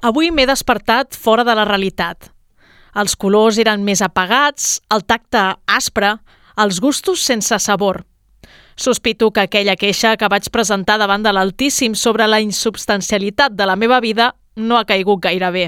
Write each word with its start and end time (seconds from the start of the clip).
Avui 0.00 0.30
m'he 0.32 0.46
despertat 0.48 1.12
fora 1.12 1.44
de 1.44 1.52
la 1.52 1.66
realitat. 1.68 2.30
Els 2.96 3.14
colors 3.20 3.58
eren 3.60 3.84
més 3.84 4.00
apagats, 4.00 4.78
el 4.88 5.04
tacte 5.04 5.42
aspre, 5.68 6.14
els 6.56 6.80
gustos 6.80 7.20
sense 7.20 7.58
sabor. 7.60 8.06
Sospito 8.80 9.28
que 9.30 9.44
aquella 9.44 9.76
queixa 9.76 10.16
que 10.16 10.28
vaig 10.32 10.48
presentar 10.48 10.96
davant 10.98 11.22
de 11.22 11.34
l'Altíssim 11.36 11.94
sobre 11.94 12.26
la 12.26 12.40
insubstancialitat 12.40 13.52
de 13.52 13.66
la 13.68 13.76
meva 13.76 14.00
vida 14.00 14.32
no 14.56 14.78
ha 14.78 14.86
caigut 14.88 15.20
gaire 15.20 15.50
bé. 15.52 15.66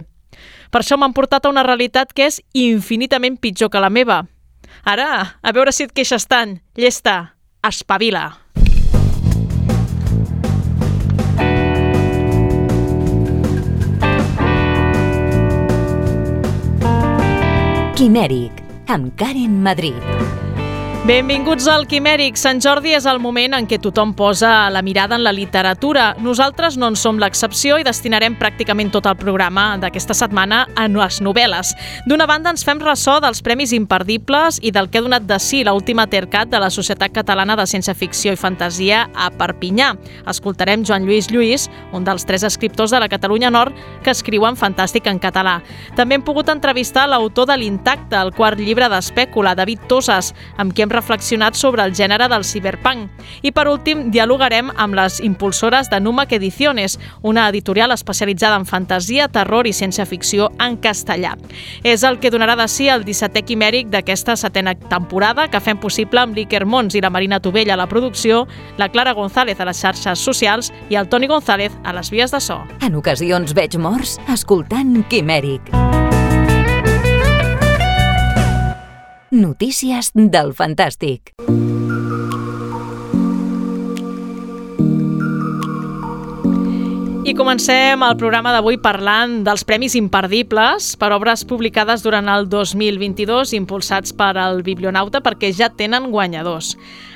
Per 0.73 0.80
això 0.80 0.96
m'han 0.96 1.12
portat 1.12 1.45
a 1.45 1.53
una 1.53 1.67
realitat 1.67 2.14
que 2.17 2.30
és 2.30 2.41
infinitament 2.57 3.37
pitjor 3.37 3.69
que 3.69 3.85
la 3.85 3.93
meva. 3.93 4.23
Ara, 4.89 5.11
a 5.43 5.53
veure 5.53 5.77
si 5.77 5.85
et 5.85 5.93
queixes 5.93 6.25
tant. 6.25 6.57
Llesta, 6.75 7.37
espavila. 7.69 8.41
Quimèric, 18.02 18.50
amb 18.90 19.12
Karen 19.14 19.62
Madrid. 19.62 20.51
Benvinguts 21.02 21.64
al 21.66 21.88
Quimèric. 21.90 22.36
Sant 22.38 22.61
Jordi 22.62 22.92
és 22.94 23.08
el 23.11 23.18
moment 23.18 23.56
en 23.56 23.66
què 23.66 23.74
tothom 23.82 24.12
posa 24.14 24.68
la 24.70 24.84
mirada 24.86 25.16
en 25.18 25.25
la 25.26 25.32
literatura. 25.34 26.12
Nosaltres 26.22 26.76
no 26.78 26.92
en 26.92 26.94
som 26.94 27.16
l'excepció 27.18 27.75
i 27.80 27.82
destinarem 27.82 28.36
pràcticament 28.38 28.92
tot 28.94 29.08
el 29.11 29.16
programa 29.18 29.64
d'aquesta 29.82 30.14
setmana 30.14 30.61
a 30.78 30.84
les 30.86 31.18
novel·les. 31.18 31.72
D'una 32.06 32.28
banda, 32.30 32.52
ens 32.55 32.62
fem 32.62 32.78
ressò 32.78 33.16
dels 33.19 33.42
premis 33.42 33.72
imperdibles 33.75 34.61
i 34.62 34.70
del 34.70 34.86
que 34.92 35.00
ha 35.00 35.02
donat 35.02 35.27
de 35.27 35.41
si 35.42 35.64
l'última 35.66 36.05
tercat 36.06 36.52
de 36.55 36.61
la 36.62 36.69
Societat 36.70 37.11
Catalana 37.11 37.58
de 37.58 37.66
Ciència 37.66 37.97
Ficció 37.98 38.30
i 38.30 38.39
Fantasia 38.39 39.08
a 39.11 39.33
Perpinyà. 39.34 39.97
Escoltarem 40.30 40.86
Joan 40.86 41.11
Lluís 41.11 41.33
Lluís, 41.34 41.66
un 41.91 42.06
dels 42.06 42.22
tres 42.30 42.47
escriptors 42.47 42.94
de 42.94 43.03
la 43.03 43.11
Catalunya 43.11 43.50
Nord 43.50 43.75
que 44.06 44.14
escriuen 44.14 44.55
fantàstic 44.55 45.11
en 45.11 45.19
català. 45.19 45.58
També 45.98 46.14
hem 46.14 46.22
pogut 46.22 46.55
entrevistar 46.55 47.08
l'autor 47.11 47.50
de 47.50 47.58
l'Intacte, 47.58 48.22
el 48.22 48.31
quart 48.39 48.62
llibre 48.62 48.87
d'Espècula, 48.87 49.59
David 49.59 49.91
Tosas, 49.91 50.31
amb 50.62 50.70
qui 50.70 50.87
hem 50.87 50.92
reflexionat 50.93 51.57
sobre 51.59 51.83
el 51.83 51.95
gènere 51.97 52.29
del 52.29 52.45
ciberpunk. 52.45 53.11
I 53.43 53.53
per 53.53 53.67
últim, 53.71 54.11
dialogarem 54.12 54.71
amb 54.77 54.97
les 54.99 55.19
impulsores 55.25 55.91
de 55.91 56.01
Numac 56.01 56.33
Ediciones, 56.33 56.99
una 57.23 57.49
editorial 57.49 57.93
especialitzada 57.93 58.57
en 58.57 58.67
fantasia, 58.67 59.29
terror 59.29 59.67
i 59.67 59.73
ciència-ficció 59.73 60.51
en 60.61 60.77
castellà. 60.83 61.34
És 61.83 62.05
el 62.05 62.21
que 62.21 62.31
donarà 62.31 62.57
de 62.61 62.69
si 62.69 62.89
el 62.93 63.07
17è 63.07 63.45
quimèric 63.49 63.91
d'aquesta 63.93 64.37
setena 64.37 64.75
temporada 64.75 65.49
que 65.49 65.61
fem 65.61 65.81
possible 65.81 66.21
amb 66.21 66.37
l'Iker 66.37 66.65
Mons 66.67 66.95
i 66.95 67.03
la 67.03 67.11
Marina 67.11 67.41
Tovella 67.41 67.75
a 67.75 67.81
la 67.81 67.89
producció, 67.89 68.47
la 68.79 68.91
Clara 68.93 69.17
González 69.17 69.61
a 69.61 69.69
les 69.69 69.81
xarxes 69.81 70.19
socials 70.19 70.73
i 70.91 71.01
el 71.01 71.09
Toni 71.09 71.27
González 71.31 71.73
a 71.84 71.97
les 71.97 72.11
vies 72.11 72.31
de 72.33 72.41
so. 72.41 72.61
En 72.83 72.97
ocasions 73.01 73.56
veig 73.56 73.79
morts 73.81 74.19
escoltant 74.33 75.03
Quimèric. 75.09 75.73
Notícies 79.33 80.11
del 80.12 80.50
Fantàstic. 80.52 81.30
I 87.25 87.33
comencem 87.33 88.05
el 88.05 88.19
programa 88.20 88.53
d'avui 88.53 88.77
parlant 88.84 89.38
dels 89.47 89.64
Premis 89.64 89.97
Imperdibles 89.97 90.91
per 91.00 91.14
obres 91.16 91.47
publicades 91.48 92.05
durant 92.05 92.28
el 92.28 92.44
2022 92.53 93.55
impulsats 93.56 94.12
per 94.12 94.34
al 94.36 94.60
Biblionauta 94.66 95.22
perquè 95.25 95.48
ja 95.56 95.70
tenen 95.72 96.10
guanyadors. 96.12 96.75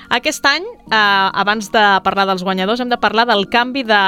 Aquest 0.09 0.45
any, 0.47 0.63
eh, 0.63 0.97
abans 1.43 1.71
de 1.73 1.85
parlar 2.05 2.27
dels 2.27 2.45
guanyadors, 2.47 2.81
hem 2.81 2.89
de 2.89 2.99
parlar 2.99 3.27
del 3.27 3.49
canvi 3.51 3.83
de 3.83 4.01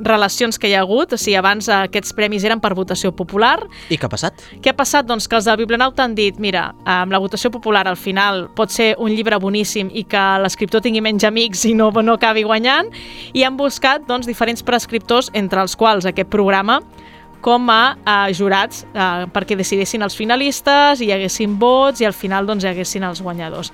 relacions 0.00 0.58
que 0.58 0.68
hi 0.68 0.74
ha 0.74 0.80
hagut. 0.80 1.12
O 1.12 1.18
sigui, 1.20 1.36
abans 1.36 1.68
eh, 1.68 1.84
aquests 1.88 2.14
premis 2.16 2.44
eren 2.44 2.60
per 2.60 2.74
votació 2.74 3.12
popular. 3.12 3.58
I 3.90 3.98
què 3.98 4.08
ha 4.08 4.12
passat? 4.12 4.44
Què 4.62 4.72
ha 4.72 4.76
passat? 4.76 5.06
Doncs 5.06 5.28
que 5.28 5.36
els 5.36 5.44
de 5.44 5.56
Biblionauta 5.60 6.04
han 6.04 6.14
dit, 6.14 6.38
mira, 6.40 6.72
amb 6.84 7.12
la 7.12 7.20
votació 7.20 7.50
popular 7.50 7.86
al 7.88 8.00
final 8.00 8.48
pot 8.56 8.72
ser 8.72 8.94
un 8.98 9.12
llibre 9.12 9.38
boníssim 9.40 9.90
i 9.92 10.04
que 10.08 10.24
l'escriptor 10.40 10.80
tingui 10.84 11.02
menys 11.04 11.26
amics 11.28 11.64
i 11.68 11.74
no, 11.74 11.90
no 12.02 12.16
acabi 12.16 12.44
guanyant, 12.44 12.88
i 13.34 13.44
han 13.44 13.58
buscat 13.60 14.08
doncs, 14.08 14.26
diferents 14.26 14.64
prescriptors, 14.64 15.30
entre 15.34 15.60
els 15.60 15.76
quals 15.76 16.06
aquest 16.08 16.30
programa, 16.32 16.80
com 17.44 17.68
a, 17.68 17.98
a 18.08 18.16
jurats 18.32 18.86
eh, 18.94 19.26
perquè 19.34 19.58
decidissin 19.58 20.02
els 20.06 20.16
finalistes 20.16 21.02
i 21.02 21.10
hi 21.10 21.12
haguessin 21.12 21.58
vots 21.60 22.00
i 22.00 22.08
al 22.08 22.16
final 22.16 22.48
doncs, 22.48 22.64
hi 22.64 22.72
haguessin 22.72 23.04
els 23.04 23.20
guanyadors. 23.20 23.72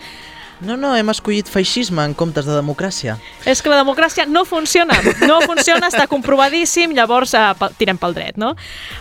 No, 0.61 0.77
no, 0.77 0.93
hem 0.97 1.09
escollit 1.13 1.49
feixisme 1.49 2.05
en 2.05 2.15
comptes 2.15 2.45
de 2.45 2.53
democràcia. 2.53 3.17
És 3.49 3.63
que 3.65 3.73
la 3.73 3.79
democràcia 3.81 4.27
no 4.29 4.45
funciona, 4.45 4.99
no 5.25 5.41
funciona, 5.49 5.89
està 5.89 6.05
comprovadíssim, 6.11 6.93
llavors 6.97 7.33
eh, 7.35 7.45
tirem 7.81 8.01
pel 8.01 8.17
dret, 8.17 8.41
no? 8.41 8.55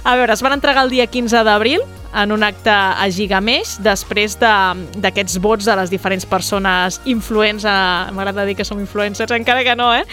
A 0.03 0.16
veure, 0.16 0.36
es 0.36 0.44
van 0.46 0.56
entregar 0.56 0.86
el 0.88 0.94
dia 0.94 1.08
15 1.12 1.44
d'abril 1.44 1.84
en 2.09 2.31
un 2.31 2.44
acte 2.44 2.72
a 2.72 3.06
Gigameix, 3.14 3.75
després 3.86 4.34
d'aquests 4.40 5.36
de, 5.36 5.42
vots 5.44 5.68
de 5.68 5.75
les 5.78 5.92
diferents 5.92 6.25
persones 6.25 7.00
influents, 7.09 7.66
a... 7.69 8.09
m'agrada 8.16 8.48
dir 8.48 8.56
que 8.58 8.66
som 8.66 8.80
influencers, 8.81 9.34
encara 9.36 9.62
que 9.68 9.75
no, 9.78 9.92
eh? 9.94 10.06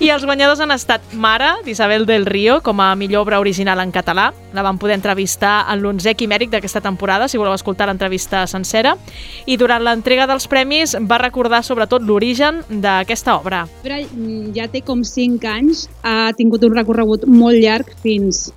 I 0.00 0.08
els 0.14 0.24
guanyadors 0.24 0.62
han 0.64 0.72
estat 0.72 1.12
Mara, 1.12 1.56
d'Isabel 1.66 2.06
del 2.08 2.24
Río, 2.26 2.60
com 2.64 2.80
a 2.80 2.94
millor 2.96 3.26
obra 3.26 3.40
original 3.42 3.82
en 3.84 3.92
català. 3.92 4.30
La 4.54 4.64
van 4.64 4.78
poder 4.80 4.96
entrevistar 4.96 5.66
en 5.68 5.82
l'11è 5.82 6.14
quimèric 6.16 6.54
d'aquesta 6.54 6.80
temporada, 6.84 7.28
si 7.28 7.40
voleu 7.40 7.54
escoltar 7.54 7.90
l'entrevista 7.90 8.46
sencera. 8.48 8.96
I 9.44 9.58
durant 9.60 9.84
l'entrega 9.84 10.28
dels 10.30 10.48
premis 10.48 10.83
va 11.10 11.18
recordar 11.22 11.62
sobretot 11.64 12.04
l'origen 12.04 12.60
d'aquesta 12.68 13.38
obra. 13.38 13.64
Ja 14.56 14.68
té 14.70 14.84
com 14.84 15.04
5 15.04 15.48
anys, 15.48 15.88
ha 16.04 16.32
tingut 16.36 16.64
un 16.66 16.76
recorregut 16.76 17.26
molt 17.26 17.58
llarg 17.62 17.90
fins 18.04 18.50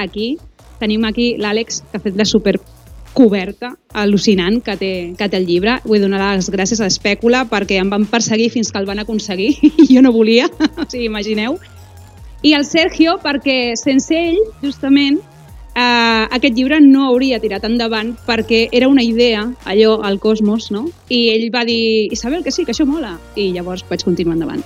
aquí, 0.00 0.36
tenim 0.80 1.04
aquí 1.04 1.34
l'Àlex, 1.38 1.82
que 1.90 2.00
ha 2.00 2.04
fet 2.04 2.16
la 2.16 2.24
super 2.24 2.56
coberta 3.14 3.74
al·lucinant 3.92 4.60
que 4.64 4.76
té, 4.78 4.92
que 5.18 5.28
té 5.28 5.38
el 5.40 5.46
llibre. 5.48 5.78
Vull 5.84 6.02
donar 6.04 6.36
les 6.38 6.50
gràcies 6.52 6.80
a 6.80 6.86
l'Espècula 6.86 7.44
perquè 7.50 7.80
em 7.82 7.90
van 7.90 8.06
perseguir 8.08 8.50
fins 8.54 8.70
que 8.70 8.80
el 8.80 8.88
van 8.88 9.02
aconseguir 9.02 9.52
i 9.84 9.88
jo 9.90 10.02
no 10.04 10.14
volia, 10.14 10.48
o 10.82 10.86
sigui, 10.86 11.06
imagineu. 11.10 11.58
I 12.42 12.54
el 12.56 12.64
Sergio 12.64 13.18
perquè 13.20 13.74
sense 13.76 14.16
ell, 14.16 14.40
justament, 14.62 15.20
eh, 15.74 16.26
aquest 16.30 16.56
llibre 16.56 16.80
no 16.80 17.06
hauria 17.08 17.40
tirat 17.42 17.64
endavant 17.68 18.14
perquè 18.26 18.66
era 18.72 18.88
una 18.88 19.04
idea, 19.04 19.46
allò, 19.64 20.00
al 20.02 20.18
cosmos, 20.20 20.70
no? 20.74 20.86
I 21.08 21.28
ell 21.34 21.48
va 21.54 21.64
dir, 21.68 22.10
Isabel, 22.12 22.44
que 22.44 22.52
sí, 22.54 22.64
que 22.64 22.74
això 22.74 22.86
mola. 22.86 23.16
I 23.36 23.50
llavors 23.54 23.84
vaig 23.88 24.04
continuar 24.04 24.38
endavant. 24.38 24.64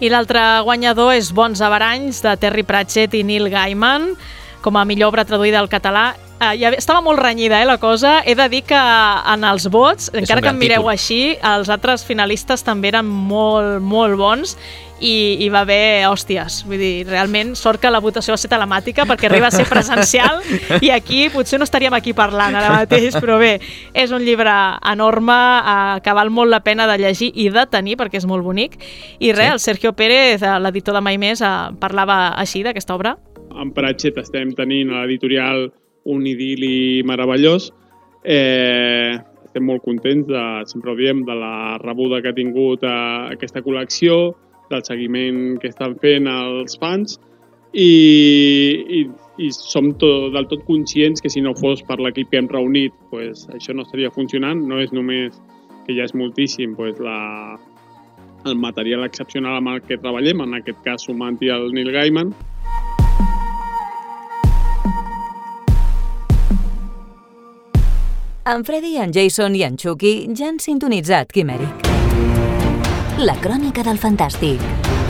I 0.00 0.10
l'altre 0.12 0.42
guanyador 0.64 1.14
és 1.16 1.30
Bons 1.32 1.62
Avaranys, 1.64 2.20
de 2.24 2.34
Terry 2.36 2.66
Pratchett 2.68 3.14
i 3.16 3.22
Neil 3.24 3.48
Gaiman, 3.48 4.10
com 4.66 4.74
a 4.74 4.84
millor 4.84 5.12
obra 5.12 5.22
traduïda 5.22 5.60
al 5.62 5.70
català. 5.70 6.16
Uh, 6.36 6.50
ja 6.58 6.72
estava 6.74 6.98
molt 7.00 7.20
renyida 7.22 7.62
eh, 7.62 7.68
la 7.68 7.78
cosa. 7.78 8.18
He 8.26 8.34
de 8.36 8.48
dir 8.50 8.64
que 8.66 8.76
en 8.76 9.44
els 9.46 9.68
vots, 9.70 10.10
és 10.10 10.24
encara 10.24 10.42
que 10.42 10.50
em 10.50 10.58
mireu 10.58 10.82
títol. 10.82 10.92
així, 10.92 11.20
els 11.54 11.70
altres 11.70 12.02
finalistes 12.04 12.66
també 12.66 12.90
eren 12.90 13.06
molt, 13.06 13.78
molt 13.80 14.18
bons 14.18 14.56
i 14.98 15.44
hi 15.44 15.48
va 15.52 15.60
haver 15.62 16.08
hòsties. 16.08 16.64
Vull 16.66 16.82
dir, 16.82 17.06
realment, 17.06 17.54
sort 17.56 17.78
que 17.80 17.92
la 17.92 18.00
votació 18.02 18.34
va 18.34 18.40
ser 18.40 18.50
telemàtica 18.50 19.06
perquè 19.06 19.28
arriba 19.30 19.52
a 19.52 19.54
ser 19.54 19.68
presencial 19.68 20.42
i 20.86 20.90
aquí 20.90 21.28
potser 21.30 21.60
no 21.60 21.68
estaríem 21.68 21.94
aquí 21.94 22.16
parlant 22.16 22.58
ara 22.58 22.72
mateix, 22.80 23.14
però 23.20 23.38
bé, 23.38 23.54
és 23.94 24.10
un 24.10 24.24
llibre 24.26 24.56
enorme 24.92 25.36
eh, 25.36 26.02
que 26.02 26.16
val 26.16 26.32
molt 26.34 26.50
la 26.50 26.64
pena 26.66 26.88
de 26.90 26.98
llegir 27.04 27.30
i 27.36 27.48
de 27.54 27.68
tenir 27.70 27.94
perquè 28.00 28.18
és 28.18 28.26
molt 28.26 28.42
bonic. 28.42 28.80
I 29.20 29.30
res, 29.30 29.46
sí. 29.46 29.52
el 29.52 29.64
Sergio 29.70 29.94
Pérez, 29.94 30.42
eh, 30.42 30.58
l'editor 30.58 30.98
de 30.98 31.04
Mai 31.06 31.22
Més, 31.22 31.44
eh, 31.44 31.54
parlava 31.78 32.34
així 32.34 32.66
d'aquesta 32.66 32.98
obra 32.98 33.16
amb 33.56 33.74
Pratchett 33.76 34.18
estem 34.20 34.52
tenint 34.56 34.92
a 34.92 35.04
l'editorial 35.04 35.68
un 36.06 36.26
idili 36.26 37.02
meravellós. 37.06 37.70
Eh, 38.22 39.16
estem 39.46 39.66
molt 39.66 39.84
contents, 39.86 40.26
de, 40.28 40.42
sempre 40.70 40.92
ho 40.92 40.96
diem, 40.98 41.22
de 41.26 41.34
la 41.36 41.78
rebuda 41.82 42.20
que 42.22 42.32
ha 42.32 42.36
tingut 42.36 42.84
a 42.84 42.96
eh, 42.96 43.36
aquesta 43.36 43.62
col·lecció, 43.64 44.34
del 44.70 44.82
seguiment 44.82 45.60
que 45.62 45.70
estan 45.70 45.94
fent 46.02 46.26
els 46.26 46.74
fans 46.82 47.20
i, 47.70 47.86
i, 48.98 49.02
i 49.38 49.50
som 49.54 49.92
to, 50.00 50.10
del 50.34 50.48
tot 50.50 50.64
conscients 50.66 51.22
que 51.22 51.30
si 51.30 51.42
no 51.44 51.54
fos 51.54 51.84
per 51.86 52.00
l'equip 52.02 52.32
que 52.32 52.40
hem 52.40 52.48
reunit 52.50 52.94
pues, 53.12 53.44
això 53.54 53.76
no 53.76 53.86
estaria 53.86 54.10
funcionant. 54.10 54.64
No 54.66 54.80
és 54.82 54.94
només 54.96 55.38
que 55.86 55.94
ja 55.94 56.06
és 56.06 56.14
moltíssim 56.18 56.74
pues, 56.74 56.98
la, 56.98 57.54
el 58.46 58.58
material 58.58 59.06
excepcional 59.06 59.60
amb 59.60 59.74
el 59.74 59.82
que 59.86 60.00
treballem, 60.00 60.42
en 60.42 60.58
aquest 60.58 60.82
cas 60.86 61.06
sumant-hi 61.06 61.52
el 61.54 61.70
Neil 61.76 61.92
Gaiman, 61.94 62.32
En 68.48 68.64
Freddy, 68.64 68.96
en 68.96 69.10
Jason 69.12 69.56
i 69.58 69.64
en 69.66 69.74
Chucky 69.74 70.28
ja 70.38 70.46
han 70.46 70.60
sintonitzat 70.62 71.32
Quimèric. 71.34 71.88
La 73.18 73.34
crònica 73.42 73.82
del 73.82 73.98
fantàstic. 73.98 74.62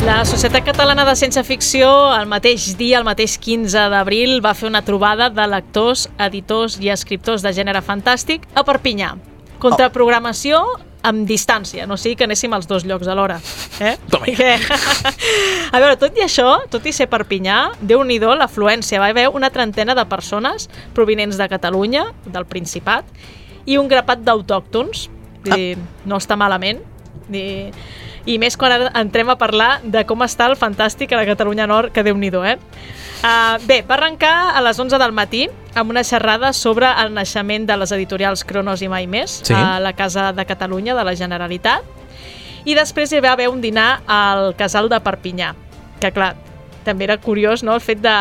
La 0.08 0.22
Societat 0.24 0.64
Catalana 0.64 1.04
de 1.04 1.12
Ciència 1.20 1.42
Ficció, 1.44 1.90
el 2.16 2.24
mateix 2.30 2.70
dia, 2.80 2.96
el 2.96 3.04
mateix 3.04 3.34
15 3.44 3.90
d'abril, 3.92 4.38
va 4.40 4.54
fer 4.56 4.70
una 4.70 4.80
trobada 4.86 5.28
de 5.28 5.44
lectors, 5.52 6.06
editors 6.16 6.78
i 6.80 6.88
escriptors 6.94 7.44
de 7.44 7.52
gènere 7.52 7.84
fantàstic 7.84 8.48
a 8.56 8.64
Perpinyà. 8.64 9.12
Contraprogramació 9.60 10.62
amb 11.06 11.26
distància, 11.28 11.86
no 11.86 11.96
sigui 12.00 12.16
que 12.18 12.26
anéssim 12.26 12.52
als 12.56 12.66
dos 12.66 12.84
llocs 12.88 13.08
alhora. 13.10 13.38
Eh? 13.80 13.94
Toma 14.10 14.32
ja. 14.32 14.56
A 15.74 15.80
veure, 15.82 15.94
tot 16.00 16.16
i 16.18 16.24
això, 16.24 16.48
tot 16.72 16.86
i 16.86 16.92
ser 16.96 17.06
Perpinyà, 17.12 17.60
déu 17.80 18.02
nhi 18.04 18.18
l'afluència. 18.18 19.00
Va 19.00 19.10
haver 19.14 19.28
una 19.28 19.50
trentena 19.54 19.94
de 19.94 20.04
persones 20.10 20.68
provinents 20.94 21.38
de 21.38 21.48
Catalunya, 21.48 22.06
del 22.26 22.46
Principat, 22.46 23.06
i 23.66 23.78
un 23.78 23.88
grapat 23.88 24.24
d'autòctons. 24.26 25.08
Dir, 25.46 25.76
no 26.04 26.18
està 26.18 26.34
malament. 26.34 26.80
Dir, 27.28 27.70
i 28.26 28.38
més 28.42 28.56
quan 28.58 28.74
ara 28.74 28.90
entrem 28.98 29.30
a 29.30 29.36
parlar 29.38 29.80
de 29.82 30.02
com 30.06 30.24
està 30.26 30.48
el 30.50 30.56
fantàstic 30.58 31.12
a 31.14 31.20
la 31.20 31.26
Catalunya 31.28 31.66
Nord, 31.70 31.92
que 31.94 32.02
déu 32.02 32.16
nhi 32.18 32.28
eh? 32.28 32.56
Uh, 33.22 33.56
bé, 33.66 33.82
va 33.82 33.94
arrencar 33.94 34.52
a 34.54 34.60
les 34.60 34.78
11 34.78 34.98
del 34.98 35.12
matí 35.12 35.46
amb 35.74 35.90
una 35.90 36.02
xerrada 36.04 36.52
sobre 36.52 36.86
el 36.86 37.14
naixement 37.14 37.66
de 37.66 37.76
les 37.76 37.92
editorials 37.92 38.44
Cronos 38.44 38.82
i 38.82 38.88
Mai 38.88 39.06
Més 39.06 39.40
Sí. 39.44 39.54
a 39.54 39.80
la 39.80 39.94
Casa 39.94 40.32
de 40.32 40.44
Catalunya 40.44 40.94
de 40.94 41.04
la 41.04 41.14
Generalitat 41.14 41.82
i 42.66 42.74
després 42.74 43.12
hi 43.12 43.20
va 43.20 43.32
haver 43.32 43.48
un 43.48 43.60
dinar 43.60 44.02
al 44.06 44.54
casal 44.56 44.88
de 44.88 45.00
Perpinyà 45.00 45.54
que 46.00 46.10
clar, 46.12 46.34
també 46.84 47.04
era 47.04 47.16
curiós 47.16 47.62
no? 47.62 47.74
el 47.74 47.80
fet 47.80 48.02
de 48.02 48.16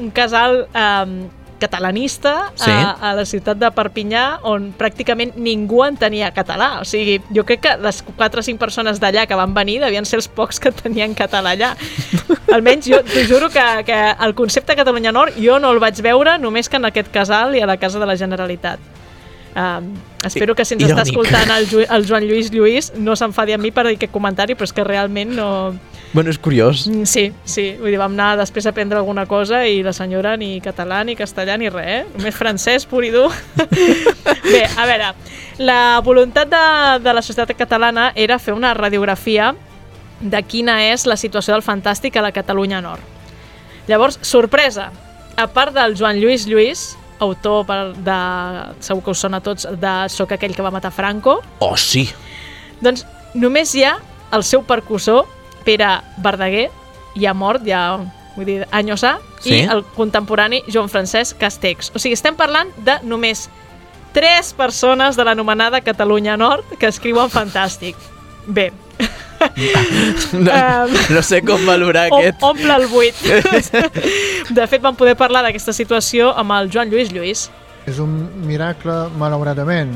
un 0.00 0.10
casal 0.10 0.68
eh, 0.72 1.28
catalanista 1.60 2.50
Sí. 2.56 2.70
a, 2.72 2.96
a 3.10 3.14
la 3.14 3.24
ciutat 3.28 3.58
de 3.60 3.68
Perpinyà 3.70 4.40
on 4.48 4.70
pràcticament 4.78 5.36
ningú 5.36 5.84
entenia 5.86 6.32
català. 6.34 6.80
O 6.80 6.84
sigui, 6.88 7.18
jo 7.30 7.44
crec 7.46 7.60
que 7.68 7.76
les 7.84 8.02
4 8.02 8.40
o 8.40 8.42
5 8.42 8.58
persones 8.58 8.98
d'allà 9.00 9.26
que 9.28 9.36
van 9.38 9.54
venir 9.54 9.78
devien 9.84 10.04
ser 10.08 10.18
els 10.18 10.26
pocs 10.28 10.58
que 10.60 10.72
tenien 10.72 11.14
català 11.14 11.52
allà. 11.54 11.74
Almenys 12.56 12.88
jo 12.90 13.02
t'ho 13.06 13.26
juro 13.28 13.48
que, 13.52 13.66
que 13.86 13.98
el 14.26 14.34
concepte 14.34 14.74
Catalunya 14.76 15.12
Nord 15.12 15.36
jo 15.38 15.60
no 15.62 15.70
el 15.70 15.78
vaig 15.78 16.00
veure 16.02 16.38
només 16.42 16.68
que 16.68 16.80
en 16.80 16.88
aquest 16.88 17.12
casal 17.14 17.54
i 17.54 17.60
a 17.62 17.68
la 17.70 17.76
Casa 17.76 18.00
de 18.00 18.06
la 18.10 18.16
Generalitat. 18.16 18.80
Um, 19.50 19.96
espero 20.24 20.54
que 20.54 20.64
si 20.64 20.76
ens 20.76 20.84
està 20.86 21.02
Irònic. 21.02 21.08
escoltant 21.10 21.50
el, 21.56 21.64
Ju 21.66 21.80
el 21.82 22.04
Joan 22.06 22.22
Lluís 22.22 22.52
Lluís 22.54 22.92
no 22.94 23.16
s'enfadi 23.18 23.52
amb 23.56 23.64
mi 23.66 23.72
per 23.74 23.82
aquest 23.90 24.12
comentari, 24.14 24.54
però 24.54 24.68
és 24.68 24.72
que 24.72 24.84
realment 24.86 25.34
no... 25.34 25.48
Bueno, 26.12 26.30
és 26.30 26.38
curiós. 26.42 26.88
Mm, 26.88 27.04
Sí, 27.06 27.32
sí, 27.44 27.76
vull 27.78 27.92
dir, 27.92 27.98
vam 28.00 28.12
anar 28.16 28.32
després 28.40 28.66
a 28.66 28.72
aprendre 28.74 28.98
alguna 28.98 29.26
cosa 29.30 29.60
i 29.66 29.82
la 29.86 29.92
senyora 29.94 30.32
ni 30.36 30.56
català, 30.60 31.04
ni 31.06 31.14
castellà, 31.14 31.54
ni 31.56 31.68
res, 31.70 31.86
eh? 31.86 32.06
Només 32.16 32.34
francès, 32.34 32.86
pur 32.90 33.04
i 33.06 33.12
dur. 33.14 33.28
Bé, 34.50 34.64
a 34.76 34.86
veure, 34.90 35.12
la 35.62 36.00
voluntat 36.02 36.50
de, 36.50 36.64
de 37.04 37.14
la 37.14 37.22
societat 37.22 37.54
catalana 37.56 38.10
era 38.18 38.40
fer 38.42 38.54
una 38.56 38.72
radiografia 38.74 39.52
de 40.20 40.42
quina 40.42 40.80
és 40.90 41.06
la 41.06 41.16
situació 41.16 41.54
del 41.54 41.62
fantàstic 41.64 42.16
a 42.18 42.24
la 42.26 42.32
Catalunya 42.34 42.80
Nord. 42.82 43.00
Llavors, 43.88 44.18
sorpresa, 44.26 44.90
a 45.38 45.46
part 45.48 45.72
del 45.78 45.94
Joan 45.96 46.18
Lluís 46.20 46.44
Lluís, 46.50 46.88
autor 47.20 47.64
per 47.68 47.78
de, 47.96 48.18
segur 48.82 49.02
que 49.06 49.14
us 49.14 49.22
sona 49.22 49.38
a 49.38 49.44
tots, 49.44 49.66
de 49.78 49.94
Soc 50.12 50.34
aquell 50.36 50.54
que 50.56 50.62
va 50.66 50.70
matar 50.74 50.90
Franco, 50.92 51.38
Oh, 51.60 51.76
sí. 51.76 52.08
doncs 52.80 53.06
només 53.34 53.72
hi 53.76 53.84
ha 53.86 53.94
el 54.32 54.42
seu 54.44 54.62
percussor, 54.66 55.24
Pere 55.64 56.00
Verdaguer, 56.22 56.68
ja 57.18 57.34
mort, 57.34 57.64
ja, 57.66 57.98
vull 58.36 58.46
dir, 58.46 58.60
anys 58.70 59.04
ha, 59.04 59.18
Sí. 59.40 59.54
i 59.54 59.60
el 59.72 59.82
contemporani 59.96 60.62
Joan 60.68 60.88
Francesc 60.92 61.38
Castex. 61.40 61.90
O 61.94 61.98
sigui, 61.98 62.12
estem 62.14 62.36
parlant 62.36 62.68
de 62.84 62.98
només 63.02 63.48
tres 64.12 64.52
persones 64.52 65.16
de 65.16 65.24
l'anomenada 65.24 65.80
Catalunya 65.80 66.36
Nord 66.36 66.76
que 66.78 66.86
escriuen 66.86 67.30
fantàstic. 67.30 67.96
Bé, 68.46 68.70
No, 70.32 70.52
Um, 70.52 70.92
no 71.14 71.22
sé 71.22 71.40
com 71.42 71.64
valorar 71.64 72.10
o, 72.12 72.18
aquest... 72.18 72.42
omple 72.44 72.74
el 72.74 72.86
buit. 72.92 73.16
De 74.56 74.66
fet, 74.68 74.82
vam 74.82 74.96
poder 74.98 75.14
parlar 75.16 75.42
d'aquesta 75.46 75.72
situació 75.72 76.30
amb 76.36 76.52
el 76.58 76.68
Joan 76.72 76.90
Lluís 76.92 77.08
Lluís. 77.14 77.46
És 77.88 77.98
un 78.02 78.12
miracle, 78.44 78.92
malauradament. 79.18 79.94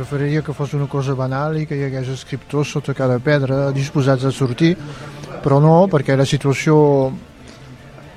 Preferiria 0.00 0.40
que 0.40 0.54
fos 0.56 0.72
una 0.72 0.86
cosa 0.88 1.12
banal 1.12 1.58
i 1.60 1.66
que 1.68 1.76
hi 1.76 1.82
hagués 1.84 2.08
escriptors 2.08 2.70
sota 2.72 2.94
cada 2.96 3.18
pedra 3.20 3.66
disposats 3.76 4.24
a 4.24 4.30
sortir, 4.32 4.70
però 5.44 5.58
no, 5.60 5.74
perquè 5.92 6.16
la 6.16 6.24
situació 6.24 6.76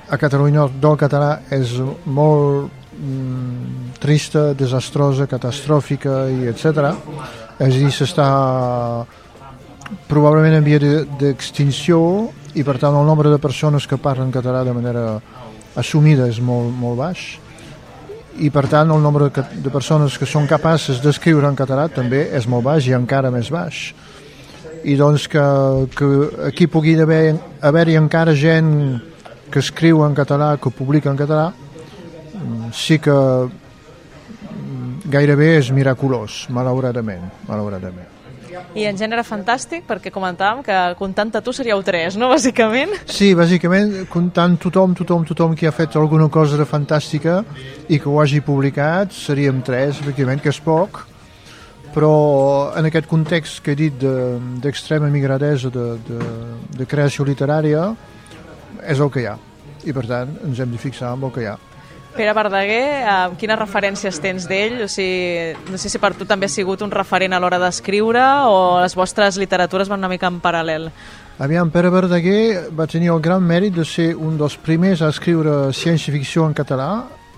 a 0.08 0.16
Catalunya 0.16 0.64
del 0.80 0.96
català 0.96 1.42
és 1.52 1.74
molt 2.08 2.72
mm, 2.96 3.92
trista, 4.00 4.46
desastrosa, 4.56 5.28
catastròfica 5.28 6.22
i 6.32 6.48
etc. 6.48 6.88
És 7.60 7.68
a 7.68 7.70
dir, 7.76 7.92
s'està 7.92 8.30
probablement 10.08 10.56
en 10.56 10.64
via 10.64 10.80
de- 10.80 11.04
d'extinció 11.20 12.00
i 12.56 12.64
per 12.64 12.78
tant 12.80 12.96
el 12.96 13.04
nombre 13.04 13.28
de 13.28 13.36
persones 13.36 13.84
que 13.84 14.00
parlen 14.00 14.32
català 14.32 14.64
de 14.64 14.72
manera 14.72 15.08
assumida 15.76 16.32
és 16.32 16.40
molt, 16.40 16.72
molt 16.72 16.96
baix 17.04 17.43
i 18.42 18.50
per 18.50 18.66
tant 18.70 18.90
el 18.90 19.02
nombre 19.02 19.28
de, 19.30 19.70
persones 19.70 20.18
que 20.18 20.26
són 20.26 20.46
capaces 20.50 21.00
d'escriure 21.02 21.46
en 21.46 21.56
català 21.58 21.88
també 21.92 22.28
és 22.34 22.48
molt 22.50 22.64
baix 22.66 22.88
i 22.88 22.94
encara 22.96 23.30
més 23.30 23.50
baix 23.54 23.92
i 24.84 24.96
doncs 25.00 25.28
que, 25.32 25.44
que 25.96 26.08
aquí 26.48 26.66
pugui 26.66 26.96
haver- 27.00 27.38
haver-hi 27.62 27.94
encara 27.96 28.34
gent 28.36 29.00
que 29.50 29.60
escriu 29.62 30.02
en 30.04 30.14
català, 30.16 30.56
que 30.58 30.70
publica 30.74 31.10
en 31.12 31.16
català 31.16 31.52
mm, 31.54 32.72
sí 32.74 32.98
que 32.98 33.14
mm, 33.14 35.04
gairebé 35.14 35.54
és 35.60 35.70
miraculós, 35.70 36.46
malauradament, 36.50 37.30
malauradament. 37.48 38.13
I 38.74 38.84
en 38.88 38.96
gènere 38.98 39.22
fantàstic, 39.26 39.84
perquè 39.88 40.10
comentàvem 40.14 40.62
que 40.66 40.76
comptant-te 40.98 41.40
tu 41.42 41.52
seríeu 41.52 41.82
tres, 41.82 42.16
no?, 42.16 42.28
bàsicament. 42.32 42.90
Sí, 43.06 43.32
bàsicament, 43.34 44.04
comptant 44.12 44.56
tothom, 44.60 44.94
tothom, 44.94 45.24
tothom 45.28 45.54
que 45.56 45.66
ha 45.68 45.72
fet 45.72 45.96
alguna 45.96 46.28
cosa 46.28 46.56
de 46.60 46.64
fantàstica 46.68 47.42
i 47.88 47.98
que 47.98 48.08
ho 48.08 48.20
hagi 48.22 48.40
publicat, 48.40 49.12
seríem 49.12 49.62
tres, 49.62 50.00
efectivament, 50.00 50.40
que 50.42 50.48
és 50.52 50.60
poc, 50.60 51.04
però 51.94 52.72
en 52.76 52.88
aquest 52.88 53.06
context 53.06 53.60
que 53.62 53.72
he 53.72 53.78
dit 53.78 53.98
de- 54.00 54.38
d'extrema 54.62 55.06
de, 55.06 55.12
migradesa 55.12 55.70
de, 55.70 55.84
de, 56.08 56.18
de 56.78 56.86
creació 56.90 57.24
literària, 57.24 57.92
és 58.82 58.98
el 59.00 59.10
que 59.10 59.22
hi 59.22 59.28
ha. 59.30 59.36
I 59.86 59.92
per 59.92 60.06
tant, 60.08 60.32
ens 60.46 60.58
hem 60.60 60.70
de 60.72 60.78
fixar 60.80 61.12
en 61.14 61.22
el 61.22 61.30
que 61.32 61.42
hi 61.44 61.46
ha. 61.52 61.54
Pere 62.14 62.32
Verdaguer, 62.32 63.02
eh, 63.02 63.34
quines 63.40 63.58
referències 63.58 64.20
tens 64.22 64.46
d'ell? 64.46 64.84
O 64.84 64.88
sigui, 64.88 65.54
no 65.70 65.78
sé 65.80 65.90
si 65.90 65.98
per 65.98 66.12
tu 66.14 66.24
també 66.24 66.46
ha 66.46 66.52
sigut 66.52 66.82
un 66.86 66.92
referent 66.94 67.34
a 67.34 67.40
l'hora 67.42 67.58
d'escriure 67.58 68.22
o 68.46 68.80
les 68.82 68.94
vostres 68.94 69.38
literatures 69.40 69.90
van 69.90 69.98
una 69.98 70.10
mica 70.12 70.30
en 70.30 70.38
paral·lel. 70.40 70.90
Aviam, 71.42 71.70
Pere 71.74 71.90
Verdaguer 71.90 72.70
va 72.70 72.86
tenir 72.86 73.10
el 73.10 73.20
gran 73.20 73.42
mèrit 73.42 73.74
de 73.74 73.84
ser 73.84 74.12
un 74.14 74.38
dels 74.38 74.54
primers 74.56 75.02
a 75.02 75.10
escriure 75.10 75.72
ciència-ficció 75.74 76.46
en 76.46 76.54
català 76.54 76.90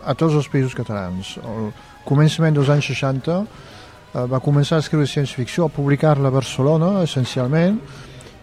a 0.05 0.14
tots 0.14 0.37
els 0.37 0.50
països 0.52 0.76
catalans. 0.76 1.38
Al 1.40 1.70
començament 2.05 2.55
dels 2.55 2.69
anys 2.69 2.90
60 2.93 3.38
eh, 3.40 4.26
va 4.28 4.43
començar 4.44 4.76
a 4.76 4.84
escriure 4.84 5.08
ciència-ficció, 5.08 5.64
a 5.64 5.73
publicar-la 5.73 6.28
a 6.28 6.37
Barcelona, 6.37 6.93
essencialment, 7.08 7.81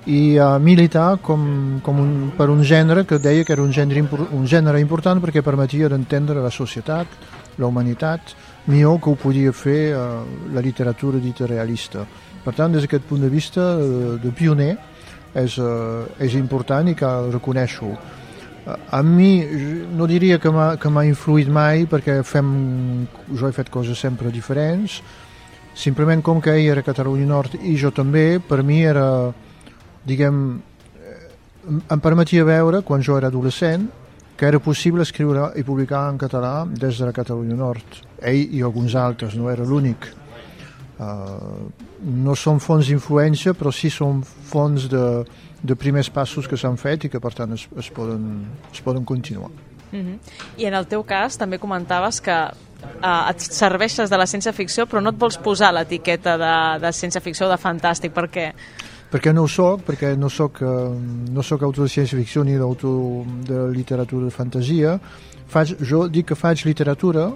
i 0.06 0.38
a 0.38 0.58
militar 0.60 1.18
com, 1.22 1.80
com 1.84 2.00
un, 2.00 2.32
per 2.36 2.50
un 2.52 2.64
gènere 2.64 3.06
que 3.08 3.20
deia 3.24 3.46
que 3.46 3.54
era 3.56 3.64
un 3.64 3.72
gènere, 3.72 4.04
un 4.36 4.46
gènere 4.46 4.82
important 4.84 5.22
perquè 5.24 5.42
permetia 5.42 5.88
d'entendre 5.88 6.44
la 6.44 6.52
societat, 6.52 7.08
la 7.58 7.68
humanitat, 7.68 8.34
millor 8.68 9.00
que 9.00 9.12
ho 9.12 9.16
podia 9.20 9.54
fer 9.56 9.94
eh, 9.94 10.00
la 10.54 10.62
literatura 10.62 11.20
dita 11.24 11.48
realista. 11.48 12.04
Per 12.44 12.54
tant, 12.54 12.74
des 12.74 12.84
d'aquest 12.84 13.06
punt 13.08 13.22
de 13.24 13.30
vista 13.32 13.78
eh, 13.80 14.18
de 14.20 14.32
pioner, 14.36 14.74
és, 15.34 15.58
eh, 15.58 16.26
és 16.26 16.36
important 16.36 16.88
i 16.88 16.96
cal 16.96 17.32
reconèixer-ho. 17.32 17.94
Eh, 17.94 18.78
A 18.92 19.02
mi 19.04 19.44
no 19.92 20.08
diria 20.08 20.40
que 20.40 20.50
m'ha 20.52 21.06
influït 21.08 21.50
mai 21.52 21.86
perquè 21.88 22.22
fem, 22.24 23.08
jo 23.36 23.48
he 23.48 23.56
fet 23.56 23.70
coses 23.70 24.00
sempre 24.00 24.32
diferents, 24.32 25.02
simplement 25.76 26.22
com 26.22 26.40
que 26.42 26.54
ell 26.54 26.72
era 26.72 26.84
Catalunya 26.86 27.26
Nord 27.26 27.58
i 27.62 27.76
jo 27.76 27.92
també, 27.92 28.40
per 28.40 28.64
mi 28.64 28.84
era, 28.84 29.34
diguem, 30.06 30.62
eh, 31.00 31.30
em 31.92 32.00
permetia 32.00 32.44
veure, 32.44 32.82
quan 32.82 33.02
jo 33.02 33.18
era 33.18 33.28
adolescent, 33.28 33.90
que 34.36 34.46
era 34.46 34.60
possible 34.60 35.04
escriure 35.04 35.52
i 35.56 35.64
publicar 35.64 36.10
en 36.10 36.18
català 36.18 36.66
des 36.68 36.98
de 36.98 37.06
la 37.06 37.14
Catalunya 37.14 37.56
Nord. 37.56 38.02
Ell 38.22 38.56
i 38.56 38.62
alguns 38.62 38.96
altres, 38.96 39.36
no 39.36 39.50
era 39.52 39.64
l'únic. 39.64 40.10
Uh, 41.00 41.70
no 42.04 42.36
són 42.36 42.60
fonts 42.60 42.90
d'influència, 42.90 43.54
però 43.58 43.72
sí 43.74 43.90
són 43.94 44.22
fonts 44.24 44.90
de, 44.92 45.24
de 45.62 45.76
primers 45.80 46.10
passos 46.14 46.48
que 46.48 46.60
s'han 46.60 46.78
fet 46.78 47.08
i 47.08 47.14
que, 47.14 47.22
per 47.24 47.34
tant, 47.38 47.54
es, 47.56 47.68
es, 47.80 47.90
poden, 47.94 48.46
es 48.72 48.82
poden 48.82 49.06
continuar. 49.06 49.52
Mm 49.92 50.02
-hmm. 50.02 50.18
I 50.58 50.66
en 50.66 50.74
el 50.74 50.88
teu 50.88 51.04
cas 51.04 51.38
també 51.38 51.60
comentaves 51.60 52.22
que 52.22 52.32
eh, 52.32 53.30
et 53.30 53.40
serveixes 53.40 54.10
de 54.10 54.18
la 54.18 54.26
ciència-ficció 54.26 54.86
però 54.86 55.02
no 55.02 55.10
et 55.10 55.20
vols 55.20 55.38
posar 55.38 55.74
l'etiqueta 55.74 56.38
de, 56.38 56.80
de 56.86 56.92
ciència-ficció 56.92 57.46
o 57.48 57.50
de 57.50 57.58
fantàstic, 57.58 58.12
perquè 59.14 59.30
no 59.30 59.44
ho 59.46 59.50
soc, 59.52 59.84
perquè 59.86 60.16
no 60.18 60.30
soc, 60.34 60.64
eh, 60.66 60.68
no 61.30 61.44
soc 61.46 61.62
autor 61.62 61.86
de 61.86 61.94
ciència-ficció 61.94 62.42
ni 62.44 62.58
d'autor 62.58 63.28
de 63.46 63.68
literatura 63.70 64.26
de 64.26 64.34
fantasia. 64.34 64.96
Faig, 65.54 65.76
jo 65.86 66.08
dic 66.10 66.32
que 66.32 66.38
faig 66.38 66.64
literatura, 66.66 67.28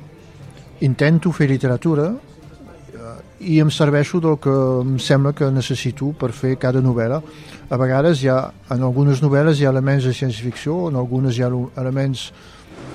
intento 0.82 1.30
fer 1.32 1.46
literatura 1.52 2.08
eh, 2.16 3.14
i 3.54 3.60
em 3.62 3.70
serveixo 3.70 4.18
del 4.24 4.40
que 4.42 4.54
em 4.82 4.98
sembla 4.98 5.36
que 5.38 5.52
necessito 5.54 6.10
per 6.18 6.32
fer 6.34 6.56
cada 6.58 6.82
novel·la. 6.82 7.22
A 7.70 7.78
vegades 7.78 8.24
hi 8.24 8.32
ha, 8.34 8.40
en 8.74 8.82
algunes 8.82 9.22
novel·les 9.22 9.62
hi 9.62 9.68
ha 9.68 9.74
elements 9.76 10.08
de 10.10 10.16
ciència-ficció, 10.18 10.88
en 10.90 10.98
algunes 10.98 11.38
hi 11.38 11.46
ha 11.46 11.52
elements 11.78 12.32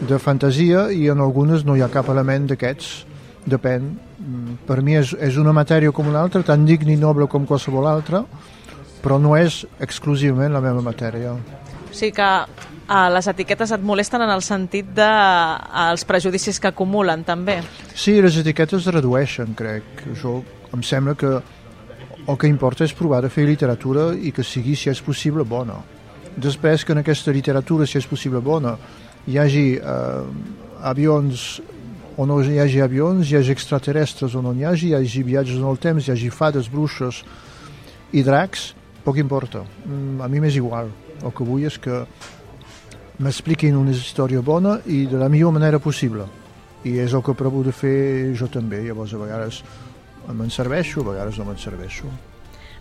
de 0.02 0.18
fantasia 0.18 0.88
i 0.90 1.06
en 1.12 1.22
algunes 1.22 1.62
no 1.62 1.76
hi 1.76 1.84
ha 1.86 1.90
cap 1.92 2.10
element 2.10 2.48
d'aquests 2.50 2.90
depèn. 3.46 3.92
Mm, 4.18 4.58
Per 4.66 4.80
mi 4.82 4.98
és, 4.98 5.14
és 5.22 5.38
una 5.38 5.54
matèria 5.54 5.92
com 5.94 6.08
una 6.08 6.22
altra, 6.22 6.42
tan 6.42 6.66
digna 6.66 6.90
i 6.90 6.98
noble 6.98 7.28
com 7.30 7.46
qualsevol 7.46 7.86
altra, 7.86 8.24
però 9.02 9.18
no 9.20 9.36
és 9.36 9.62
exclusivament 9.82 10.52
la 10.54 10.62
meva 10.64 10.82
matèria. 10.84 11.34
O 11.34 11.94
sigui 11.94 12.14
que 12.16 12.28
uh, 12.46 13.08
les 13.12 13.28
etiquetes 13.28 13.74
et 13.74 13.82
molesten 13.84 14.22
en 14.24 14.30
el 14.32 14.44
sentit 14.46 14.92
de 14.96 15.08
uh, 15.08 15.88
els 15.90 16.06
prejudicis 16.08 16.60
que 16.62 16.70
acumulen, 16.70 17.24
també. 17.28 17.60
Sí, 17.94 18.20
les 18.24 18.38
etiquetes 18.40 18.86
es 18.86 18.94
redueixen, 18.94 19.52
crec. 19.58 20.06
Jo, 20.22 20.38
em 20.72 20.84
sembla 20.86 21.16
que 21.18 21.34
el 22.22 22.38
que 22.38 22.48
importa 22.48 22.86
és 22.86 22.94
provar 22.94 23.20
de 23.24 23.30
fer 23.32 23.44
literatura 23.48 24.12
i 24.14 24.30
que 24.32 24.44
sigui, 24.46 24.76
si 24.78 24.90
és 24.92 25.02
possible, 25.02 25.44
bona. 25.44 25.80
Després 26.32 26.86
que 26.86 26.94
en 26.94 27.02
aquesta 27.02 27.34
literatura, 27.34 27.86
si 27.86 27.98
és 27.98 28.06
possible 28.08 28.40
bona, 28.40 28.76
hi 29.26 29.38
hagi 29.38 29.66
eh, 29.76 30.22
avions 30.88 31.60
o 32.16 32.26
no 32.26 32.38
hi 32.44 32.58
hagi 32.60 32.80
avions, 32.84 33.30
hi 33.30 33.36
hagi 33.38 33.52
extraterrestres 33.52 34.36
o 34.36 34.42
no 34.44 34.52
hi 34.54 34.64
hagi, 34.68 34.92
hi 34.92 34.94
hagi 34.96 35.22
viatges 35.26 35.58
en 35.58 35.66
el 35.68 35.80
temps, 35.82 36.06
hi 36.06 36.14
hagi 36.14 36.30
fades, 36.30 36.70
bruixes 36.70 37.22
i 38.12 38.22
dracs, 38.22 38.72
poc 39.04 39.18
importa. 39.18 39.64
Mm, 39.84 40.20
A 40.22 40.28
mi 40.28 40.40
m'és 40.40 40.56
igual. 40.56 40.90
El 41.22 41.32
que 41.32 41.44
vull 41.44 41.64
és 41.64 41.78
que 41.78 42.04
m'expliquin 43.22 43.76
una 43.76 43.92
història 43.94 44.40
bona 44.42 44.78
i 44.86 45.04
de 45.06 45.18
la 45.20 45.28
millor 45.28 45.52
manera 45.52 45.78
possible. 45.78 46.24
I 46.84 46.96
és 46.98 47.12
el 47.14 47.22
que 47.22 47.34
provo 47.38 47.62
de 47.62 47.72
fer 47.72 48.32
jo 48.38 48.48
també. 48.50 48.80
Llavors, 48.82 49.12
a 49.14 49.18
vegades 49.20 49.62
me'n 50.32 50.50
serveixo, 50.50 51.02
a 51.02 51.10
vegades 51.12 51.38
no 51.38 51.44
me'n 51.46 51.58
serveixo. 51.58 52.10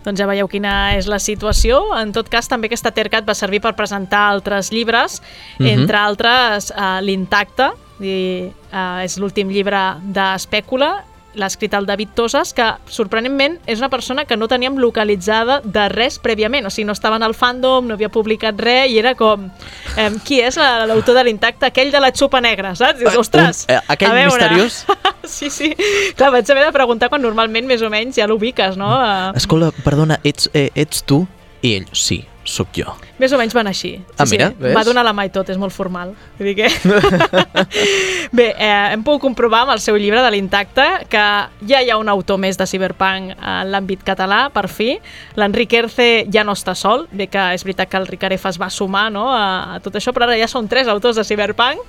Doncs 0.01 0.17
ja 0.17 0.25
veieu 0.25 0.47
quina 0.49 0.95
és 0.97 1.05
la 1.05 1.19
situació. 1.21 1.83
En 1.99 2.09
tot 2.11 2.25
cas, 2.29 2.47
també 2.49 2.65
aquesta 2.71 2.89
Tercat 2.91 3.27
va 3.27 3.35
servir 3.37 3.59
per 3.61 3.75
presentar 3.77 4.23
altres 4.31 4.71
llibres, 4.71 5.21
Mhm. 5.59 5.67
entre 5.67 5.97
altres 5.97 6.71
uh, 6.71 6.99
l'Intacte, 7.01 7.69
i, 8.01 8.49
uh, 8.73 9.03
és 9.05 9.19
l'últim 9.19 9.49
llibre 9.49 9.97
d'Espècula, 10.01 11.03
l'ha 11.35 11.47
escrit 11.47 11.73
el 11.73 11.85
David 11.85 12.09
Tosas, 12.15 12.53
que 12.53 12.65
sorprenentment 12.91 13.59
és 13.65 13.79
una 13.79 13.89
persona 13.89 14.25
que 14.25 14.35
no 14.38 14.47
teníem 14.51 14.75
localitzada 14.77 15.61
de 15.63 15.88
res 15.89 16.19
prèviament, 16.19 16.65
o 16.65 16.69
sigui, 16.69 16.85
no 16.85 16.91
estava 16.93 17.15
en 17.15 17.23
el 17.23 17.33
fandom, 17.33 17.88
no 17.88 17.93
havia 17.95 18.09
publicat 18.09 18.59
res, 18.59 18.89
i 18.91 18.97
era 19.00 19.15
com, 19.15 19.50
eh, 19.97 20.09
qui 20.25 20.41
és 20.41 20.57
la- 20.57 20.85
l'autor 20.85 21.15
de 21.15 21.23
l'Intacte? 21.23 21.65
Aquell 21.65 21.91
de 21.91 22.00
la 22.00 22.11
xupa 22.11 22.41
negra, 22.41 22.75
saps? 22.75 23.00
Dius, 23.00 23.13
Eh, 23.13 23.17
ostres! 23.17 23.65
un- 23.69 23.75
eh, 23.75 23.79
aquell 23.88 24.11
a 24.11 24.13
veure." 24.13 24.35
misteriós? 24.50 24.85
sí, 25.23 25.50
sí. 25.50 25.75
Clar, 26.15 26.31
vaig 26.31 26.50
haver 26.51 26.65
de 26.65 26.71
preguntar 26.71 27.09
quan 27.09 27.21
normalment 27.21 27.65
més 27.67 27.81
o 27.81 27.89
menys 27.89 28.15
ja 28.17 28.27
l'ubiques, 28.27 28.75
no? 28.77 28.89
Escolta, 29.35 29.71
perdona, 29.83 30.19
ets, 30.23 30.50
eh, 30.53 30.69
ets 30.75 31.03
tu? 31.03 31.27
I 31.61 31.75
ell, 31.75 31.88
sí, 31.93 32.25
sóc 32.43 32.67
jo. 32.75 32.91
Més 33.21 33.33
o 33.35 33.37
menys 33.37 33.53
van 33.53 33.67
així. 33.69 33.91
Sí, 34.01 34.15
Ah, 34.17 34.25
mira, 34.31 34.47
sí. 34.57 34.71
Va 34.73 34.81
donar 34.87 35.03
la 35.05 35.13
mà 35.13 35.27
i 35.27 35.31
tot, 35.33 35.49
és 35.53 35.57
molt 35.61 35.73
formal. 35.75 36.15
Vull 36.39 36.47
dir 36.49 36.55
que... 36.57 36.69
Bé, 38.31 38.47
eh, 38.57 38.93
hem 38.95 39.03
pogut 39.05 39.21
comprovar 39.25 39.63
amb 39.65 39.73
el 39.75 39.81
seu 39.83 39.97
llibre 39.99 40.21
de 40.23 40.31
l'Intacte 40.33 40.85
que 41.11 41.23
ja 41.69 41.81
hi 41.83 41.89
ha 41.91 41.97
un 41.99 42.09
autor 42.09 42.39
més 42.41 42.57
de 42.57 42.65
Cyberpunk 42.69 43.33
en 43.35 43.69
l'àmbit 43.71 44.01
català, 44.07 44.45
per 44.53 44.65
fi. 44.71 44.95
L'Enric 45.39 45.73
Erce 45.77 46.07
ja 46.33 46.43
no 46.47 46.55
està 46.57 46.73
sol. 46.77 47.05
Bé 47.11 47.27
que 47.31 47.43
és 47.55 47.65
veritat 47.67 47.91
que 47.91 47.99
el 48.01 48.07
Ricaref 48.09 48.45
es 48.49 48.59
va 48.61 48.69
sumar 48.73 49.09
no, 49.13 49.27
a, 49.35 49.75
a 49.75 49.79
tot 49.83 49.99
això, 49.99 50.13
però 50.15 50.25
ara 50.29 50.39
ja 50.39 50.49
són 50.51 50.69
tres 50.71 50.89
autors 50.91 51.19
de 51.19 51.25
Cyberpunk. 51.27 51.83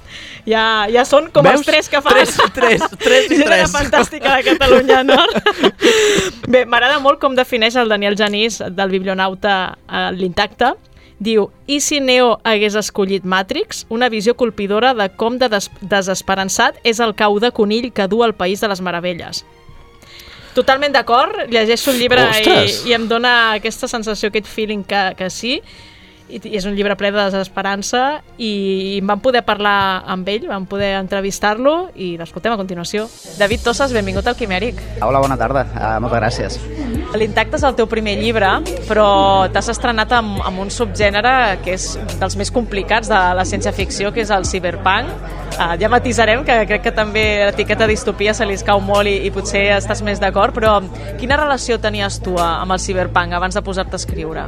Ja, 0.48 0.84
ja 0.92 1.06
són 1.08 1.30
com 1.32 1.46
Veus? 1.46 1.62
els 1.62 1.68
tres 1.70 1.88
que 1.92 2.02
fas. 2.04 2.12
Tres, 2.12 2.36
tres, 2.58 2.86
tres 3.00 3.30
i 3.30 3.36
Gent 3.40 3.48
tres. 3.48 3.72
fantàstica 3.72 4.36
de 4.36 4.46
Catalunya 4.52 5.02
Nord. 5.06 5.40
Bé, 6.52 6.64
m'agrada 6.66 6.98
molt 7.00 7.20
com 7.22 7.36
defineix 7.38 7.76
el 7.80 7.88
Daniel 7.92 8.18
Genís 8.18 8.60
del 8.68 8.90
Biblionauta 8.92 9.76
l'Intacte. 10.18 10.74
Diu, 11.22 11.46
i 11.70 11.78
si 11.78 12.00
Neo 12.02 12.32
hagués 12.42 12.74
escollit 12.78 13.22
Matrix, 13.22 13.84
una 13.94 14.08
visió 14.10 14.34
colpidora 14.34 14.90
de 14.98 15.06
com 15.14 15.36
de 15.38 15.46
des 15.52 15.68
desesperançat 15.80 16.80
és 16.88 16.98
el 17.04 17.14
cau 17.14 17.38
de 17.38 17.52
conill 17.54 17.92
que 17.94 18.08
du 18.10 18.24
al 18.26 18.34
País 18.34 18.60
de 18.60 18.70
les 18.72 18.82
Meravelles. 18.82 19.44
Totalment 20.56 20.92
d'acord, 20.92 21.46
llegeixo 21.52 21.92
el 21.92 22.00
llibre 22.02 22.26
i, 22.42 22.66
i 22.90 22.96
em 22.96 23.06
dona 23.08 23.54
aquesta 23.54 23.88
sensació, 23.88 24.32
aquest 24.32 24.50
feeling 24.50 24.82
que, 24.84 25.04
que 25.16 25.30
sí, 25.30 25.60
i, 26.32 26.40
i 26.48 26.56
és 26.58 26.66
un 26.68 26.76
llibre 26.76 26.96
ple 26.98 27.12
de 27.12 27.26
desesperança 27.28 28.02
i 28.40 29.00
vam 29.04 29.20
poder 29.22 29.44
parlar 29.46 30.02
amb 30.10 30.28
ell, 30.32 30.48
vam 30.48 30.66
poder 30.70 30.94
entrevistar-lo 31.00 31.92
i 31.94 32.14
l'escoltem 32.20 32.54
a 32.54 32.58
continuació. 32.60 33.06
David 33.38 33.64
Tosses, 33.66 33.92
benvingut 33.94 34.26
al 34.28 34.38
Quimèric. 34.38 34.80
Hola, 35.04 35.20
bona 35.22 35.36
tarda. 35.40 35.66
Uh, 35.72 35.98
moltes 36.02 36.22
gràcies. 36.22 36.58
L'Intacte 37.18 37.58
és 37.58 37.66
el 37.68 37.76
teu 37.76 37.88
primer 37.90 38.16
llibre, 38.20 38.48
però 38.88 39.06
t'has 39.52 39.68
estrenat 39.74 40.14
amb, 40.16 40.40
amb 40.46 40.64
un 40.64 40.72
subgènere 40.72 41.58
que 41.64 41.76
és 41.76 41.92
dels 42.20 42.38
més 42.40 42.52
complicats 42.54 43.10
de 43.12 43.20
la 43.36 43.44
ciència-ficció, 43.48 44.14
que 44.14 44.24
és 44.24 44.32
el 44.32 44.48
cyberpunk. 44.48 45.12
Uh, 45.52 45.74
ja 45.76 45.90
matisarem, 45.92 46.46
que 46.48 46.56
crec 46.70 46.86
que 46.86 46.94
també 46.96 47.24
l'etiqueta 47.50 47.86
distopia 47.90 48.32
se 48.32 48.46
li 48.48 48.56
escau 48.56 48.80
molt 48.80 49.10
i, 49.10 49.18
i 49.28 49.32
potser 49.34 49.66
estàs 49.76 50.00
més 50.06 50.22
d'acord, 50.22 50.56
però 50.56 50.78
quina 51.20 51.36
relació 51.36 51.76
tenies 51.82 52.22
tu 52.24 52.38
eh, 52.38 52.42
amb 52.42 52.72
el 52.72 52.80
cyberpunk 52.80 53.36
abans 53.36 53.58
de 53.58 53.62
posar-te 53.64 53.98
a 53.98 54.00
escriure? 54.00 54.46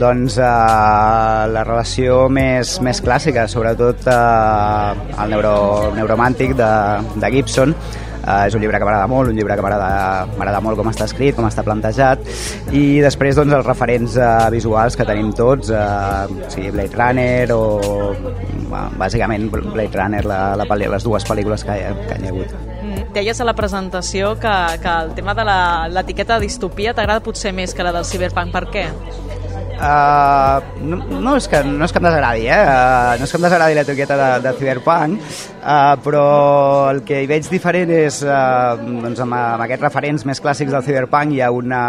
Doncs 0.00 0.38
uh, 0.40 1.09
la 1.52 1.64
relació 1.66 2.26
més, 2.32 2.78
més 2.84 3.00
clàssica, 3.04 3.46
sobretot 3.50 4.06
uh, 4.10 4.94
el 5.22 5.34
neuro, 5.34 5.54
neuromàntic 5.96 6.54
de, 6.58 6.70
de 7.16 7.34
Gibson, 7.36 7.76
Uh, 8.20 8.44
és 8.44 8.52
un 8.52 8.60
llibre 8.60 8.76
que 8.76 8.84
m'agrada 8.84 9.06
molt, 9.08 9.30
un 9.32 9.38
llibre 9.38 9.54
que 9.56 9.62
m'agrada 9.64 10.58
molt 10.60 10.76
com 10.76 10.90
està 10.90 11.06
escrit, 11.08 11.32
com 11.32 11.46
està 11.48 11.64
plantejat 11.64 12.20
i 12.76 13.00
després 13.00 13.38
doncs 13.38 13.56
els 13.56 13.64
referents 13.64 14.18
uh, 14.20 14.50
visuals 14.52 14.92
que 14.92 15.06
tenim 15.08 15.30
tots 15.32 15.72
uh, 15.72 16.28
o 16.28 16.50
sigui, 16.52 16.68
Blade 16.74 17.00
Runner 17.00 17.56
o 17.56 17.62
uh, 17.80 18.82
bàsicament 19.00 19.48
Blade 19.48 19.96
Runner 19.96 20.20
la, 20.28 20.42
la, 20.52 20.68
les 20.68 21.08
dues 21.08 21.24
pel·lícules 21.24 21.64
que 21.64 21.80
que 21.80 22.20
hi 22.20 22.28
ha 22.28 22.34
hagut 22.34 22.70
Mm, 22.90 23.12
Deies 23.14 23.40
a 23.40 23.44
la 23.44 23.54
presentació 23.54 24.34
que, 24.40 24.52
que 24.82 24.92
el 25.04 25.12
tema 25.14 25.34
de 25.34 25.44
l'etiqueta 25.94 26.40
distopia 26.42 26.94
t'agrada 26.96 27.22
potser 27.22 27.52
més 27.54 27.74
que 27.76 27.86
la 27.86 27.92
del 27.94 28.06
cyberpunk. 28.08 28.52
Per 28.54 28.64
què? 28.72 28.86
Uh, 29.80 30.60
no, 30.84 30.96
no, 31.24 31.36
és 31.40 31.46
que, 31.48 31.62
no 31.64 31.86
és 31.86 31.92
que 31.92 32.00
em 32.02 32.04
desagradi, 32.04 32.42
eh? 32.52 32.58
Uh, 32.68 33.14
no 33.16 33.24
és 33.24 33.30
que 33.32 33.38
em 33.38 33.44
desagradi 33.46 33.76
l'etiqueta 33.78 34.18
de, 34.18 34.26
de 34.44 34.52
Cyberpunk, 34.58 35.38
uh, 35.60 35.94
però 36.02 36.24
el 36.90 37.02
que 37.06 37.20
hi 37.22 37.28
veig 37.30 37.46
diferent 37.52 37.92
és, 37.94 38.20
uh, 38.26 38.74
doncs 38.80 39.20
amb, 39.24 39.36
amb 39.36 39.64
aquests 39.66 39.84
referents 39.86 40.26
més 40.28 40.40
clàssics 40.42 40.72
del 40.74 40.84
Cyberpunk 40.86 41.36
hi 41.36 41.42
ha 41.44 41.50
una, 41.54 41.82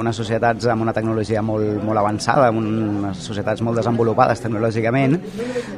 unes 0.00 0.16
societats 0.20 0.68
amb 0.72 0.86
una 0.86 0.94
tecnologia 0.96 1.42
molt, 1.44 1.82
molt 1.84 2.00
avançada, 2.02 2.48
amb 2.50 2.62
unes 2.62 3.22
societats 3.24 3.64
molt 3.64 3.80
desenvolupades 3.80 4.42
tecnològicament, 4.44 5.18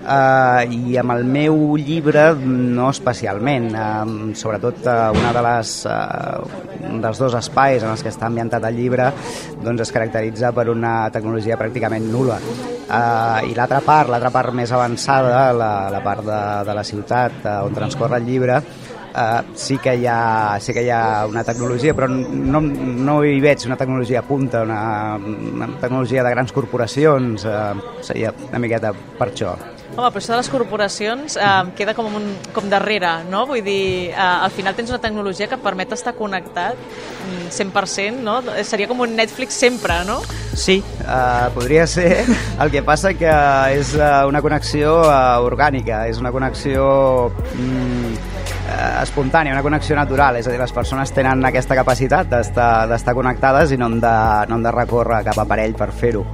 uh, 0.05 0.63
i 0.65 0.99
amb 1.01 1.17
el 1.17 1.25
meu 1.29 1.77
llibre 1.81 2.31
no 2.39 2.91
especialment. 2.93 3.71
Uh, 3.75 4.33
sobretot 4.39 4.85
uh, 4.87 5.11
una 5.17 5.35
de 5.35 5.45
les, 5.49 5.75
uh, 5.89 6.89
un 6.89 7.03
dels 7.05 7.21
dos 7.21 7.37
espais 7.39 7.83
en 7.83 7.93
els 7.93 8.03
que 8.05 8.13
està 8.13 8.29
ambientat 8.29 8.65
el 8.69 8.79
llibre 8.79 9.11
doncs 9.63 9.83
es 9.85 9.93
caracteritza 9.95 10.53
per 10.57 10.69
una 10.73 11.09
tecnologia 11.15 11.59
pràcticament 11.61 12.09
nula. 12.13 12.39
Uh, 12.89 13.45
I 13.45 13.53
l'altra 13.57 13.83
part, 13.85 14.09
l'altra 14.09 14.31
part 14.33 14.55
més 14.57 14.71
avançada, 14.73 15.51
la, 15.53 15.73
la 15.93 16.01
part 16.01 16.25
de, 16.25 16.41
de 16.65 16.77
la 16.79 16.85
ciutat 16.87 17.28
uh, 17.45 17.65
on 17.67 17.75
transcorre 17.77 18.21
el 18.21 18.27
llibre, 18.27 18.59
uh, 18.59 19.41
sí, 19.55 19.79
que 19.83 19.97
hi 19.97 20.07
ha, 20.11 20.59
sí 20.61 20.75
que 20.77 20.85
hi 20.87 20.93
ha 20.93 21.27
una 21.29 21.45
tecnologia, 21.45 21.95
però 21.95 22.11
no, 22.11 22.61
no 22.61 23.19
hi 23.25 23.41
veig 23.45 23.67
una 23.71 23.79
tecnologia 23.81 24.23
punta, 24.27 24.63
una, 24.67 25.17
una 25.17 25.73
tecnologia 25.81 26.25
de 26.27 26.37
grans 26.37 26.55
corporacions, 26.55 27.45
uh, 27.45 28.01
seria 28.03 28.35
una 28.51 28.63
miqueta 28.63 28.93
per 28.93 29.33
això. 29.33 29.57
Home, 29.97 30.11
però 30.13 30.21
això 30.21 30.35
de 30.35 30.39
les 30.39 30.51
corporacions 30.53 31.37
eh, 31.41 31.71
queda 31.79 31.95
com, 31.97 32.11
un, 32.21 32.29
com 32.55 32.69
darrere, 32.71 33.25
no? 33.31 33.45
Vull 33.49 33.65
dir, 33.67 34.11
eh, 34.13 34.17
al 34.19 34.53
final 34.55 34.77
tens 34.79 34.93
una 34.93 35.01
tecnologia 35.03 35.49
que 35.51 35.59
et 35.59 35.65
permet 35.65 35.95
estar 35.97 36.15
connectat 36.19 36.79
mm, 36.79 37.49
100%, 37.57 38.23
no? 38.23 38.39
Seria 38.69 38.87
com 38.91 39.03
un 39.03 39.17
Netflix 39.19 39.59
sempre, 39.59 40.01
no? 40.07 40.21
Sí, 40.59 40.81
uh, 41.03 41.49
podria 41.55 41.87
ser. 41.87 42.25
El 42.63 42.71
que 42.75 42.83
passa 42.87 43.15
que 43.19 43.35
és 43.79 43.95
uh, 43.99 44.27
una 44.31 44.43
connexió 44.45 45.01
uh, 45.03 45.39
orgànica, 45.47 46.05
és 46.11 46.23
una 46.23 46.33
connexió 46.35 46.89
mm, 47.55 48.38
espontània, 49.03 49.55
una 49.55 49.63
connexió 49.63 49.97
natural. 49.97 50.39
És 50.41 50.49
a 50.49 50.53
dir, 50.55 50.61
les 50.61 50.75
persones 50.75 51.13
tenen 51.15 51.45
aquesta 51.49 51.77
capacitat 51.79 52.31
d'estar 52.31 53.15
connectades 53.17 53.73
i 53.73 53.81
no 53.81 53.89
han 53.91 53.99
de, 54.03 54.15
no 54.51 54.59
han 54.59 54.67
de 54.67 54.75
recórrer 54.75 55.23
cap 55.29 55.43
aparell 55.45 55.77
per 55.79 55.91
fer-ho. 55.93 56.25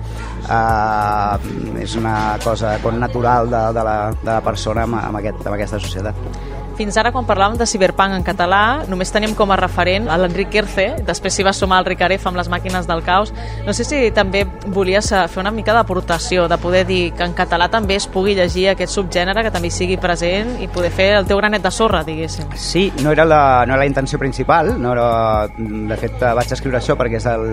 Uh, 0.44 1.80
és 1.80 1.94
una 1.96 2.36
cosa 2.44 2.76
natural 2.98 3.48
de, 3.50 3.62
de, 3.78 3.86
la, 3.86 3.96
de 4.20 4.30
la 4.30 4.42
persona 4.44 4.84
amb, 4.88 5.00
amb, 5.00 5.22
aquest, 5.22 5.40
amb 5.46 5.56
aquesta 5.56 5.80
societat. 5.80 6.63
Fins 6.74 6.96
ara, 6.98 7.12
quan 7.14 7.26
parlàvem 7.26 7.54
de 7.60 7.66
Cyberpunk 7.70 8.16
en 8.16 8.24
català, 8.26 8.82
només 8.90 9.12
teníem 9.14 9.36
com 9.38 9.52
a 9.54 9.58
referent 9.60 10.08
a 10.10 10.16
l'Enric 10.18 10.56
Erce, 10.58 10.86
després 11.06 11.36
s'hi 11.36 11.44
va 11.46 11.52
sumar 11.54 11.78
el 11.82 11.86
Ricaref 11.86 12.26
amb 12.26 12.40
les 12.40 12.50
màquines 12.50 12.88
del 12.88 13.04
caos. 13.06 13.30
No 13.66 13.72
sé 13.76 13.86
si 13.86 14.00
també 14.16 14.42
volies 14.66 15.12
eh, 15.12 15.20
fer 15.30 15.42
una 15.44 15.52
mica 15.54 15.74
d'aportació, 15.76 16.48
de 16.50 16.58
poder 16.58 16.82
dir 16.88 17.12
que 17.14 17.26
en 17.28 17.36
català 17.38 17.68
també 17.70 17.94
es 18.00 18.08
pugui 18.10 18.34
llegir 18.34 18.68
aquest 18.72 18.94
subgènere, 18.96 19.44
que 19.46 19.52
també 19.54 19.70
sigui 19.70 20.00
present 20.02 20.56
i 20.64 20.66
poder 20.66 20.90
fer 20.94 21.08
el 21.20 21.28
teu 21.30 21.38
granet 21.38 21.62
de 21.62 21.72
sorra, 21.74 22.02
diguéssim. 22.06 22.50
Sí, 22.58 22.88
no 23.04 23.14
era 23.14 23.24
la, 23.24 23.42
no 23.68 23.76
era 23.76 23.84
la 23.84 23.90
intenció 23.90 24.18
principal, 24.18 24.74
no 24.80 24.96
era, 24.96 25.06
de 25.54 26.00
fet 26.00 26.18
vaig 26.34 26.56
escriure 26.58 26.80
això 26.80 26.98
perquè 26.98 27.22
és 27.22 27.28
el, 27.30 27.46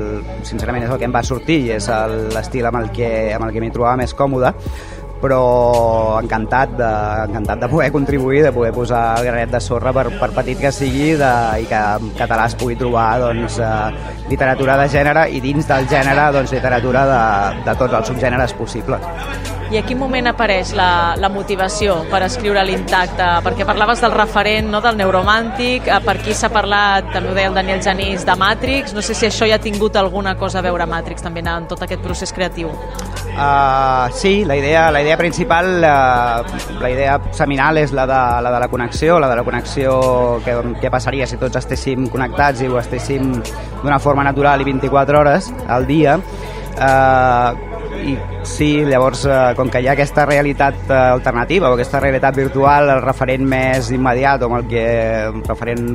sincerament 0.47 0.87
és 0.87 0.95
el 0.95 0.97
que 0.97 1.09
em 1.09 1.13
va 1.13 1.21
sortir 1.23 1.59
i 1.67 1.71
és 1.77 1.89
l'estil 2.33 2.65
amb 2.65 2.81
el 2.81 2.89
que, 2.95 3.11
amb 3.35 3.45
el 3.45 3.53
que 3.53 3.61
m'hi 3.61 3.71
trobava 3.73 4.01
més 4.01 4.15
còmode, 4.17 4.53
però 5.21 6.19
encantat 6.19 6.73
de, 6.79 6.91
encantat 7.29 7.61
de 7.63 7.69
poder 7.71 7.91
contribuir, 7.93 8.43
de 8.47 8.51
poder 8.55 8.73
posar 8.75 9.03
el 9.19 9.29
granet 9.29 9.53
de 9.53 9.61
sorra 9.61 9.93
per, 9.95 10.07
per 10.19 10.31
petit 10.41 10.59
que 10.59 10.73
sigui 10.75 11.13
de, 11.21 11.31
i 11.61 11.69
que 11.69 11.81
en 12.01 12.11
català 12.17 12.49
es 12.49 12.57
pugui 12.57 12.77
trobar 12.79 13.07
doncs, 13.21 13.61
eh, 13.61 14.19
literatura 14.33 14.79
de 14.81 14.89
gènere 14.91 15.29
i 15.29 15.41
dins 15.43 15.69
del 15.69 15.89
gènere 15.91 16.31
doncs, 16.35 16.53
literatura 16.57 17.07
de, 17.13 17.23
de 17.69 17.79
tots 17.83 17.99
els 18.01 18.13
subgèneres 18.13 18.57
possibles. 18.57 19.60
I 19.71 19.77
a 19.79 19.85
quin 19.87 19.95
moment 19.95 20.25
apareix 20.27 20.73
la, 20.75 21.15
la 21.15 21.29
motivació 21.31 22.01
per 22.11 22.19
escriure 22.25 22.59
l'intacte? 22.67 23.23
Perquè 23.45 23.63
parlaves 23.63 24.01
del 24.03 24.11
referent, 24.11 24.67
no, 24.67 24.81
del 24.83 24.97
neuromàntic, 24.99 25.87
eh, 25.87 25.99
per 26.03 26.17
aquí 26.17 26.35
s'ha 26.35 26.49
parlat, 26.51 27.07
també 27.13 27.31
ho 27.31 27.35
deia 27.37 27.47
el 27.47 27.55
Daniel 27.55 27.79
Genís, 27.85 28.25
de 28.27 28.35
Matrix, 28.35 28.91
no 28.91 28.99
sé 28.99 29.15
si 29.15 29.29
això 29.29 29.47
ja 29.47 29.55
ha 29.55 29.63
tingut 29.63 29.95
alguna 29.95 30.35
cosa 30.35 30.59
a 30.59 30.65
veure 30.65 30.89
Matrix 30.91 31.23
també 31.23 31.39
en 31.39 31.69
tot 31.71 31.87
aquest 31.87 32.03
procés 32.03 32.35
creatiu. 32.35 32.67
Uh, 33.31 34.11
sí, 34.11 34.43
la 34.43 34.59
idea, 34.59 34.91
la 34.91 35.05
idea 35.05 35.15
principal, 35.15 35.71
uh, 35.79 36.83
la 36.83 36.91
idea 36.91 37.15
seminal 37.31 37.79
és 37.79 37.95
la 37.95 38.03
de, 38.03 38.21
la 38.43 38.51
de 38.51 38.59
la 38.59 38.67
connexió, 38.67 39.21
la 39.23 39.31
de 39.31 39.39
la 39.39 39.47
connexió 39.47 40.41
que, 40.43 40.59
que 40.81 40.91
passaria 40.91 41.23
si 41.23 41.39
tots 41.39 41.63
estéssim 41.63 42.11
connectats 42.11 42.59
i 42.59 42.67
ho 42.67 42.75
estéssim 42.83 43.37
d'una 43.85 44.03
forma 44.03 44.27
natural 44.27 44.59
i 44.59 44.67
24 44.67 45.23
hores 45.23 45.53
al 45.69 45.87
dia. 45.87 46.19
Uh, 46.75 47.70
i 48.01 48.17
sí, 48.47 48.69
llavors, 48.87 49.25
eh, 49.25 49.39
com 49.57 49.69
que 49.71 49.81
hi 49.81 49.89
ha 49.89 49.95
aquesta 49.95 50.25
realitat 50.25 50.77
eh, 50.89 50.99
alternativa 50.99 51.69
o 51.69 51.77
aquesta 51.77 52.01
realitat 52.03 52.37
virtual, 52.37 52.89
el 52.97 53.01
referent 53.05 53.47
més 53.47 53.91
immediat 53.93 54.43
o 54.47 54.51
el 54.57 54.69
que 54.71 54.85
el 55.29 55.43
referent 55.47 55.91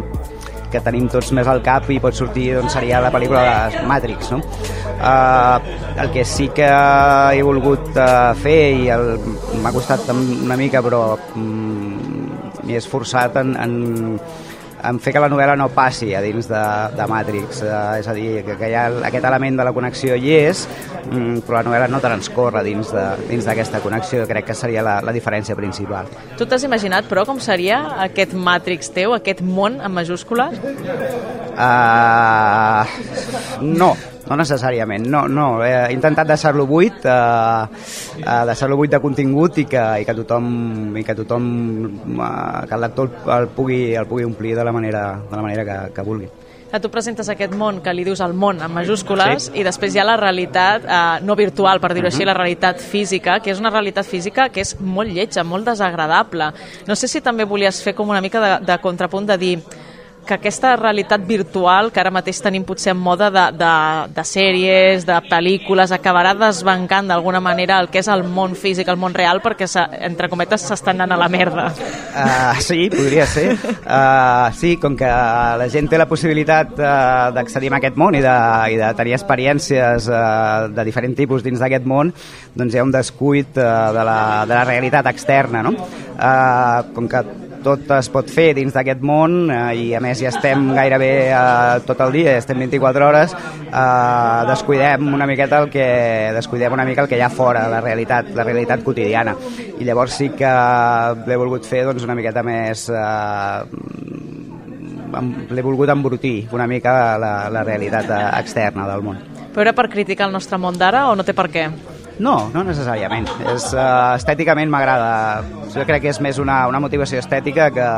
que 0.71 0.83
tenim 0.83 1.07
tots 1.11 1.31
més 1.37 1.49
al 1.49 1.63
cap 1.65 1.89
i 1.95 1.99
pot 2.03 2.17
sortir 2.17 2.49
doncs, 2.57 2.75
seria 2.75 3.01
la 3.03 3.13
pel·lícula 3.15 3.43
de 3.73 3.85
Matrix 3.87 4.33
no? 4.35 4.41
uh, 4.41 5.77
el 6.03 6.11
que 6.15 6.25
sí 6.27 6.49
que 6.55 6.67
he 6.67 7.45
volgut 7.47 7.93
uh, 7.95 8.35
fer 8.43 8.59
i 8.75 8.91
m'ha 9.63 9.73
costat 9.75 10.11
una 10.17 10.59
mica 10.59 10.83
però 10.85 11.03
mm, 11.37 12.65
m'hi 12.67 12.75
he 12.75 12.83
esforçat 12.83 13.39
en, 13.43 13.55
en 13.63 14.19
en 14.85 14.99
fer 15.01 15.13
que 15.15 15.23
la 15.23 15.29
novel·la 15.33 15.57
no 15.59 15.69
passi 15.75 16.13
a 16.15 16.21
dins 16.25 16.49
de, 16.51 16.63
de 16.97 17.07
Matrix, 17.11 17.63
eh, 17.65 18.01
és 18.01 18.09
a 18.09 18.15
dir, 18.17 18.29
que, 18.47 18.57
que 18.59 18.71
hi 18.71 18.77
ha 18.77 18.87
aquest 19.09 19.25
element 19.29 19.61
de 19.61 19.67
la 19.69 19.73
connexió 19.77 20.17
hi 20.17 20.35
és, 20.37 20.65
mm, 21.11 21.45
però 21.47 21.61
la 21.61 21.67
novel·la 21.71 21.91
no 21.93 22.03
transcorre 22.05 22.65
dins 22.67 22.93
d'aquesta 22.93 23.81
connexió, 23.85 24.27
crec 24.29 24.51
que 24.51 24.59
seria 24.59 24.85
la, 24.87 24.99
la 25.05 25.15
diferència 25.17 25.57
principal. 25.59 26.11
Tu 26.39 26.49
t'has 26.49 26.67
imaginat, 26.69 27.09
però, 27.11 27.27
com 27.29 27.41
seria 27.43 27.83
aquest 28.07 28.35
Matrix 28.35 28.93
teu, 28.95 29.15
aquest 29.17 29.41
món 29.43 29.81
en 29.81 29.97
majúscules? 29.97 30.61
Uh, 31.57 32.85
no, 33.65 33.95
no 34.29 34.39
necessàriament, 34.39 35.07
no, 35.11 35.27
no. 35.29 35.49
He 35.65 35.93
intentat 35.95 36.29
deixar-lo 36.29 36.67
buit, 36.67 37.05
eh, 37.05 37.67
eh, 38.23 38.41
deixar-lo 38.51 38.79
buit 38.79 38.97
de 38.97 39.01
contingut 39.03 39.63
i 39.63 39.67
que, 39.71 39.85
i 40.03 40.09
que 40.09 40.17
tothom, 40.23 40.97
i 40.97 41.05
que 41.07 41.15
tothom 41.19 41.47
eh, 42.17 42.67
que 42.67 42.75
el 42.75 42.85
lector 42.89 43.15
el 43.39 43.49
pugui, 43.55 43.81
el 43.95 44.11
pugui 44.11 44.27
omplir 44.27 44.57
de 44.57 44.67
la 44.67 44.73
manera, 44.73 45.07
de 45.31 45.37
la 45.37 45.43
manera 45.43 45.65
que, 45.65 45.79
que 45.95 46.07
vulgui 46.07 46.29
que 46.67 46.81
tu 46.83 46.91
presentes 46.91 47.29
aquest 47.31 47.55
món 47.57 47.79
que 47.81 47.93
li 47.95 48.05
dius 48.05 48.21
el 48.25 48.35
món 48.35 48.59
en 48.61 48.73
majúscules 48.75 49.47
sí. 49.47 49.53
i 49.61 49.65
després 49.65 49.95
hi 49.95 50.01
ha 50.03 50.05
la 50.05 50.17
realitat 50.19 50.85
eh, 50.85 50.99
no 51.25 51.37
virtual, 51.39 51.81
per 51.81 51.93
dir-ho 51.95 52.09
uh 52.09 52.11
-huh. 52.11 52.15
així, 52.15 52.27
la 52.27 52.35
realitat 52.35 52.81
física, 52.81 53.41
que 53.41 53.51
és 53.51 53.61
una 53.61 53.71
realitat 53.71 54.05
física 54.05 54.49
que 54.49 54.61
és 54.61 54.77
molt 54.81 55.09
lletja, 55.09 55.45
molt 55.45 55.65
desagradable. 55.65 56.53
No 56.87 56.97
sé 56.97 57.09
si 57.09 57.21
també 57.21 57.45
volies 57.45 57.83
fer 57.83 57.95
com 57.95 58.09
una 58.09 58.21
mica 58.21 58.41
de, 58.41 58.67
de 58.67 58.79
contrapunt 58.79 59.27
de 59.27 59.39
dir 59.39 59.63
que 60.27 60.35
aquesta 60.35 60.75
realitat 60.77 61.23
virtual 61.27 61.93
que 61.95 62.01
ara 62.03 62.11
mateix 62.13 62.41
tenim 62.45 62.65
potser 62.67 62.93
en 62.93 62.99
moda 63.01 63.31
de, 63.33 63.45
de, 63.57 63.73
de 64.17 64.25
sèries, 64.27 65.07
de 65.07 65.17
pel·lícules, 65.31 65.95
acabarà 65.95 66.35
desbancant 66.37 67.09
d'alguna 67.09 67.41
manera 67.41 67.79
el 67.81 67.89
que 67.93 68.03
és 68.03 68.11
el 68.13 68.25
món 68.27 68.57
físic, 68.59 68.91
el 68.91 68.99
món 69.01 69.15
real, 69.15 69.41
perquè, 69.45 69.69
entre 70.05 70.29
cometes, 70.33 70.67
s'estan 70.67 71.01
anant 71.01 71.17
a 71.17 71.21
la 71.21 71.31
merda. 71.33 71.69
Uh, 72.17 72.61
sí, 72.65 72.89
podria 72.93 73.27
ser. 73.31 73.55
Uh, 73.87 74.51
sí, 74.59 74.75
com 74.83 74.99
que 74.99 75.07
la 75.07 75.71
gent 75.73 75.89
té 75.93 76.01
la 76.01 76.09
possibilitat 76.11 76.75
uh, 76.77 77.31
d'accedir 77.37 77.73
a 77.73 77.79
aquest 77.79 77.97
món 78.01 78.19
i 78.19 78.23
de, 78.25 78.37
i 78.75 78.81
de 78.81 78.93
tenir 78.99 79.17
experiències 79.17 80.11
uh, 80.11 80.67
de 80.75 80.87
diferent 80.89 81.17
tipus 81.17 81.47
dins 81.47 81.63
d'aquest 81.63 81.87
món, 81.87 82.13
doncs 82.57 82.75
hi 82.75 82.83
ha 82.83 82.87
un 82.87 82.95
descuit 82.95 83.57
uh, 83.57 83.93
de, 83.97 84.07
la, 84.11 84.21
de 84.49 84.57
la 84.57 84.65
realitat 84.67 85.09
externa, 85.13 85.63
no? 85.67 85.77
Uh, 86.17 86.95
com 86.97 87.09
que 87.11 87.23
tot 87.67 87.91
es 87.97 88.09
pot 88.13 88.29
fer 88.31 88.53
dins 88.57 88.75
d'aquest 88.75 89.03
món 89.07 89.51
eh, 89.51 89.61
i 89.81 89.87
a 89.97 90.01
més 90.03 90.21
ja 90.23 90.31
estem 90.31 90.69
gairebé 90.77 91.11
eh, 91.27 91.81
tot 91.89 92.01
el 92.05 92.15
dia, 92.15 92.37
estem 92.39 92.61
24 92.63 93.09
hores, 93.09 93.35
eh, 93.67 94.41
descuidem 94.51 95.11
una 95.15 95.27
miqueta 95.27 95.61
el 95.65 95.71
que 95.73 95.87
descuidem 96.37 96.77
una 96.77 96.87
mica 96.87 97.03
el 97.03 97.11
que 97.11 97.19
hi 97.19 97.25
ha 97.27 97.31
fora, 97.33 97.67
la 97.73 97.81
realitat, 97.83 98.31
la 98.37 98.47
realitat 98.47 98.85
quotidiana. 98.87 99.35
I 99.77 99.85
llavors 99.85 100.19
sí 100.21 100.31
que 100.39 100.53
l'he 101.27 101.41
volgut 101.41 101.67
fer 101.67 101.85
doncs, 101.89 102.07
una 102.07 102.17
miqueta 102.19 102.45
més 102.47 102.87
eh, 102.93 104.07
l'he 105.51 105.65
volgut 105.65 105.91
embrutir 105.91 106.37
una 106.55 106.67
mica 106.71 107.17
la, 107.19 107.35
la 107.51 107.65
realitat 107.67 108.11
eh, 108.11 108.23
externa 108.41 108.87
del 108.93 109.05
món. 109.07 109.21
Però 109.53 109.65
era 109.65 109.75
per 109.77 109.89
criticar 109.91 110.29
el 110.29 110.37
nostre 110.37 110.59
món 110.61 110.79
d'ara 110.79 111.07
o 111.11 111.15
no 111.17 111.25
té 111.25 111.35
per 111.35 111.49
què? 111.51 111.69
No, 112.23 112.35
no 112.55 112.63
necessàriament. 112.65 113.29
És, 113.53 113.69
uh, 113.75 114.15
estèticament 114.17 114.71
m'agrada. 114.73 115.43
Jo 115.75 115.85
crec 115.89 116.07
que 116.07 116.13
és 116.15 116.21
més 116.25 116.39
una, 116.41 116.63
una 116.71 116.81
motivació 116.81 117.21
estètica 117.21 117.69
que, 117.75 117.89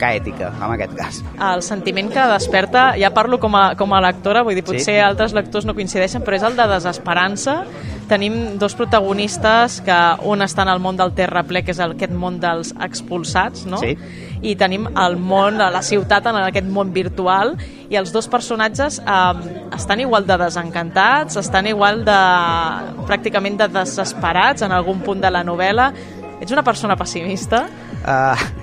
que 0.00 0.10
ètica, 0.18 0.50
en 0.58 0.74
aquest 0.74 0.96
cas. 0.98 1.22
El 1.52 1.64
sentiment 1.64 2.10
que 2.12 2.26
desperta, 2.34 2.90
ja 3.00 3.12
parlo 3.14 3.40
com 3.40 3.56
a, 3.56 3.64
com 3.78 3.94
a 3.96 4.02
lectora, 4.04 4.44
vull 4.44 4.58
dir, 4.58 4.66
potser 4.66 4.98
sí. 4.98 5.00
altres 5.00 5.32
lectors 5.36 5.68
no 5.68 5.76
coincideixen, 5.78 6.24
però 6.26 6.36
és 6.36 6.46
el 6.48 6.58
de 6.58 6.68
desesperança. 6.74 7.62
Tenim 8.12 8.58
dos 8.60 8.76
protagonistes 8.76 9.80
que 9.86 10.00
un 10.28 10.44
està 10.44 10.66
en 10.66 10.72
el 10.74 10.82
món 10.84 10.98
del 11.00 11.14
terraplè, 11.16 11.64
que 11.64 11.72
és 11.72 11.80
el, 11.80 11.96
aquest 11.96 12.12
món 12.12 12.36
dels 12.42 12.74
expulsats, 12.84 13.64
no? 13.64 13.80
Sí 13.80 13.96
i 14.42 14.56
tenim 14.58 14.88
el 14.98 15.16
món, 15.22 15.60
la 15.60 15.82
ciutat 15.86 16.26
en 16.26 16.38
aquest 16.42 16.66
món 16.70 16.90
virtual 16.94 17.54
i 17.90 17.98
els 17.98 18.12
dos 18.14 18.26
personatges 18.30 18.98
eh, 19.00 19.60
estan 19.76 20.02
igual 20.02 20.26
de 20.26 20.38
desencantats, 20.42 21.38
estan 21.38 21.70
igual 21.70 22.02
de 22.04 22.18
pràcticament 23.06 23.60
de 23.62 23.70
desesperats 23.78 24.66
en 24.66 24.74
algun 24.74 25.00
punt 25.06 25.22
de 25.22 25.30
la 25.30 25.44
novel·la. 25.46 25.92
Ets 26.42 26.50
una 26.52 26.66
persona 26.66 26.98
pessimista? 26.98 27.68
Uh, 28.02 28.61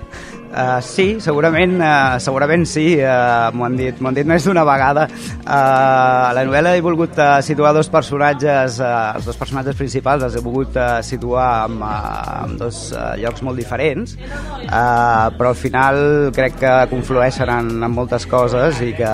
Uh, 0.50 0.80
sí, 0.82 1.20
segurament, 1.22 1.76
uh, 1.78 2.18
segurament 2.18 2.64
sí, 2.66 2.96
uh, 2.98 3.52
m'ho 3.54 3.68
han 3.68 3.76
dit, 3.78 4.00
dit 4.18 4.28
més 4.28 4.46
d'una 4.48 4.64
vegada. 4.66 5.06
Uh, 5.46 6.34
la 6.34 6.42
novel·la 6.48 6.72
he 6.74 6.82
volgut 6.82 7.14
uh, 7.22 7.38
situar 7.46 7.70
dos 7.78 7.92
personatges, 7.94 8.80
uh, 8.82 9.14
els 9.20 9.28
dos 9.30 9.38
personatges 9.38 9.78
principals 9.78 10.26
els 10.26 10.40
he 10.40 10.42
volgut 10.42 10.74
uh, 10.74 11.04
situar 11.06 11.50
en, 11.68 11.78
uh, 11.86 12.48
en 12.48 12.56
dos 12.58 12.80
uh, 12.96 13.14
llocs 13.22 13.44
molt 13.46 13.62
diferents, 13.62 14.16
uh, 14.18 15.30
però 15.38 15.52
al 15.54 15.60
final 15.60 16.02
crec 16.34 16.58
que 16.64 16.74
conflueixen 16.96 17.52
en, 17.54 17.70
en 17.86 17.94
moltes 17.94 18.26
coses 18.30 18.82
i 18.82 18.90
que 18.98 19.12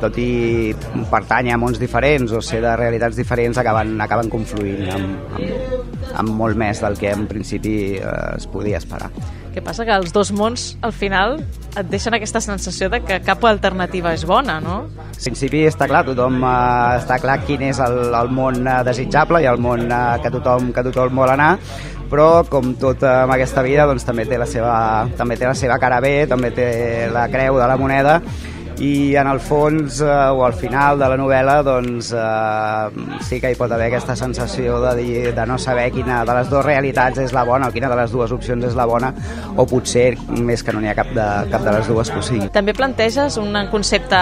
tot 0.00 0.16
i 0.22 0.72
pertany 1.12 1.52
a 1.52 1.58
mons 1.60 1.80
diferents 1.82 2.32
o 2.32 2.40
ser 2.40 2.62
de 2.64 2.72
realitats 2.80 3.18
diferents 3.18 3.60
acaben, 3.60 3.92
acaben 4.00 4.32
confluint 4.32 4.88
amb, 4.96 5.36
amb, 5.36 5.92
amb 6.24 6.34
molt 6.40 6.56
més 6.56 6.80
del 6.80 6.96
que 6.96 7.12
en 7.12 7.28
principi 7.28 7.76
uh, 8.00 8.38
es 8.38 8.48
podia 8.48 8.80
esperar. 8.80 9.12
Què 9.58 9.64
passa? 9.66 9.82
Que 9.82 9.90
els 9.98 10.12
dos 10.14 10.28
mons, 10.30 10.64
al 10.86 10.92
final, 10.94 11.32
et 11.74 11.88
deixen 11.90 12.14
aquesta 12.14 12.38
sensació 12.38 12.86
de 12.92 13.00
que 13.02 13.16
cap 13.26 13.42
alternativa 13.48 14.12
és 14.14 14.22
bona, 14.22 14.60
no? 14.62 14.76
En 15.08 15.24
principi 15.24 15.64
està 15.66 15.88
clar, 15.90 16.04
tothom 16.06 16.36
eh, 16.46 17.00
està 17.00 17.16
clar 17.18 17.40
quin 17.42 17.64
és 17.66 17.80
el, 17.82 17.96
el 18.14 18.30
món 18.36 18.60
eh, 18.62 18.76
desitjable 18.86 19.40
i 19.42 19.48
el 19.50 19.58
món 19.58 19.82
eh, 19.90 19.98
que, 20.22 20.30
tothom, 20.30 20.70
que 20.76 20.84
tothom 20.86 21.18
vol 21.18 21.32
anar, 21.32 21.48
però 22.06 22.28
com 22.46 22.70
tot 22.78 23.02
eh, 23.02 23.16
en 23.24 23.34
aquesta 23.34 23.66
vida 23.66 23.88
doncs, 23.90 24.06
també, 24.06 24.28
té 24.30 24.38
la 24.38 24.46
seva, 24.46 24.76
també 25.18 25.40
té 25.42 25.50
la 25.50 25.56
seva 25.58 25.80
cara 25.82 25.98
bé, 26.06 26.14
també 26.30 26.52
té 26.54 26.68
la 27.10 27.26
creu 27.34 27.58
de 27.58 27.66
la 27.66 27.80
moneda 27.82 28.20
i 28.78 29.16
en 29.18 29.26
el 29.26 29.40
fons 29.42 30.00
eh, 30.00 30.06
o 30.06 30.44
al 30.46 30.54
final 30.54 30.98
de 31.00 31.08
la 31.10 31.16
novel·la 31.18 31.56
doncs 31.66 32.12
eh, 32.14 33.06
sí 33.26 33.40
que 33.42 33.50
hi 33.50 33.58
pot 33.58 33.72
haver 33.74 33.88
aquesta 33.88 34.14
sensació 34.18 34.78
de, 34.84 34.92
dir, 34.98 35.22
de 35.34 35.46
no 35.50 35.58
saber 35.58 35.88
quina 35.94 36.20
de 36.28 36.36
les 36.38 36.50
dues 36.50 36.64
realitats 36.66 37.18
és 37.22 37.34
la 37.34 37.44
bona 37.48 37.68
o 37.68 37.74
quina 37.74 37.90
de 37.90 37.98
les 37.98 38.14
dues 38.14 38.32
opcions 38.34 38.68
és 38.68 38.76
la 38.78 38.86
bona 38.88 39.12
o 39.56 39.66
potser 39.66 40.12
més 40.30 40.62
que 40.62 40.74
no 40.74 40.82
n'hi 40.82 40.92
ha 40.92 40.96
cap 40.98 41.10
de, 41.14 41.26
cap 41.52 41.64
de 41.66 41.74
les 41.74 41.90
dues 41.90 42.12
possible. 42.14 42.50
També 42.54 42.74
planteges 42.76 43.38
un 43.40 43.56
concepte 43.72 44.18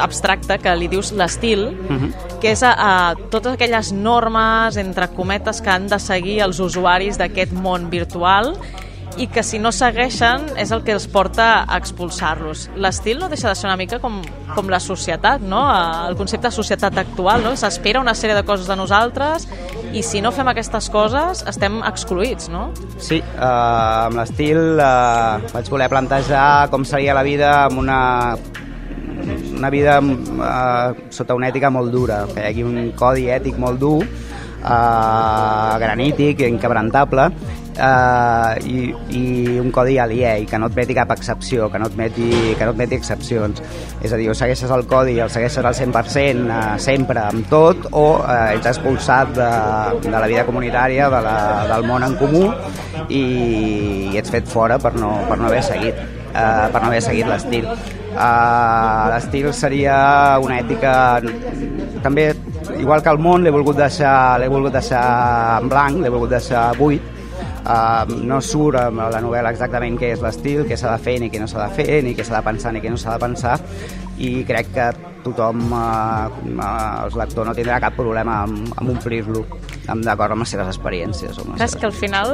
abstracte 0.00 0.60
que 0.62 0.76
li 0.78 0.90
dius 0.90 1.12
l'estil, 1.12 1.66
uh 1.70 1.92
mhm. 1.92 2.04
-huh. 2.04 2.38
que 2.40 2.52
és 2.52 2.62
a, 2.62 2.74
a 2.74 3.14
totes 3.30 3.54
aquelles 3.54 3.92
normes 3.92 4.76
entre 4.76 5.08
cometes 5.08 5.60
que 5.60 5.70
han 5.70 5.88
de 5.88 5.98
seguir 5.98 6.40
els 6.40 6.60
usuaris 6.60 7.18
d'aquest 7.18 7.52
món 7.52 7.90
virtual 7.90 8.54
i 9.18 9.26
que 9.28 9.42
si 9.42 9.58
no 9.58 9.72
segueixen 9.74 10.46
és 10.60 10.70
el 10.74 10.84
que 10.86 10.94
els 10.94 11.06
porta 11.10 11.64
a 11.64 11.78
expulsar-los. 11.80 12.68
L'estil 12.80 13.18
no 13.20 13.28
deixa 13.32 13.50
de 13.50 13.56
ser 13.58 13.66
una 13.68 13.76
mica 13.80 13.98
com, 14.02 14.20
com 14.54 14.70
la 14.70 14.80
societat, 14.80 15.42
no? 15.42 15.62
el 16.08 16.16
concepte 16.16 16.48
de 16.48 16.54
societat 16.54 16.98
actual, 17.02 17.44
no? 17.44 17.56
s'espera 17.58 18.00
una 18.00 18.14
sèrie 18.14 18.36
de 18.38 18.44
coses 18.46 18.70
de 18.70 18.78
nosaltres 18.78 19.48
i 19.92 20.04
si 20.06 20.22
no 20.22 20.30
fem 20.32 20.48
aquestes 20.52 20.88
coses 20.92 21.42
estem 21.50 21.80
excluïts, 21.86 22.48
no? 22.52 22.68
Sí, 23.02 23.18
eh, 23.18 23.42
amb 23.42 24.20
l'estil 24.20 24.78
eh, 24.78 25.50
vaig 25.50 25.70
voler 25.72 25.90
plantejar 25.90 26.70
com 26.70 26.86
seria 26.86 27.16
la 27.16 27.26
vida 27.26 27.52
amb 27.66 27.82
una 27.82 28.00
una 29.60 29.70
vida 29.70 29.98
eh, 30.00 31.06
sota 31.12 31.36
una 31.36 31.50
ètica 31.50 31.70
molt 31.70 31.92
dura, 31.92 32.24
que 32.32 32.40
hi 32.40 32.46
hagi 32.48 32.64
un 32.64 32.92
codi 32.96 33.28
ètic 33.28 33.58
molt 33.60 33.80
dur, 33.82 34.00
eh, 34.04 35.74
granític, 35.82 36.40
inquebrantable, 36.48 37.28
uh, 37.80 38.54
i, 38.62 38.90
i 39.16 39.58
un 39.60 39.70
codi 39.74 39.96
aliè 40.02 40.36
i 40.42 40.46
que 40.48 40.60
no 40.60 40.68
admeti 40.70 40.96
cap 40.96 41.10
excepció, 41.14 41.70
que 41.72 41.80
no 41.80 41.88
admeti, 41.90 42.28
que 42.58 42.66
no 42.68 42.74
admeti 42.74 42.98
excepcions. 42.98 43.62
És 44.02 44.12
a 44.12 44.20
dir, 44.20 44.28
o 44.30 44.36
segueixes 44.36 44.70
el 44.74 44.86
codi 44.90 45.16
i 45.16 45.24
el 45.24 45.32
segueixes 45.32 45.64
al 45.64 45.76
100% 45.76 46.46
uh, 46.46 46.60
sempre 46.82 47.24
amb 47.26 47.50
tot 47.50 47.88
o 47.90 48.06
uh, 48.20 48.30
ets 48.54 48.70
expulsat 48.74 49.34
de, 49.36 49.50
de 50.06 50.16
la 50.16 50.26
vida 50.30 50.46
comunitària, 50.48 51.10
de 51.12 51.24
la, 51.26 51.36
del 51.74 51.88
món 51.88 52.06
en 52.06 52.16
comú 52.20 52.46
i, 53.08 53.24
i 54.12 54.16
ets 54.20 54.32
fet 54.32 54.48
fora 54.48 54.78
per 54.82 54.94
no, 54.98 55.16
per 55.28 55.40
no 55.40 55.50
haver 55.50 55.62
seguit 55.66 56.00
uh, 56.34 56.68
per 56.72 56.80
no 56.80 56.88
haver 56.90 57.02
seguit 57.04 57.28
l'estil. 57.30 57.66
Uh, 58.10 59.06
l'estil 59.12 59.52
seria 59.54 59.94
una 60.42 60.58
ètica 60.60 60.92
també 62.02 62.30
igual 62.80 63.02
que 63.04 63.12
el 63.12 63.20
món 63.22 63.44
l'he 63.44 63.52
volgut 63.54 63.78
deixar 63.78 64.38
l'he 64.42 64.50
volgut 64.50 64.74
deixar 64.74 65.04
en 65.60 65.70
blanc, 65.70 66.02
l'he 66.02 66.12
volgut 66.12 66.34
deixar 66.34 66.70
buit 66.78 67.19
Uh, 67.60 68.08
no 68.24 68.40
surt 68.40 68.78
a 68.80 68.88
la 68.90 69.20
novel·la 69.20 69.52
exactament 69.52 69.98
què 70.00 70.14
és 70.14 70.22
l'estil, 70.24 70.64
què 70.68 70.78
s'ha 70.80 70.94
de 70.94 71.04
fer 71.04 71.18
ni 71.20 71.28
què 71.32 71.42
no 71.42 71.48
s'ha 71.50 71.66
de 71.66 71.74
fer, 71.76 72.00
ni 72.06 72.14
què 72.16 72.24
s'ha 72.24 72.38
de 72.38 72.46
pensar 72.46 72.72
ni 72.72 72.80
què 72.80 72.92
no 72.92 72.96
s'ha 73.00 73.18
de 73.18 73.24
pensar 73.26 73.58
i 74.20 74.30
crec 74.48 74.72
que 74.72 74.86
tothom, 75.24 75.66
uh, 75.72 76.30
uh, 76.30 77.04
el 77.04 77.18
lector 77.20 77.44
no 77.44 77.52
tindrà 77.56 77.76
cap 77.84 77.96
problema 77.98 78.40
amb, 78.46 78.72
amb 78.80 78.94
omplir-lo 78.94 79.44
d'acord 79.90 80.32
amb 80.32 80.44
les 80.44 80.52
seves 80.54 80.70
experiències. 80.70 81.36
Amb 81.36 81.52
les 81.52 81.60
Clar, 81.60 81.68
seves... 81.68 81.80
que 81.80 81.88
al 81.88 81.96
final 81.96 82.32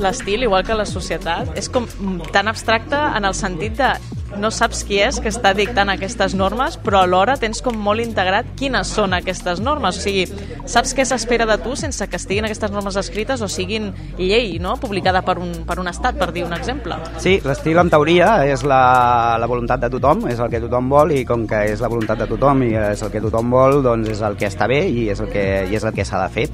l'estil, 0.00 0.46
igual 0.46 0.64
que 0.66 0.76
la 0.78 0.86
societat, 0.88 1.54
és 1.58 1.70
com 1.72 1.88
tan 2.32 2.50
abstracte 2.50 2.98
en 3.16 3.26
el 3.26 3.34
sentit 3.36 3.76
de 3.80 3.90
no 4.38 4.50
saps 4.54 4.84
qui 4.86 5.00
és 5.02 5.18
que 5.22 5.30
està 5.32 5.52
dictant 5.56 5.90
aquestes 5.90 6.34
normes, 6.38 6.76
però 6.80 7.02
alhora 7.04 7.36
tens 7.40 7.62
com 7.64 7.76
molt 7.76 8.02
integrat 8.02 8.48
quines 8.58 8.92
són 8.94 9.14
aquestes 9.16 9.60
normes. 9.64 9.98
O 9.98 10.04
sigui, 10.04 10.26
saps 10.70 10.94
què 10.96 11.06
s'espera 11.08 11.46
de 11.48 11.56
tu 11.62 11.74
sense 11.78 12.06
que 12.08 12.18
estiguin 12.20 12.46
aquestes 12.46 12.70
normes 12.70 12.98
escrites 13.00 13.42
o 13.42 13.48
siguin 13.50 13.90
llei, 14.18 14.58
no?, 14.62 14.76
publicada 14.80 15.22
per 15.26 15.38
un, 15.42 15.52
per 15.66 15.78
un 15.82 15.90
estat, 15.90 16.18
per 16.20 16.30
dir 16.36 16.44
un 16.46 16.54
exemple. 16.56 16.98
Sí, 17.22 17.38
l'estil 17.46 17.80
en 17.82 17.90
teoria 17.92 18.30
és 18.48 18.64
la, 18.68 19.36
la 19.40 19.48
voluntat 19.50 19.82
de 19.82 19.90
tothom, 19.92 20.26
és 20.30 20.40
el 20.40 20.52
que 20.52 20.62
tothom 20.62 20.90
vol 20.92 21.14
i 21.16 21.24
com 21.28 21.46
que 21.50 21.64
és 21.72 21.82
la 21.82 21.90
voluntat 21.90 22.22
de 22.22 22.30
tothom 22.30 22.64
i 22.66 22.72
és 22.78 23.02
el 23.02 23.12
que 23.12 23.24
tothom 23.24 23.50
vol, 23.52 23.80
doncs 23.84 24.14
és 24.14 24.22
el 24.26 24.38
que 24.40 24.48
està 24.50 24.68
bé 24.70 24.84
i 24.88 25.08
és 25.12 25.20
el 25.20 25.30
que, 25.32 25.46
i 25.70 25.76
és 25.76 25.86
el 25.86 25.96
que 25.96 26.06
s'ha 26.06 26.22
de 26.24 26.30
fer. 26.34 26.46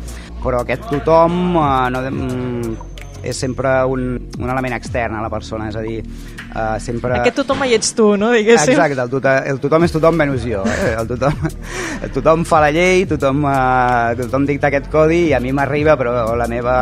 Però 0.42 0.62
aquest 0.62 0.88
tothom 0.90 1.56
eh, 1.58 1.70
no, 1.92 2.02
és 3.30 3.38
sempre 3.38 3.72
un, 3.90 4.06
un 4.38 4.50
element 4.50 4.76
extern 4.76 5.16
a 5.18 5.22
la 5.24 5.30
persona, 5.32 5.68
és 5.70 5.76
a 5.78 5.82
dir, 5.84 6.00
uh, 6.02 6.76
sempre... 6.82 7.20
Aquest 7.20 7.40
tothom 7.42 7.64
hi 7.66 7.76
ets 7.76 7.92
tu, 7.96 8.12
no? 8.20 8.30
Diguéssim. 8.34 8.74
Exacte, 8.74 9.00
el, 9.02 9.12
tota, 9.12 9.36
el 9.50 9.60
tothom 9.62 9.86
és 9.86 9.94
tothom 9.94 10.18
menys 10.18 10.46
jo. 10.46 10.62
Eh? 10.66 10.94
El 10.96 11.08
tothom, 11.10 11.36
el 12.06 12.12
tothom 12.14 12.44
fa 12.48 12.62
la 12.66 12.70
llei, 12.74 13.04
tothom, 13.10 13.44
uh, 13.46 14.14
tothom 14.18 14.46
dicta 14.48 14.70
aquest 14.70 14.90
codi 14.92 15.26
i 15.30 15.34
a 15.36 15.40
mi 15.42 15.52
m'arriba 15.56 15.96
però 15.98 16.34
la 16.38 16.48
meva 16.50 16.76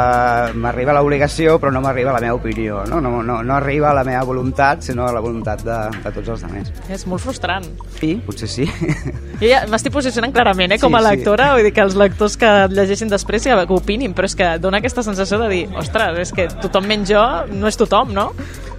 m'arriba 0.54 0.94
l'obligació 0.96 1.58
però 1.62 1.72
no 1.74 1.82
m'arriba 1.84 2.14
la 2.14 2.22
meva 2.22 2.36
opinió, 2.38 2.82
no? 2.90 3.00
No, 3.04 3.22
no, 3.22 3.40
no 3.42 3.56
arriba 3.56 3.94
la 3.96 4.04
meva 4.06 4.24
voluntat, 4.26 4.82
sinó 4.86 5.08
la 5.12 5.22
voluntat 5.24 5.64
de, 5.64 5.78
de 6.00 6.14
tots 6.18 6.34
els 6.36 6.44
altres. 6.46 6.72
És 6.92 7.06
molt 7.10 7.22
frustrant. 7.24 7.66
Sí, 7.98 8.14
potser 8.26 8.50
sí. 8.50 8.68
Jo 9.40 9.48
ja 9.50 9.64
m'estic 9.70 9.92
posicionant 9.94 10.32
clarament, 10.34 10.76
eh, 10.76 10.80
com 10.80 10.94
a 10.94 11.02
lectora, 11.02 11.48
sí. 11.50 11.56
vull 11.56 11.68
dir 11.68 11.72
que 11.74 11.82
els 11.84 11.96
lectors 11.98 12.36
que 12.40 12.50
llegeixin 12.70 13.10
després 13.10 13.48
que 13.48 13.56
opinin, 13.74 14.14
però 14.14 14.28
és 14.30 14.36
que 14.38 14.50
dona 14.62 14.78
aquesta 14.82 15.02
sensació 15.06 15.40
de 15.42 15.48
dir, 15.50 15.64
ostres, 15.80 16.20
és 16.22 16.32
que 16.36 16.48
tothom 16.62 16.86
menys 16.90 17.10
jo 17.14 17.24
no 17.54 17.70
és 17.70 17.80
tothom, 17.80 18.14
no? 18.16 18.30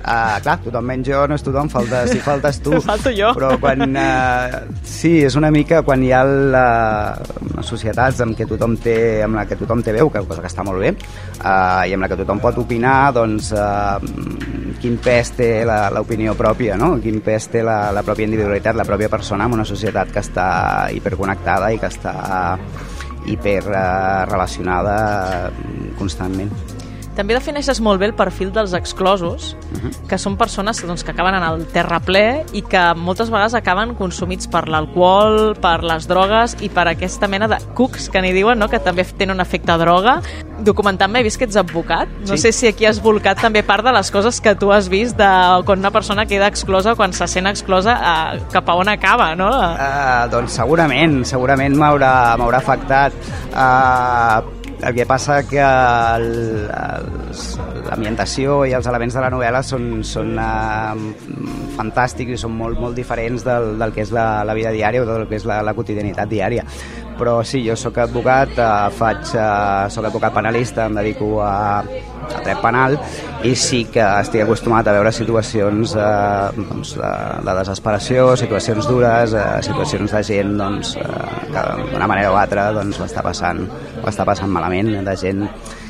Uh, 0.05 0.37
clar, 0.45 0.59
tothom 0.61 0.85
menys 0.85 1.07
jo, 1.09 1.23
no 1.25 1.33
és 1.33 1.41
tothom, 1.41 1.69
falta, 1.73 2.03
si 2.05 2.19
faltes 2.21 2.59
tu. 2.61 2.77
Falto 2.85 3.09
jo. 3.09 3.31
Però 3.33 3.55
quan... 3.57 3.81
Uh, 3.89 4.59
sí, 4.85 5.15
és 5.25 5.33
una 5.39 5.49
mica 5.49 5.79
quan 5.87 6.03
hi 6.05 6.11
ha 6.13 6.19
la, 6.21 6.67
les 7.55 7.71
societats 7.73 8.21
amb, 8.21 8.37
què 8.37 8.45
tothom 8.45 8.75
té, 8.83 9.23
amb 9.25 9.39
la 9.39 9.47
que 9.49 9.57
tothom 9.57 9.81
té 9.81 9.95
veu, 9.95 10.11
que 10.13 10.21
cosa 10.27 10.43
que 10.43 10.51
està 10.51 10.61
molt 10.67 10.83
bé, 10.83 10.91
uh, 11.39 11.81
i 11.89 11.95
amb 11.97 12.05
la 12.05 12.11
que 12.11 12.19
tothom 12.21 12.43
pot 12.43 12.61
opinar, 12.61 12.99
doncs 13.17 13.49
uh, 13.57 13.97
quin 14.83 15.01
pes 15.01 15.33
té 15.39 15.49
l'opinió 15.65 16.37
pròpia, 16.37 16.77
no? 16.77 16.93
quin 17.01 17.17
pes 17.25 17.49
té 17.55 17.65
la, 17.65 17.79
la 17.95 18.05
pròpia 18.05 18.29
individualitat, 18.29 18.77
la 18.77 18.85
pròpia 18.85 19.09
persona 19.09 19.49
en 19.49 19.57
una 19.57 19.65
societat 19.65 20.13
que 20.13 20.21
està 20.21 20.47
hiperconnectada 20.93 21.73
i 21.73 21.81
que 21.81 21.89
està 21.89 22.15
hiper 23.25 23.59
uh, 23.65 23.81
relacionada 24.29 25.49
constantment. 25.97 26.74
També 27.15 27.35
defineixes 27.35 27.79
molt 27.79 28.01
bé 28.01 28.09
el 28.09 28.15
perfil 28.15 28.51
dels 28.51 28.73
exclosos, 28.75 29.55
uh 29.55 29.77
mhm. 29.77 29.89
-huh. 29.89 30.07
que 30.09 30.17
són 30.17 30.37
persones 30.37 30.81
doncs, 30.85 31.03
que 31.03 31.11
acaben 31.11 31.35
en 31.35 31.43
el 31.43 31.65
terraplè 31.67 32.45
i 32.53 32.61
que 32.61 32.93
moltes 32.95 33.29
vegades 33.29 33.53
acaben 33.53 33.95
consumits 33.95 34.47
per 34.47 34.67
l'alcohol, 34.67 35.55
per 35.55 35.83
les 35.83 36.07
drogues 36.07 36.57
i 36.61 36.69
per 36.69 36.87
aquesta 36.87 37.27
mena 37.27 37.47
de 37.47 37.57
cucs 37.73 38.09
que 38.09 38.21
n'hi 38.21 38.33
diuen, 38.33 38.59
no? 38.59 38.67
que 38.67 38.79
també 38.79 39.03
tenen 39.03 39.35
un 39.35 39.41
efecte 39.41 39.77
droga. 39.77 40.21
Documentant-me 40.59 41.19
he 41.19 41.23
vist 41.23 41.37
que 41.37 41.45
ets 41.45 41.55
advocat. 41.55 42.07
No 42.21 42.35
sí. 42.35 42.37
sé 42.37 42.51
si 42.51 42.67
aquí 42.67 42.85
has 42.85 43.01
volcat 43.01 43.39
també 43.41 43.63
part 43.63 43.83
de 43.83 43.91
les 43.91 44.11
coses 44.11 44.41
que 44.41 44.55
tu 44.55 44.71
has 44.71 44.89
vist 44.89 45.17
de 45.17 45.63
quan 45.65 45.79
una 45.79 45.91
persona 45.91 46.25
queda 46.25 46.47
exclosa 46.47 46.95
quan 46.95 47.13
se 47.13 47.27
sent 47.27 47.47
exclosa 47.47 47.93
a, 47.93 48.37
cap 48.51 48.69
a 48.69 48.75
on 48.75 48.89
acaba, 48.89 49.35
no? 49.35 49.49
Uh, 49.49 50.27
doncs 50.31 50.51
segurament, 50.51 51.23
segurament 51.25 51.75
m'haurà 51.75 52.57
afectat. 52.57 53.13
Uh, 53.53 54.64
el 54.85 54.93
que 54.93 55.05
passa 55.09 55.39
que 55.49 55.65
l'ambientació 57.89 58.65
i 58.69 58.73
els 58.77 58.85
elements 58.91 59.15
de 59.17 59.23
la 59.23 59.31
novel·la 59.33 59.61
són, 59.65 60.03
són 60.05 60.37
uh, 60.37 60.93
fantàstics 61.77 62.31
i 62.35 62.37
són 62.37 62.53
molt, 62.59 62.77
molt 62.81 62.95
diferents 62.97 63.41
del, 63.47 63.79
del 63.81 63.91
que 63.95 64.01
és 64.05 64.11
la, 64.13 64.43
la 64.45 64.53
vida 64.57 64.71
diària 64.75 65.01
o 65.01 65.07
del 65.09 65.25
que 65.29 65.37
és 65.39 65.45
la, 65.49 65.63
la 65.65 65.73
quotidianitat 65.77 66.29
diària 66.29 66.63
però 67.19 67.39
sí, 67.47 67.61
jo 67.65 67.75
sóc 67.79 67.97
advocat, 68.03 68.51
eh, 68.57 68.89
faig, 68.97 69.23
eh, 69.33 69.89
sóc 69.93 70.09
advocat 70.09 70.33
penalista, 70.35 70.85
em 70.85 70.99
dedico 70.99 71.39
a, 71.43 71.79
a 71.81 72.41
dret 72.43 72.61
penal 72.63 72.97
i 73.45 73.53
sí 73.59 73.83
que 73.93 74.03
estic 74.21 74.43
acostumat 74.45 74.87
a 74.87 74.95
veure 74.95 75.11
situacions 75.13 75.95
eh, 75.99 76.63
doncs, 76.71 76.95
de, 76.99 77.11
de 77.45 77.57
desesperació, 77.59 78.27
situacions 78.39 78.89
dures, 78.89 79.35
eh, 79.37 79.47
situacions 79.67 80.17
de 80.17 80.23
gent 80.31 80.55
doncs, 80.59 80.95
eh, 81.01 81.23
que 81.51 81.65
d'una 81.91 82.09
manera 82.09 82.33
o 82.33 82.39
altra 82.39 82.71
doncs, 82.75 82.99
ho, 82.99 83.09
està 83.09 83.23
passant, 83.25 83.65
ho 84.01 84.07
està 84.11 84.27
passant 84.27 84.51
malament, 84.51 84.93
de 85.05 85.17
gent 85.19 85.45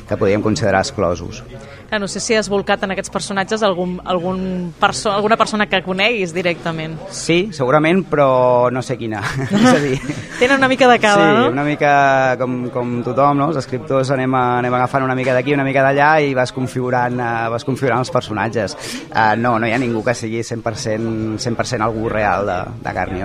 que 0.06 0.16
podríem 0.16 0.42
considerar 0.42 0.84
exclosos. 0.84 1.42
Que 1.90 2.00
no 2.02 2.08
sé 2.10 2.20
si 2.20 2.34
has 2.34 2.48
volcat 2.50 2.82
en 2.82 2.94
aquests 2.94 3.12
personatges 3.14 3.62
algun, 3.66 3.96
algun 4.04 4.40
perso 4.80 5.12
alguna 5.12 5.36
persona 5.38 5.68
que 5.70 5.82
coneguis 5.84 6.34
directament. 6.34 6.96
Sí, 7.14 7.52
segurament, 7.54 8.02
però 8.10 8.70
no 8.74 8.82
sé 8.82 8.98
quina. 8.98 9.22
és 9.46 9.68
a 9.70 9.78
dir... 9.82 10.00
Tenen 10.40 10.58
una 10.58 10.68
mica 10.68 10.88
de 10.90 10.98
cada, 11.00 11.28
sí, 11.30 11.36
no? 11.38 11.50
una 11.54 11.64
mica 11.64 11.92
com, 12.40 12.58
com 12.74 12.96
tothom, 13.06 13.38
no? 13.38 13.50
Els 13.52 13.60
escriptors 13.62 14.10
anem, 14.14 14.34
a, 14.36 14.44
anem 14.58 14.78
agafant 14.80 15.06
una 15.06 15.16
mica 15.18 15.36
d'aquí, 15.36 15.54
una 15.54 15.64
mica 15.66 15.84
d'allà 15.86 16.10
i 16.26 16.34
vas 16.36 16.52
configurant, 16.56 17.20
uh, 17.20 17.46
vas 17.54 17.64
configurant 17.64 18.02
els 18.04 18.12
personatges. 18.12 18.76
Uh, 19.08 19.34
no, 19.38 19.56
no 19.60 19.68
hi 19.68 19.74
ha 19.76 19.80
ningú 19.80 20.04
que 20.04 20.16
sigui 20.18 20.42
100%, 20.42 21.38
100 21.40 21.86
algú 21.86 22.10
real 22.12 22.46
de, 22.46 22.60
de 22.82 22.96
carn 23.00 23.16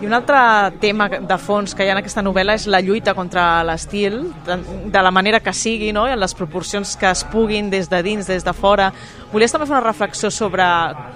i 0.00 0.06
un 0.06 0.14
altre 0.14 0.38
tema 0.78 1.08
de 1.08 1.38
fons 1.42 1.74
que 1.74 1.82
hi 1.82 1.88
ha 1.90 1.94
en 1.96 1.98
aquesta 1.98 2.22
novel·la 2.22 2.54
és 2.54 2.68
la 2.70 2.78
lluita 2.84 3.14
contra 3.18 3.64
l'estil, 3.66 4.20
de 4.46 5.02
la 5.02 5.10
manera 5.10 5.40
que 5.42 5.52
sigui, 5.52 5.90
no? 5.92 6.06
i 6.06 6.14
en 6.14 6.20
les 6.22 6.34
proporcions 6.38 6.94
que 7.00 7.10
es 7.10 7.24
puguin 7.32 7.70
des 7.70 7.90
de 7.90 8.02
dins, 8.06 8.28
des 8.30 8.46
de 8.46 8.54
fora. 8.54 8.92
Volies 9.32 9.52
també 9.52 9.66
fer 9.66 9.74
una 9.74 9.82
reflexió 9.86 10.30
sobre 10.30 10.64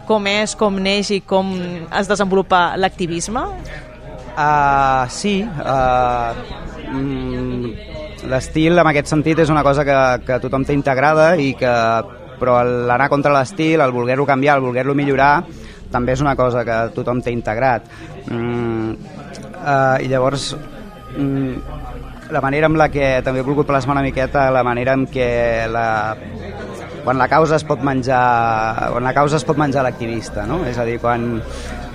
com 0.08 0.26
és, 0.26 0.56
com 0.58 0.82
neix 0.82 1.12
i 1.14 1.20
com 1.22 1.54
es 1.86 2.10
desenvolupa 2.10 2.72
l'activisme? 2.76 3.44
Uh, 4.32 5.06
sí. 5.12 5.40
Uh, 5.44 6.34
mm, 6.90 7.90
L'estil, 8.30 8.78
en 8.78 8.86
aquest 8.86 9.10
sentit, 9.10 9.40
és 9.42 9.50
una 9.50 9.64
cosa 9.66 9.82
que, 9.86 9.98
que 10.26 10.38
tothom 10.42 10.62
té 10.66 10.74
integrada 10.76 11.32
i 11.42 11.52
que 11.58 11.72
però 12.42 12.60
l'anar 12.66 13.08
contra 13.10 13.32
l'estil, 13.34 13.80
el 13.82 13.94
voler-lo 13.94 14.26
canviar, 14.26 14.56
el 14.58 14.66
voler-lo 14.66 14.94
millorar, 14.98 15.44
també 15.92 16.16
és 16.16 16.24
una 16.24 16.34
cosa 16.38 16.64
que 16.66 16.78
tothom 16.96 17.22
té 17.22 17.34
integrat. 17.34 17.86
Mm, 18.26 18.96
uh, 19.60 19.96
I 20.02 20.08
llavors, 20.10 20.52
mm, 21.16 21.80
la 22.32 22.40
manera 22.40 22.66
amb 22.66 22.80
la 22.80 22.88
que 22.88 23.18
també 23.24 23.42
he 23.42 23.46
volgut 23.46 23.68
plasmar 23.68 23.98
una 23.98 24.06
miqueta 24.06 24.48
la 24.50 24.64
manera 24.64 24.96
en 24.96 25.06
què 25.06 25.28
la, 25.68 26.16
quan 27.04 27.18
la 27.18 27.28
causa 27.28 27.56
es 27.58 27.64
pot 27.66 27.82
menjar 27.82 28.90
quan 28.92 29.04
la 29.04 29.14
causa 29.14 29.38
es 29.40 29.44
pot 29.44 29.58
menjar 29.58 29.82
l'activista 29.86 30.46
no? 30.46 30.62
és 30.66 30.78
a 30.78 30.86
dir, 30.88 30.98
quan 31.02 31.42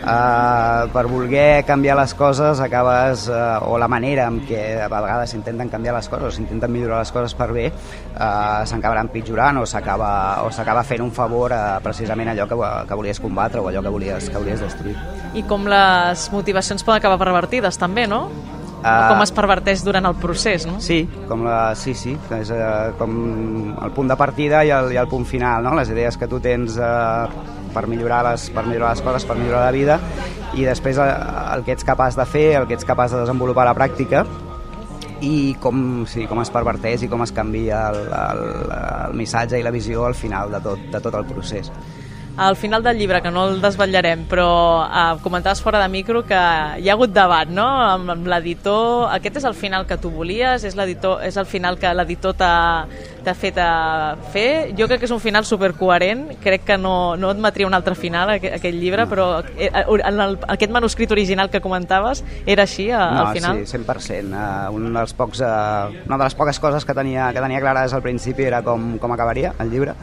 Uh, 0.08 0.88
per 0.94 1.04
voler 1.10 1.66
canviar 1.68 1.98
les 2.00 2.14
coses 2.16 2.62
acabes, 2.64 3.26
uh, 3.28 3.58
o 3.68 3.76
la 3.82 3.90
manera 3.92 4.30
en 4.32 4.38
què 4.48 4.62
a 4.86 4.88
vegades 4.88 5.34
s'intenten 5.34 5.68
canviar 5.74 5.98
les 5.98 6.08
coses, 6.08 6.38
s'intenten 6.38 6.72
millorar 6.72 7.02
les 7.02 7.12
coses 7.12 7.34
per 7.36 7.50
bé, 7.52 7.66
uh, 7.68 8.64
s'acabaran 8.64 9.10
pitjorant 9.12 9.60
o 9.60 9.66
s'acaba 9.68 10.86
fent 10.88 11.04
un 11.04 11.12
favor 11.12 11.52
a 11.52 11.82
precisament 11.84 12.32
allò 12.32 12.48
que, 12.48 12.60
que 12.88 13.00
volies 13.02 13.20
combatre 13.20 13.60
o 13.60 13.68
allò 13.68 13.84
que 13.84 13.96
volies, 13.98 14.30
que 14.30 14.38
volies 14.38 14.64
destruir. 14.64 14.96
I 15.36 15.44
com 15.50 15.68
les 15.68 16.30
motivacions 16.32 16.88
poden 16.88 17.02
acabar 17.02 17.20
pervertides 17.26 17.82
també, 17.82 18.08
no? 18.08 18.30
Uh, 18.78 19.10
com 19.10 19.22
es 19.24 19.32
perverteix 19.34 19.82
durant 19.84 20.06
el 20.06 20.16
procés, 20.22 20.68
no? 20.70 20.78
Sí, 20.84 21.02
com 21.28 21.42
la, 21.48 21.74
sí, 21.76 21.96
sí, 21.98 22.14
és 22.38 22.52
uh, 22.54 22.94
com 23.00 23.14
el 23.74 23.94
punt 23.96 24.12
de 24.12 24.18
partida 24.20 24.62
i 24.68 24.72
el, 24.74 24.92
i 24.94 25.00
el 25.02 25.10
punt 25.10 25.26
final, 25.26 25.66
no? 25.66 25.74
Les 25.80 25.90
idees 25.92 26.18
que 26.18 26.30
tu 26.30 26.40
tens 26.44 26.78
uh, 26.78 27.26
per 27.74 27.88
millorar, 27.90 28.24
les, 28.30 28.50
per 28.54 28.68
millorar 28.68 28.94
les 28.94 29.04
coses, 29.06 29.26
per 29.28 29.38
millorar 29.40 29.66
la 29.66 29.74
vida 29.76 30.00
i 30.56 30.66
després 30.66 31.00
el, 31.02 31.10
el 31.58 31.66
que 31.66 31.74
ets 31.76 31.88
capaç 31.88 32.18
de 32.18 32.26
fer, 32.30 32.48
el 32.62 32.68
que 32.70 32.78
ets 32.78 32.88
capaç 32.88 33.16
de 33.16 33.24
desenvolupar 33.26 33.66
a 33.66 33.72
la 33.72 33.78
pràctica 33.78 34.24
i 35.26 35.56
com, 35.62 36.06
sí, 36.10 36.28
com 36.30 36.42
es 36.44 36.52
perverteix 36.54 37.04
i 37.04 37.10
com 37.12 37.24
es 37.26 37.34
canvia 37.34 37.88
el, 37.92 38.04
el, 38.14 38.44
el 38.78 39.18
missatge 39.18 39.60
i 39.60 39.66
la 39.66 39.74
visió 39.74 40.06
al 40.06 40.16
final 40.18 40.54
de 40.54 40.62
tot, 40.64 40.84
de 40.94 41.02
tot 41.02 41.18
el 41.18 41.26
procés. 41.30 41.72
Al 42.38 42.56
final 42.56 42.84
del 42.84 43.00
llibre, 43.00 43.20
que 43.24 43.32
no 43.34 43.48
el 43.50 43.62
desvetllarem, 43.64 44.28
però 44.30 44.86
eh, 44.86 45.18
comentaves 45.24 45.62
fora 45.66 45.80
de 45.82 45.88
micro 45.90 46.22
que 46.22 46.38
hi 46.38 46.90
ha 46.90 46.94
hagut 46.94 47.10
debat, 47.10 47.50
no?, 47.50 47.66
amb, 47.66 48.12
amb 48.14 48.30
l'editor. 48.30 49.08
Aquest 49.16 49.40
és 49.42 49.48
el 49.50 49.56
final 49.58 49.88
que 49.90 49.98
tu 49.98 50.12
volies? 50.14 50.62
És, 50.68 50.78
és 50.78 51.38
el 51.42 51.48
final 51.50 51.80
que 51.82 51.90
l'editor 51.98 52.38
t'ha 52.38 53.34
fet 53.34 53.58
a 53.58 54.16
fer? 54.36 54.76
Jo 54.78 54.86
crec 54.86 55.02
que 55.02 55.10
és 55.10 55.16
un 55.16 55.24
final 55.24 55.50
supercoherent. 55.50 56.28
Crec 56.44 56.68
que 56.70 56.78
no, 56.78 57.16
no 57.18 57.34
admetria 57.34 57.66
un 57.66 57.74
altre 57.74 57.98
final, 57.98 58.36
aquest, 58.38 58.60
aquest 58.62 58.78
llibre, 58.78 59.10
però 59.10 59.42
eh, 59.58 59.72
en 59.74 60.22
el, 60.28 60.38
aquest 60.46 60.78
manuscrit 60.78 61.12
original 61.18 61.50
que 61.50 61.62
comentaves 61.66 62.22
era 62.46 62.70
així, 62.70 62.92
a, 62.92 63.02
no, 63.16 63.26
al 63.26 63.34
final? 63.34 63.64
No, 63.64 63.66
sí, 63.66 63.82
100%. 63.82 64.30
Uh, 64.38 64.76
un 64.78 64.92
dels 64.94 65.18
pocs, 65.18 65.42
uh, 65.42 65.90
una 66.06 66.22
de 66.22 66.24
les 66.28 66.38
poques 66.38 66.62
coses 66.62 66.86
que 66.86 66.94
tenia, 66.94 67.32
que 67.34 67.42
tenia 67.42 67.66
clara 67.66 67.88
des 67.88 67.98
del 67.98 68.06
principi 68.06 68.46
era 68.46 68.62
com, 68.62 68.94
com 69.02 69.18
acabaria 69.18 69.58
el 69.58 69.74
llibre 69.74 69.98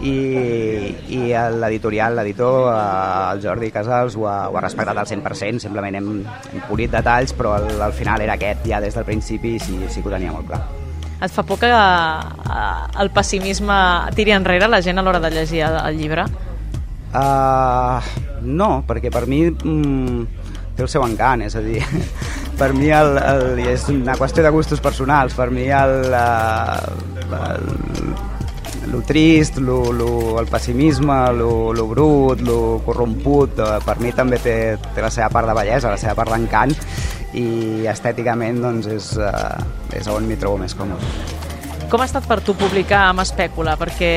i, 0.00 0.94
i 1.10 1.20
l'editorial, 1.58 2.14
l'editor, 2.18 2.68
eh, 2.70 3.32
el 3.32 3.42
Jordi 3.42 3.70
Casals, 3.74 4.16
ho 4.16 4.28
ha, 4.30 4.48
ho 4.48 4.56
ha 4.56 4.62
respectat 4.62 4.96
al 4.96 5.08
100%, 5.10 5.58
simplement 5.64 5.98
hem, 5.98 6.10
hem 6.52 6.60
polit 6.68 6.92
detalls, 6.94 7.34
però 7.34 7.56
al, 7.58 7.70
al 7.82 7.94
final 7.96 8.22
era 8.22 8.36
aquest, 8.38 8.66
ja 8.70 8.80
des 8.84 8.94
del 8.94 9.06
principi 9.08 9.56
sí, 9.58 9.80
sí 9.88 10.02
que 10.02 10.10
ho 10.10 10.14
tenia 10.14 10.34
molt 10.34 10.46
clar. 10.50 10.62
Et 11.18 11.32
fa 11.34 11.42
por 11.42 11.58
que 11.58 11.70
eh, 11.70 13.00
el 13.02 13.10
pessimisme 13.10 13.78
tiri 14.14 14.36
enrere 14.36 14.70
la 14.70 14.82
gent 14.82 15.00
a 15.00 15.02
l'hora 15.02 15.18
de 15.24 15.32
llegir 15.34 15.64
el, 15.66 15.80
el 15.82 15.98
llibre? 15.98 16.28
Uh, 17.08 17.98
no, 18.44 18.84
perquè 18.86 19.10
per 19.10 19.24
mi 19.26 19.46
mm, 19.48 20.48
té 20.76 20.84
el 20.84 20.90
seu 20.92 21.02
encant, 21.02 21.42
és 21.42 21.56
a 21.58 21.64
dir, 21.64 21.82
per 22.60 22.70
mi 22.76 22.92
el, 22.94 23.16
el, 23.18 23.62
és 23.66 23.88
una 23.90 24.14
qüestió 24.20 24.46
de 24.46 24.54
gustos 24.54 24.84
personals, 24.84 25.34
per 25.34 25.50
mi 25.50 25.66
el, 25.74 26.12
el, 26.14 27.38
el 27.40 28.37
lo 28.86 29.00
trist, 29.02 29.58
lo, 29.58 29.92
lo, 29.92 30.40
el 30.40 30.46
pessimisme, 30.46 31.32
lo, 31.32 31.72
lo 31.72 31.86
brut, 31.86 32.40
lo 32.40 32.80
corromput, 32.84 33.58
eh, 33.58 33.78
per 33.84 33.98
mi 34.00 34.12
també 34.14 34.38
té, 34.42 34.56
té 34.94 35.04
la 35.04 35.10
seva 35.10 35.28
part 35.34 35.50
de 35.50 35.58
bellesa, 35.58 35.92
la 35.92 36.00
seva 36.00 36.16
part 36.18 36.34
d'encant 36.34 36.74
i 37.38 37.84
estèticament 37.90 38.62
doncs, 38.62 38.88
és, 38.94 39.12
eh, 39.18 39.98
és 40.00 40.08
on 40.12 40.26
m'hi 40.28 40.38
trobo 40.40 40.62
més 40.62 40.76
còmode. 40.78 41.47
Com 41.88 42.02
ha 42.02 42.04
estat 42.04 42.26
per 42.28 42.42
tu 42.44 42.52
publicar 42.52 43.06
amb 43.08 43.22
Espècula? 43.22 43.72
Perquè 43.80 44.12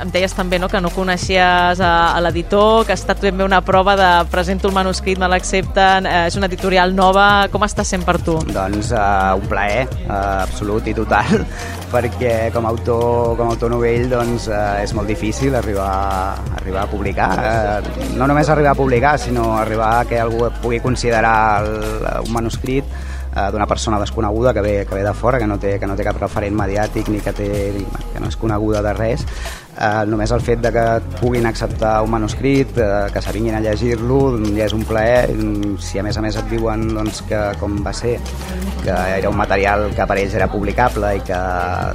em 0.00 0.10
deies 0.12 0.32
també 0.32 0.56
no, 0.60 0.68
que 0.72 0.80
no 0.80 0.88
coneixies 0.92 1.80
a, 1.84 1.90
a 2.16 2.20
l'editor, 2.24 2.86
que 2.86 2.94
ha 2.94 2.96
estat 2.96 3.20
ben 3.20 3.36
bé 3.36 3.44
una 3.44 3.60
prova 3.64 3.92
de 4.00 4.08
presento 4.32 4.68
el 4.68 4.74
manuscrit, 4.76 5.18
me 5.20 5.28
l'accepten, 5.28 6.08
eh, 6.08 6.22
és 6.30 6.36
una 6.40 6.48
editorial 6.48 6.94
nova, 6.96 7.48
com 7.52 7.64
està 7.66 7.84
sent 7.84 8.04
per 8.06 8.16
tu? 8.24 8.38
Doncs 8.48 8.92
uh, 8.96 9.36
un 9.36 9.44
plaer 9.48 9.84
uh, 10.06 10.44
absolut 10.46 10.88
i 10.88 10.94
total, 10.96 11.44
perquè 11.94 12.34
com 12.54 12.68
a 12.68 12.72
autor, 12.72 13.34
com 13.40 13.48
a 13.48 13.56
autor 13.56 13.72
novell 13.72 14.08
doncs, 14.12 14.48
uh, 14.52 14.78
és 14.80 14.96
molt 14.96 15.12
difícil 15.12 15.56
arribar, 15.56 15.90
arribar 16.60 16.86
a 16.86 16.92
publicar, 16.92 17.28
uh, 17.36 18.08
no 18.16 18.28
només 18.28 18.52
arribar 18.52 18.72
a 18.72 18.80
publicar, 18.80 19.18
sinó 19.20 19.52
arribar 19.60 19.98
a 19.98 20.08
que 20.08 20.20
algú 20.20 20.48
pugui 20.62 20.80
considerar 20.84 21.36
el, 21.60 21.76
un 22.24 22.32
manuscrit 22.36 22.96
eh, 23.36 23.50
d'una 23.52 23.66
persona 23.66 24.00
desconeguda 24.00 24.54
que 24.54 24.64
ve, 24.64 24.74
que 24.86 24.94
ve 24.94 25.04
de 25.04 25.14
fora, 25.14 25.38
que 25.38 25.46
no, 25.46 25.58
té, 25.58 25.78
que 25.78 25.86
no 25.86 25.96
té 25.96 26.06
cap 26.06 26.18
referent 26.20 26.56
mediàtic 26.56 27.12
ni 27.12 27.20
que, 27.20 27.36
té, 27.36 27.50
que 28.12 28.22
no 28.22 28.32
és 28.32 28.40
coneguda 28.40 28.82
de 28.82 28.96
res, 28.96 29.26
eh, 29.76 30.04
només 30.08 30.32
el 30.32 30.40
fet 30.40 30.62
de 30.64 30.72
que 30.72 30.84
puguin 31.20 31.46
acceptar 31.46 32.00
un 32.04 32.10
manuscrit, 32.14 32.76
eh, 32.78 33.06
que 33.12 33.22
s'avinguin 33.22 33.58
a 33.58 33.62
llegir-lo, 33.64 34.20
ja 34.56 34.66
és 34.66 34.74
un 34.76 34.84
plaer. 34.88 35.28
Si 35.82 36.00
a 36.00 36.04
més 36.06 36.16
a 36.16 36.24
més 36.24 36.36
et 36.36 36.50
diuen 36.50 36.88
doncs, 36.94 37.22
que 37.28 37.42
com 37.60 37.78
va 37.84 37.92
ser, 37.92 38.16
que 38.82 38.96
era 39.18 39.30
un 39.30 39.36
material 39.36 39.90
que 39.94 40.06
per 40.06 40.18
ells 40.22 40.36
era 40.38 40.48
publicable 40.50 41.16
i 41.18 41.22
que, 41.26 41.40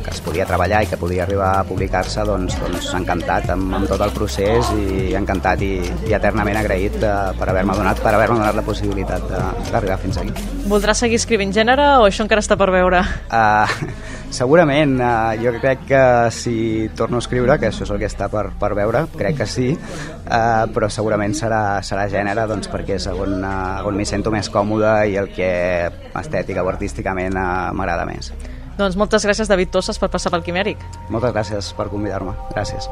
que 0.06 0.13
es 0.13 0.21
podia 0.21 0.45
treballar 0.45 0.84
i 0.84 0.91
que 0.91 0.99
podia 1.01 1.25
arribar 1.25 1.51
a 1.60 1.65
publicar-se, 1.67 2.25
doncs, 2.27 2.58
doncs 2.62 2.91
encantat 2.97 3.49
amb, 3.56 3.73
amb 3.80 3.89
tot 3.89 4.01
el 4.06 4.13
procés 4.15 4.73
i 4.77 5.15
encantat 5.17 5.63
i, 5.65 5.73
i 6.10 6.17
eternament 6.17 6.62
agraït 6.62 6.99
eh, 7.01 7.15
per 7.39 7.49
haver-me 7.49 7.77
donat, 7.77 8.04
per 8.04 8.15
haver 8.15 8.30
donat 8.34 8.58
la 8.58 8.67
possibilitat 8.67 9.25
d'arribar 9.71 9.99
fins 10.01 10.21
aquí. 10.21 10.61
Voldràs 10.69 11.00
seguir 11.02 11.17
escrivint 11.17 11.52
gènere 11.56 11.84
o 12.00 12.06
això 12.06 12.21
encara 12.26 12.41
està 12.43 12.56
per 12.60 12.69
veure? 12.74 13.02
Uh, 13.34 13.91
segurament, 14.41 14.93
uh, 15.02 15.34
jo 15.41 15.54
crec 15.58 15.86
que 15.89 16.04
si 16.36 16.56
torno 16.97 17.17
a 17.17 17.24
escriure, 17.24 17.58
que 17.60 17.71
això 17.71 17.86
és 17.88 17.93
el 17.93 18.02
que 18.02 18.10
està 18.10 18.30
per, 18.32 18.47
per 18.62 18.71
veure, 18.78 19.06
crec 19.17 19.41
que 19.41 19.50
sí, 19.50 19.71
uh, 19.74 20.69
però 20.74 20.89
segurament 20.93 21.34
serà, 21.38 21.82
serà 21.86 22.06
gènere 22.12 22.45
doncs, 22.52 22.69
perquè 22.71 23.00
és 23.00 23.10
on, 23.12 23.39
uh, 23.41 23.82
on 23.89 23.97
m'hi 23.97 24.08
sento 24.08 24.34
més 24.34 24.52
còmode 24.54 24.95
i 25.12 25.17
el 25.21 25.32
que 25.34 25.52
estètica 26.21 26.65
o 26.65 26.69
artísticament 26.71 27.38
uh, 27.38 27.71
m'agrada 27.74 28.06
més. 28.10 28.32
Doncs 28.78 28.97
moltes 28.97 29.26
gràcies, 29.28 29.50
David 29.52 29.74
Tosses, 29.74 30.00
per 30.02 30.10
passar 30.13 30.32
pel 30.34 30.45
Quimèric. 30.45 30.84
Moltes 31.10 31.36
gràcies 31.36 31.74
per 31.78 31.89
convidar-me. 31.91 32.38
Gràcies. 32.56 32.88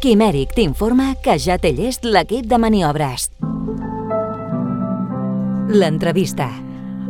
Quimèric 0.00 0.54
t'informa 0.56 1.10
que 1.20 1.34
ja 1.36 1.58
té 1.60 1.74
llest 1.76 2.06
l'equip 2.08 2.46
de 2.48 2.56
maniobres. 2.56 3.26
L'entrevista. 5.76 6.48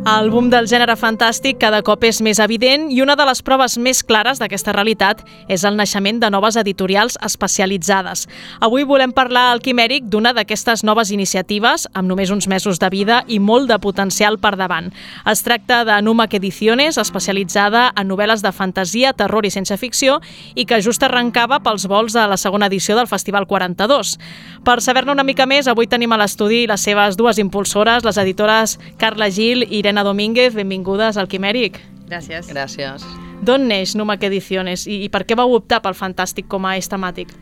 El 0.01 0.31
boom 0.33 0.47
del 0.49 0.65
gènere 0.65 0.95
fantàstic 0.97 1.59
cada 1.61 1.83
cop 1.85 2.01
és 2.07 2.23
més 2.25 2.39
evident 2.41 2.87
i 2.89 3.03
una 3.03 3.13
de 3.13 3.25
les 3.27 3.43
proves 3.45 3.75
més 3.77 3.99
clares 4.01 4.39
d'aquesta 4.41 4.73
realitat 4.73 5.19
és 5.45 5.61
el 5.61 5.75
naixement 5.77 6.17
de 6.23 6.31
noves 6.33 6.55
editorials 6.57 7.19
especialitzades. 7.21 8.23
Avui 8.65 8.81
volem 8.89 9.13
parlar 9.13 9.51
al 9.51 9.61
Quimèric 9.61 10.07
d'una 10.09 10.31
d'aquestes 10.33 10.81
noves 10.81 11.11
iniciatives 11.13 11.85
amb 11.93 12.09
només 12.09 12.31
uns 12.33 12.47
mesos 12.49 12.81
de 12.81 12.89
vida 12.89 13.19
i 13.27 13.37
molt 13.37 13.69
de 13.69 13.77
potencial 13.77 14.39
per 14.41 14.55
davant. 14.57 14.89
Es 15.29 15.45
tracta 15.45 15.83
de 15.85 15.99
Numac 16.01 16.33
Ediciones, 16.33 16.97
especialitzada 16.97 17.91
en 17.93 18.09
novel·les 18.09 18.41
de 18.41 18.51
fantasia, 18.57 19.13
terror 19.13 19.45
i 19.45 19.53
ciència 19.53 19.77
ficció 19.77 20.17
i 20.55 20.65
que 20.65 20.81
just 20.81 21.05
arrencava 21.05 21.61
pels 21.61 21.85
vols 21.85 22.17
de 22.17 22.25
la 22.25 22.39
segona 22.41 22.71
edició 22.73 22.97
del 22.97 23.11
Festival 23.11 23.45
42. 23.45 24.17
Per 24.65 24.79
saber-ne 24.81 25.13
una 25.13 25.27
mica 25.29 25.45
més, 25.45 25.69
avui 25.69 25.85
tenim 25.85 26.17
a 26.17 26.21
l'estudi 26.23 26.65
les 26.65 26.89
seves 26.89 27.21
dues 27.21 27.37
impulsores, 27.37 28.01
les 28.01 28.17
editores 28.17 28.79
Carla 28.97 29.29
Gil 29.29 29.61
i 29.69 29.77
Irene 29.81 29.90
Elena 29.91 30.05
Domínguez, 30.05 30.53
benvingudes 30.55 31.17
al 31.17 31.27
Quimèric. 31.27 31.75
Gràcies. 32.07 32.47
Gràcies. 32.47 33.03
D'on 33.43 33.65
neix 33.67 33.91
Numac 33.99 34.21
Ediciones 34.23 34.85
i, 34.87 35.01
i 35.03 35.09
per 35.11 35.25
què 35.27 35.35
vau 35.35 35.51
optar 35.57 35.81
pel 35.83 35.97
fantàstic 35.99 36.45
com 36.47 36.63
a 36.63 36.77
eix 36.77 36.87
temàtic? 36.87 37.33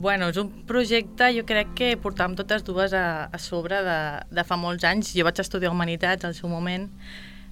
Bueno, 0.00 0.30
és 0.32 0.38
un 0.40 0.48
projecte, 0.64 1.28
jo 1.36 1.44
crec 1.44 1.74
que 1.76 1.90
portàvem 2.00 2.38
totes 2.38 2.64
dues 2.64 2.94
a, 2.96 3.28
a 3.28 3.40
sobre 3.44 3.82
de, 3.84 3.98
de 4.38 4.44
fa 4.48 4.56
molts 4.56 4.86
anys. 4.88 5.10
Jo 5.18 5.26
vaig 5.28 5.42
estudiar 5.44 5.74
Humanitats 5.74 6.24
al 6.24 6.32
seu 6.38 6.48
moment 6.48 6.86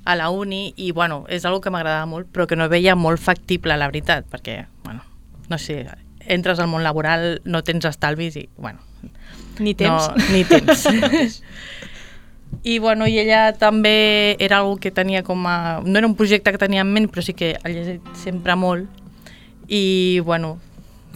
a 0.08 0.16
la 0.16 0.30
uni 0.32 0.70
i, 0.78 0.88
bueno, 0.96 1.26
és 1.28 1.44
una 1.44 1.60
que 1.60 1.74
m'agradava 1.74 2.08
molt, 2.08 2.30
però 2.32 2.46
que 2.48 2.56
no 2.56 2.70
veia 2.72 2.96
molt 2.96 3.20
factible, 3.20 3.76
la 3.76 3.90
veritat, 3.92 4.24
perquè, 4.32 4.62
bueno, 4.86 5.04
no 5.52 5.60
sé, 5.60 5.82
entres 6.24 6.64
al 6.64 6.72
món 6.72 6.86
laboral, 6.86 7.42
no 7.44 7.60
tens 7.60 7.92
estalvis 7.92 8.40
i, 8.40 8.48
bueno... 8.56 8.80
Ni 9.60 9.72
temps. 9.76 10.08
No, 10.16 10.32
ni 10.32 10.44
temps. 10.48 10.88
I, 12.62 12.78
bueno, 12.78 13.06
i 13.06 13.18
ella 13.18 13.52
també 13.54 14.36
era 14.42 14.58
algo 14.58 14.76
que 14.82 14.90
tenia 14.90 15.22
com 15.22 15.46
a... 15.46 15.80
No 15.84 15.98
era 16.00 16.08
un 16.08 16.16
projecte 16.18 16.50
que 16.50 16.58
tenia 16.58 16.82
en 16.82 16.90
ment, 16.90 17.06
però 17.12 17.22
sí 17.22 17.34
que 17.34 17.54
ha 17.62 17.70
llegit 17.70 18.02
sempre 18.18 18.56
molt. 18.58 18.88
I, 19.70 20.18
bueno, 20.26 20.56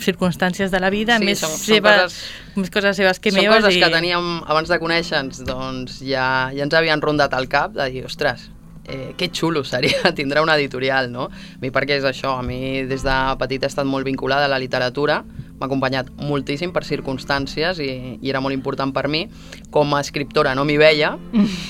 circumstàncies 0.01 0.71
de 0.71 0.81
la 0.81 0.91
vida, 0.91 1.19
sí, 1.19 1.27
més, 1.27 1.43
són, 1.43 1.57
seva, 1.59 1.93
són 1.93 2.07
coses, 2.07 2.21
més 2.57 2.73
coses 2.75 2.97
seves 3.03 3.21
que 3.21 3.33
són 3.33 3.43
meves. 3.43 3.59
Són 3.59 3.67
coses 3.67 3.79
i... 3.79 3.83
que 3.83 3.91
teníem 3.93 4.31
abans 4.47 4.71
de 4.71 4.79
conèixer-nos, 4.83 5.43
doncs 5.47 6.01
ja, 6.07 6.25
ja 6.55 6.65
ens 6.67 6.79
havien 6.79 7.03
rondat 7.03 7.35
al 7.37 7.51
cap 7.53 7.75
de 7.77 7.87
dir, 7.93 8.05
ostres, 8.09 8.49
eh, 8.87 9.13
que 9.19 9.31
xulo 9.35 9.63
seria 9.65 10.11
tindre 10.19 10.43
una 10.43 10.57
editorial, 10.59 11.11
no? 11.13 11.29
A 11.31 11.61
mi 11.63 11.71
perquè 11.75 12.01
és 12.01 12.09
això, 12.09 12.37
a 12.39 12.47
mi 12.47 12.83
des 12.91 13.05
de 13.07 13.19
petit 13.43 13.63
he 13.63 13.71
estat 13.71 13.89
molt 13.89 14.09
vinculada 14.09 14.49
a 14.49 14.53
la 14.53 14.63
literatura, 14.63 15.23
m'ha 15.61 15.69
acompanyat 15.69 16.09
moltíssim 16.25 16.73
per 16.73 16.87
circumstàncies 16.89 17.81
i, 17.85 17.91
i 18.21 18.31
era 18.33 18.41
molt 18.41 18.57
important 18.57 18.95
per 18.97 19.07
mi. 19.13 19.27
Com 19.71 19.93
a 19.95 20.01
escriptora 20.01 20.55
no 20.57 20.65
m'hi 20.65 20.79
veia, 20.81 21.13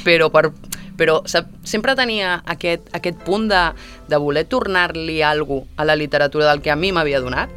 però 0.07 0.31
per, 0.31 0.53
però 1.01 1.19
sempre 1.27 1.97
tenia 1.99 2.39
aquest, 2.45 2.87
aquest 2.97 3.19
punt 3.27 3.49
de, 3.51 3.65
de 4.09 4.21
voler 4.21 4.47
tornar-li 4.49 5.21
alguna 5.27 5.67
a 5.77 5.89
la 5.89 5.97
literatura 5.97 6.47
del 6.51 6.63
que 6.63 6.71
a 6.71 6.77
mi 6.77 6.93
m'havia 6.93 7.21
donat 7.21 7.51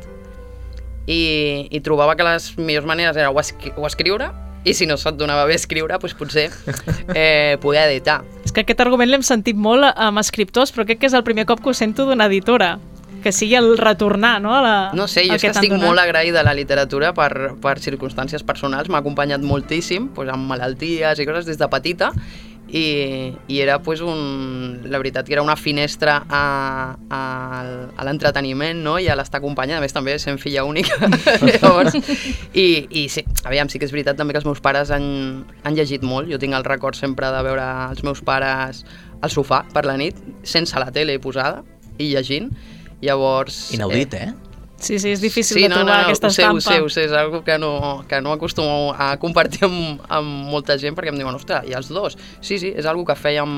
i, 1.06 1.68
i 1.70 1.82
trobava 1.84 2.16
que 2.16 2.26
les 2.26 2.54
millors 2.58 2.88
maneres 2.88 3.20
era 3.20 3.30
o, 3.30 3.40
escri 3.40 3.74
o 3.76 3.86
escriure 3.86 4.32
i 4.64 4.74
si 4.74 4.88
no 4.88 4.96
se't 4.96 5.18
donava 5.20 5.44
bé 5.44 5.58
escriure, 5.60 5.98
doncs 6.00 6.16
potser 6.16 6.48
eh, 7.20 7.60
poder 7.60 7.90
editar. 7.90 8.22
És 8.48 8.56
que 8.56 8.64
aquest 8.64 8.80
argument 8.80 9.12
l'hem 9.12 9.26
sentit 9.28 9.60
molt 9.60 9.90
amb 9.92 10.24
escriptors, 10.24 10.72
però 10.72 10.88
crec 10.88 11.04
que 11.04 11.12
és 11.12 11.18
el 11.18 11.26
primer 11.28 11.44
cop 11.50 11.60
que 11.60 11.74
ho 11.74 11.76
sento 11.76 12.08
d'una 12.08 12.30
editora 12.32 12.78
que 13.24 13.32
sigui 13.36 13.56
el 13.60 13.78
retornar 13.80 14.36
no, 14.44 14.54
a 14.56 14.62
la, 14.62 14.78
no 14.94 15.08
sé, 15.08 15.26
jo 15.28 15.38
és 15.38 15.44
que, 15.44 15.54
estic 15.54 15.74
donat. 15.74 15.88
molt 15.88 16.04
agraïda 16.04 16.44
a 16.44 16.48
la 16.48 16.56
literatura 16.58 17.14
per, 17.18 17.56
per 17.64 17.78
circumstàncies 17.84 18.44
personals, 18.46 18.92
m'ha 18.92 19.02
acompanyat 19.04 19.44
moltíssim 19.46 20.12
pues, 20.16 20.32
amb 20.34 20.50
malalties 20.52 21.20
i 21.20 21.30
coses 21.30 21.48
des 21.50 21.62
de 21.62 21.70
petita 21.72 22.12
i, 22.74 23.34
i 23.48 23.60
era 23.62 23.78
pues, 23.84 24.02
un, 24.02 24.82
la 24.90 24.98
veritat 24.98 25.28
que 25.28 25.36
era 25.36 25.44
una 25.46 25.56
finestra 25.56 26.24
a, 26.28 26.98
a, 27.10 27.22
a 27.96 28.06
l'entreteniment 28.08 28.82
no? 28.84 28.98
i 29.00 29.08
a 29.08 29.18
l'estar 29.20 29.42
acompanyada, 29.42 29.78
a 29.78 29.86
més 29.86 29.94
també 29.94 30.18
sent 30.20 30.40
filla 30.42 30.66
única 30.66 30.98
llavors, 31.62 31.96
i, 32.54 32.68
i 32.90 33.08
sí, 33.14 33.26
aviam, 33.46 33.70
sí 33.70 33.80
que 33.80 33.86
és 33.90 33.94
veritat 33.94 34.18
també 34.18 34.34
que 34.34 34.42
els 34.42 34.50
meus 34.50 34.64
pares 34.64 34.92
han, 34.96 35.46
han 35.64 35.78
llegit 35.78 36.04
molt, 36.04 36.32
jo 36.32 36.42
tinc 36.42 36.58
el 36.58 36.66
record 36.66 36.98
sempre 36.98 37.30
de 37.34 37.44
veure 37.46 37.68
els 37.92 38.04
meus 38.04 38.24
pares 38.26 38.84
al 39.24 39.32
sofà 39.32 39.64
per 39.72 39.86
la 39.88 39.96
nit, 40.00 40.18
sense 40.44 40.78
la 40.82 40.90
tele 40.92 41.20
posada 41.22 41.62
i 42.02 42.10
llegint, 42.10 42.50
llavors... 43.04 43.66
Inaudit, 43.76 44.18
eh? 44.20 44.32
Sí, 44.84 44.98
sí, 45.00 45.14
és 45.14 45.22
difícil 45.24 45.56
Sí, 45.56 45.62
de 45.64 45.70
no, 45.72 45.78
trobar 45.80 45.94
no, 45.94 46.02
no, 46.02 46.08
aquesta 46.10 46.28
ho 46.28 46.34
sé, 46.34 46.42
estampa. 46.44 46.58
ho 46.58 46.62
sé, 46.62 46.80
ho 46.84 46.90
sé, 46.92 47.04
és 47.08 47.14
una 47.14 47.40
que 47.46 47.56
no, 47.62 47.70
que 48.10 48.20
no 48.20 48.34
acostumo 48.36 48.92
a 49.00 49.14
compartir 49.22 49.64
amb, 49.64 50.02
amb 50.12 50.50
molta 50.52 50.76
gent 50.82 50.98
perquè 50.98 51.14
em 51.14 51.20
diuen, 51.22 51.38
ostres, 51.40 51.70
i 51.72 51.78
els 51.78 51.88
dos? 51.88 52.18
Sí, 52.44 52.58
sí, 52.60 52.74
és 52.76 52.84
una 52.90 53.06
que 53.08 53.16
fèiem 53.16 53.54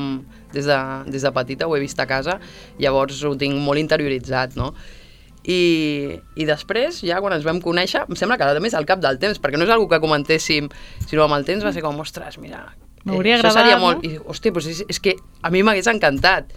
des 0.54 0.70
de, 0.70 0.78
des 1.10 1.26
de 1.26 1.32
petita, 1.34 1.66
ho 1.66 1.74
he 1.76 1.82
vist 1.82 2.00
a 2.00 2.06
casa, 2.06 2.38
llavors 2.78 3.24
ho 3.26 3.34
tinc 3.42 3.58
molt 3.58 3.82
interioritzat, 3.82 4.54
no? 4.60 4.76
I, 5.46 6.20
I 6.38 6.46
després, 6.46 7.02
ja 7.06 7.18
quan 7.22 7.34
ens 7.34 7.46
vam 7.46 7.58
conèixer, 7.62 8.06
em 8.06 8.18
sembla 8.18 8.38
que 8.38 8.46
a 8.46 8.62
més 8.62 8.78
al 8.78 8.86
cap 8.86 9.02
del 9.02 9.18
temps, 9.22 9.42
perquè 9.42 9.58
no 9.58 9.66
és 9.66 9.74
una 9.74 9.90
que 9.90 10.02
comentéssim, 10.02 10.70
sinó 11.10 11.26
amb 11.26 11.38
el 11.40 11.46
temps 11.46 11.66
va 11.66 11.74
ser 11.74 11.82
com, 11.86 11.98
ostres, 12.06 12.38
mira, 12.42 12.68
M'hauria 13.06 13.38
agradat, 13.38 13.60
seria 13.62 13.78
no? 13.78 13.86
molt... 13.86 14.06
I, 14.06 14.18
hòstia, 14.18 14.54
doncs 14.54 14.70
és, 14.72 14.80
és 14.90 15.00
que 15.02 15.14
a 15.46 15.52
mi 15.54 15.62
m'hagués 15.66 15.90
encantat. 15.92 16.54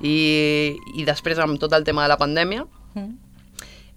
I, 0.00 0.76
I 0.94 1.06
després 1.08 1.38
amb 1.42 1.58
tot 1.58 1.72
el 1.74 1.86
tema 1.86 2.04
de 2.04 2.12
la 2.12 2.18
pandèmia, 2.20 2.66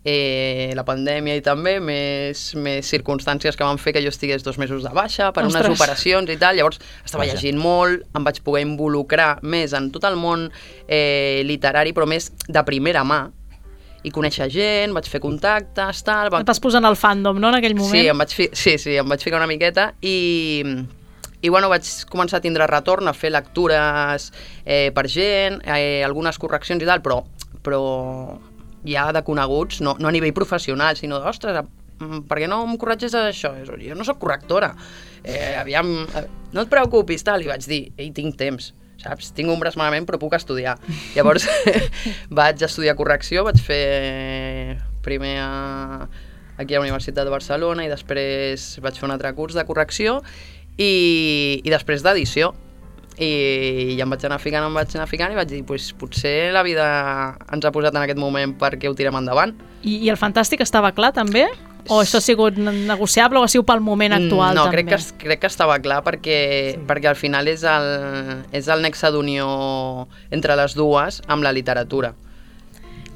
eh, 0.03 0.71
la 0.73 0.83
pandèmia 0.85 1.35
i 1.37 1.43
també 1.45 1.75
més, 1.83 2.43
més 2.57 2.87
circumstàncies 2.89 3.57
que 3.57 3.65
van 3.67 3.77
fer 3.81 3.93
que 3.93 4.01
jo 4.01 4.09
estigués 4.09 4.43
dos 4.43 4.57
mesos 4.57 4.81
de 4.83 4.93
baixa 4.95 5.29
per 5.31 5.45
Ostres. 5.45 5.67
unes 5.67 5.77
operacions 5.77 6.31
i 6.33 6.37
tal, 6.41 6.57
llavors 6.57 6.81
estava 7.05 7.23
Vaja. 7.23 7.35
llegint 7.35 7.59
molt, 7.61 8.07
em 8.17 8.25
vaig 8.25 8.41
poder 8.41 8.63
involucrar 8.65 9.35
més 9.43 9.75
en 9.77 9.91
tot 9.93 10.07
el 10.09 10.17
món 10.17 10.49
eh, 10.87 11.43
literari, 11.45 11.93
però 11.93 12.09
més 12.09 12.31
de 12.47 12.65
primera 12.65 13.05
mà, 13.05 13.27
i 14.01 14.09
conèixer 14.09 14.47
gent, 14.49 14.95
vaig 14.97 15.05
fer 15.05 15.21
contactes, 15.21 16.01
tal... 16.07 16.31
Et 16.33 16.47
vas 16.47 16.61
posant 16.63 16.85
al 16.87 16.97
fandom, 16.97 17.37
no, 17.37 17.51
en 17.51 17.59
aquell 17.59 17.77
moment? 17.77 17.93
Sí, 17.93 18.07
em 18.09 18.17
vaig, 18.17 18.33
fi... 18.33 18.49
sí, 18.57 18.79
sí, 18.81 18.95
em 18.97 19.05
vaig 19.05 19.21
ficar 19.21 19.37
una 19.37 19.49
miqueta 19.49 19.91
i, 20.01 20.63
i 21.41 21.49
bueno, 21.49 21.69
vaig 21.71 21.87
començar 22.09 22.39
a 22.39 22.43
tindre 22.43 22.67
retorn, 22.69 23.09
a 23.09 23.15
fer 23.17 23.31
lectures 23.33 24.29
eh, 24.63 24.91
per 24.93 25.07
gent, 25.09 25.61
eh, 25.65 26.03
algunes 26.05 26.37
correccions 26.41 26.83
i 26.83 26.89
tal, 26.89 27.01
però, 27.01 27.21
però 27.65 27.81
ja 28.85 29.11
de 29.13 29.23
coneguts, 29.25 29.81
no, 29.81 29.95
no 29.99 30.09
a 30.09 30.13
nivell 30.13 30.33
professional, 30.37 30.97
sinó 30.97 31.19
de, 31.19 31.29
ostres, 31.29 31.63
mm, 31.99 32.23
per 32.29 32.41
què 32.41 32.49
no 32.49 32.61
em 32.67 32.77
corregis 32.81 33.17
això? 33.17 33.53
Jo 33.65 33.97
no 33.97 34.05
sóc 34.05 34.21
correctora. 34.21 34.73
Eh, 35.23 35.57
aviam, 35.57 35.91
eh, 36.15 36.27
no 36.53 36.65
et 36.65 36.69
preocupis, 36.69 37.25
tal. 37.25 37.41
I 37.41 37.51
vaig 37.51 37.65
dir, 37.65 37.83
ei, 37.97 38.11
tinc 38.13 38.37
temps, 38.37 38.71
saps? 39.01 39.33
Tinc 39.37 39.49
un 39.49 39.61
braç 39.61 39.77
malament, 39.77 40.07
però 40.09 40.21
puc 40.21 40.37
estudiar. 40.37 40.77
Llavors 41.15 41.47
vaig 42.41 42.61
estudiar 42.65 42.97
correcció, 42.99 43.45
vaig 43.49 43.61
fer 43.61 44.77
primer 45.01 45.37
a, 45.41 46.07
aquí 46.61 46.75
a 46.75 46.79
la 46.79 46.85
Universitat 46.85 47.25
de 47.25 47.33
Barcelona 47.33 47.85
i 47.85 47.89
després 47.89 48.75
vaig 48.81 48.97
fer 48.97 49.07
un 49.09 49.15
altre 49.15 49.33
curs 49.37 49.57
de 49.57 49.65
correcció 49.65 50.19
i, 50.81 51.61
i 51.63 51.73
després 51.73 52.03
d'edició 52.05 52.51
i, 53.21 53.95
i 53.95 53.99
em 54.01 54.13
vaig 54.13 54.23
anar 54.27 54.39
ficant, 54.41 54.65
em 54.65 54.77
vaig 54.77 54.95
anar 54.97 55.07
ficant 55.09 55.33
i 55.33 55.37
vaig 55.37 55.49
dir, 55.51 55.63
pues, 55.67 55.91
potser 55.97 56.51
la 56.55 56.63
vida 56.65 56.85
ens 57.53 57.67
ha 57.67 57.73
posat 57.73 57.95
en 57.95 58.05
aquest 58.05 58.21
moment 58.21 58.55
perquè 58.59 58.89
ho 58.89 58.95
tirem 58.97 59.17
endavant. 59.19 59.53
I, 59.83 59.99
I 60.05 60.13
el 60.13 60.19
fantàstic 60.19 60.63
estava 60.65 60.93
clar, 60.95 61.11
també? 61.17 61.47
O 61.89 61.97
això 62.03 62.19
ha 62.19 62.23
sigut 62.23 62.57
negociable 62.61 63.39
o 63.39 63.45
ha 63.45 63.49
sigut 63.49 63.65
pel 63.71 63.81
moment 63.81 64.13
actual, 64.13 64.53
no, 64.53 64.67
també? 64.67 64.83
crec 64.83 64.91
que, 64.91 65.25
crec 65.25 65.41
que 65.41 65.49
estava 65.49 65.79
clar 65.81 66.01
perquè, 66.05 66.41
sí. 66.75 66.81
perquè 66.87 67.09
al 67.09 67.17
final 67.17 67.49
és 67.49 67.63
el, 67.65 67.87
és 68.53 68.69
el 68.69 68.83
nexe 68.85 69.09
d'unió 69.13 69.47
entre 70.29 70.57
les 70.59 70.77
dues 70.77 71.21
amb 71.27 71.45
la 71.45 71.53
literatura. 71.57 72.13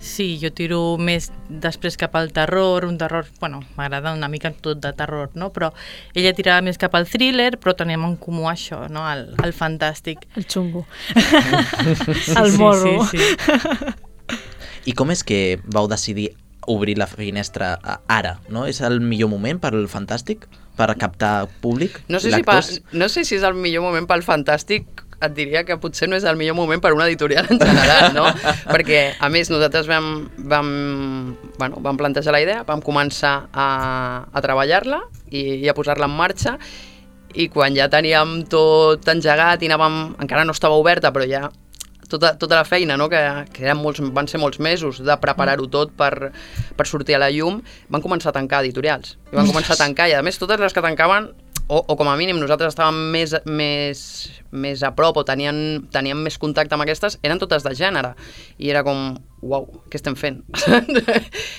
Sí, 0.06 0.36
jo 0.38 0.52
tiro 0.54 0.80
més 1.02 1.32
després 1.50 1.98
cap 1.98 2.13
al 2.20 2.30
terror, 2.36 2.86
un 2.86 3.00
terror, 3.02 3.26
bueno, 3.39 3.63
m'agrada 3.74 4.13
una 4.13 4.30
mica 4.30 4.52
tot 4.54 4.78
de 4.84 4.91
terror, 4.94 5.32
no? 5.34 5.50
Però 5.56 5.72
ella 6.13 6.34
tirava 6.38 6.62
més 6.62 6.78
cap 6.78 6.94
al 6.94 7.10
thriller, 7.10 7.56
però 7.58 7.74
tenim 7.74 8.06
en 8.06 8.13
comú 8.22 8.46
això, 8.52 8.84
no? 8.94 9.08
El, 9.10 9.32
el 9.41 9.54
fantàstic. 9.58 10.28
El 10.38 10.46
xungo. 10.46 10.86
el 12.44 12.58
morro. 12.62 13.00
Sí, 13.10 13.18
sí, 13.18 13.34
sí. 13.34 14.41
I 14.86 14.94
com 14.94 15.10
és 15.10 15.26
que 15.26 15.58
vau 15.65 15.89
decidir 15.89 16.30
obrir 16.68 16.98
la 16.98 17.08
finestra 17.08 17.76
ara, 18.08 18.39
no? 18.50 18.65
És 18.70 18.82
el 18.86 19.00
millor 19.02 19.30
moment 19.34 19.60
per 19.62 19.74
al 19.74 19.89
Fantàstic? 19.89 20.46
Per 20.76 20.89
captar 21.00 21.48
públic? 21.63 22.02
No 22.12 22.20
sé, 22.20 22.34
si 22.34 22.44
pa, 22.44 22.58
no 22.91 23.08
sé 23.08 23.24
si 23.24 23.38
és 23.38 23.46
el 23.48 23.56
millor 23.56 23.86
moment 23.86 24.10
pel 24.10 24.26
fantàstic, 24.28 25.05
et 25.23 25.36
diria 25.36 25.63
que 25.67 25.78
potser 25.82 26.10
no 26.10 26.17
és 26.17 26.25
el 26.28 26.38
millor 26.39 26.58
moment 26.58 26.82
per 26.84 26.91
una 26.95 27.08
editorial 27.08 27.47
en 27.49 27.62
general, 27.62 28.10
no? 28.15 28.25
Perquè, 28.73 29.04
a 29.19 29.30
més, 29.32 29.51
nosaltres 29.54 29.88
vam, 29.89 30.10
vam, 30.51 30.67
bueno, 31.60 31.80
vam 31.86 31.99
plantejar 31.99 32.36
la 32.36 32.43
idea, 32.43 32.65
vam 32.67 32.84
començar 32.84 33.36
a, 33.51 33.67
a 34.28 34.43
treballar-la 34.43 35.04
i, 35.32 35.62
i 35.63 35.69
a 35.71 35.78
posar-la 35.78 36.10
en 36.10 36.17
marxa 36.17 36.58
i 37.36 37.49
quan 37.51 37.75
ja 37.75 37.89
teníem 37.91 38.41
tot 38.51 39.08
engegat 39.12 39.63
i 39.63 39.69
anàvem, 39.69 40.15
encara 40.23 40.45
no 40.47 40.56
estava 40.56 40.78
oberta, 40.80 41.12
però 41.15 41.28
ja 41.28 41.49
tota, 42.10 42.36
tota 42.39 42.56
la 42.56 42.65
feina, 42.65 42.97
no? 42.97 43.10
que, 43.10 43.21
que 43.54 43.65
eren 43.65 43.80
molts, 43.82 44.01
van 44.15 44.30
ser 44.32 44.39
molts 44.41 44.60
mesos 44.63 45.01
de 45.04 45.17
preparar-ho 45.21 45.67
tot 45.71 45.91
per, 45.97 46.32
per 46.78 46.88
sortir 46.88 47.17
a 47.17 47.21
la 47.25 47.32
llum, 47.34 47.62
van 47.91 48.04
començar 48.04 48.32
a 48.32 48.38
tancar 48.38 48.63
editorials. 48.63 49.17
I 49.32 49.39
van 49.39 49.49
començar 49.49 49.75
a 49.75 49.82
tancar, 49.82 50.10
i 50.12 50.15
a 50.15 50.23
més 50.25 50.39
totes 50.39 50.62
les 50.62 50.75
que 50.75 50.84
tancaven, 50.86 51.32
o, 51.67 51.80
o 51.82 51.95
com 51.97 52.10
a 52.10 52.15
mínim 52.19 52.38
nosaltres 52.38 52.73
estàvem 52.75 52.97
més, 53.13 53.34
més, 53.49 54.01
més 54.54 54.84
a 54.86 54.91
prop 54.97 55.17
o 55.17 55.23
tenien, 55.25 55.58
teníem 55.93 56.19
més 56.25 56.38
contacte 56.41 56.75
amb 56.78 56.86
aquestes, 56.86 57.17
eren 57.25 57.39
totes 57.41 57.65
de 57.65 57.73
gènere. 57.78 58.12
I 58.62 58.69
era 58.69 58.84
com, 58.86 59.15
uau, 59.41 59.65
què 59.89 59.97
estem 59.97 60.17
fent? 60.19 60.43
Clar, 60.54 60.84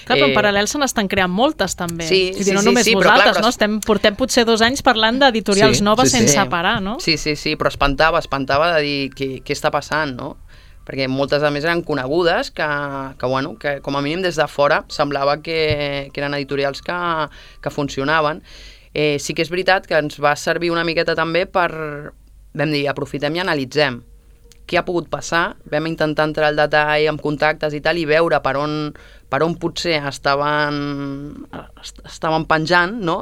però 0.06 0.28
en 0.28 0.34
paral·lel 0.36 0.70
se 0.70 0.78
n'estan 0.78 1.10
creant 1.10 1.32
moltes, 1.32 1.74
també. 1.78 2.06
Eh, 2.06 2.08
Sí, 2.08 2.20
dir, 2.36 2.44
sí, 2.46 2.54
no 2.54 2.62
sí, 2.62 2.70
només 2.70 2.86
sí, 2.86 2.94
però 2.94 3.08
clar, 3.10 3.16
vosaltres, 3.18 3.36
però 3.40 3.46
no? 3.48 3.52
Estem, 3.54 3.76
portem 3.86 4.18
potser 4.18 4.46
dos 4.46 4.62
anys 4.62 4.84
parlant 4.86 5.18
d'editorials 5.24 5.80
Sí, 5.82 5.86
noves 5.86 6.12
sí, 6.12 6.18
sí. 6.20 6.28
sense 6.28 6.48
parar, 6.52 6.78
no? 6.84 6.98
Sí, 7.02 7.16
sí, 7.18 7.34
sí, 7.34 7.56
però 7.58 7.72
espantava, 7.74 8.22
espantava 8.22 8.72
de 8.76 8.82
dir 8.86 8.98
què, 9.16 9.30
què 9.42 9.56
està 9.58 9.72
passant, 9.74 10.14
no? 10.18 10.36
Perquè 10.86 11.08
moltes, 11.10 11.42
a 11.42 11.50
més, 11.50 11.64
eren 11.66 11.82
conegudes 11.82 12.52
que, 12.54 12.66
que, 13.18 13.26
bueno, 13.26 13.56
que 13.58 13.80
com 13.82 13.98
a 13.98 14.02
mínim 14.04 14.22
des 14.22 14.38
de 14.38 14.46
fora 14.46 14.84
semblava 14.86 15.40
que, 15.42 16.12
que 16.14 16.22
eren 16.22 16.36
editorials 16.38 16.78
que, 16.86 16.94
que 17.58 17.72
funcionaven. 17.74 18.44
Eh, 18.96 19.18
sí 19.20 19.34
que 19.36 19.44
és 19.44 19.50
veritat 19.52 19.84
que 19.84 19.98
ens 20.00 20.16
va 20.22 20.32
servir 20.40 20.70
una 20.72 20.84
miqueta 20.88 21.12
també 21.18 21.42
per, 21.44 21.68
vam 22.56 22.70
dir, 22.72 22.86
aprofitem 22.88 23.34
i 23.36 23.42
analitzem 23.42 23.98
què 24.66 24.80
ha 24.80 24.84
pogut 24.86 25.06
passar, 25.12 25.52
vam 25.70 25.84
intentar 25.86 26.24
entrar 26.26 26.48
al 26.48 26.56
detall 26.58 27.04
amb 27.12 27.20
contactes 27.22 27.76
i 27.76 27.80
tal 27.84 28.00
i 28.00 28.06
veure 28.08 28.40
per 28.42 28.56
on, 28.58 28.72
per 29.30 29.42
on 29.46 29.54
potser 29.62 30.00
estaven, 30.08 30.80
est- 31.82 32.00
estaven 32.08 32.48
penjant 32.50 32.96
no? 32.98 33.20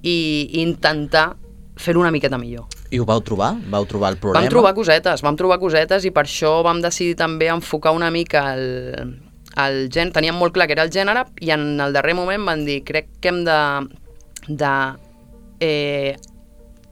I, 0.00 0.14
i 0.48 0.62
intentar 0.62 1.34
fer-ho 1.80 2.00
una 2.00 2.12
miqueta 2.14 2.38
millor. 2.40 2.64
I 2.92 3.00
ho 3.00 3.04
vau 3.08 3.20
trobar? 3.24 3.54
Vau 3.72 3.84
trobar 3.88 4.14
el 4.14 4.18
problema? 4.22 4.40
Vam 4.46 4.52
trobar 4.52 4.72
cosetes, 4.78 5.22
vam 5.26 5.36
trobar 5.36 5.58
cosetes 5.60 6.06
i 6.08 6.14
per 6.16 6.24
això 6.28 6.60
vam 6.64 6.80
decidir 6.80 7.18
també 7.20 7.50
enfocar 7.52 7.92
una 7.96 8.08
mica 8.14 8.46
el, 8.54 9.16
el 9.60 9.82
gènere. 9.92 10.14
Teníem 10.16 10.38
molt 10.40 10.56
clar 10.56 10.68
que 10.68 10.76
era 10.78 10.86
el 10.88 10.92
gènere 10.94 11.26
i 11.44 11.52
en 11.56 11.74
el 11.80 11.92
darrer 11.96 12.16
moment 12.16 12.46
van 12.48 12.64
dir 12.68 12.80
crec 12.88 13.12
que 13.20 13.32
hem 13.34 13.44
de, 13.48 13.58
de 14.48 14.74
eh, 15.60 16.16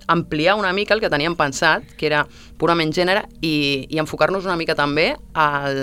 ampliar 0.08 0.56
una 0.56 0.72
mica 0.72 0.94
el 0.94 1.00
que 1.00 1.10
teníem 1.10 1.36
pensat, 1.36 1.84
que 1.96 2.08
era 2.08 2.24
purament 2.58 2.92
gènere, 2.94 3.26
i, 3.40 3.86
i 3.88 4.00
enfocar-nos 4.00 4.48
una 4.48 4.56
mica 4.56 4.76
també 4.78 5.12
al, 5.34 5.82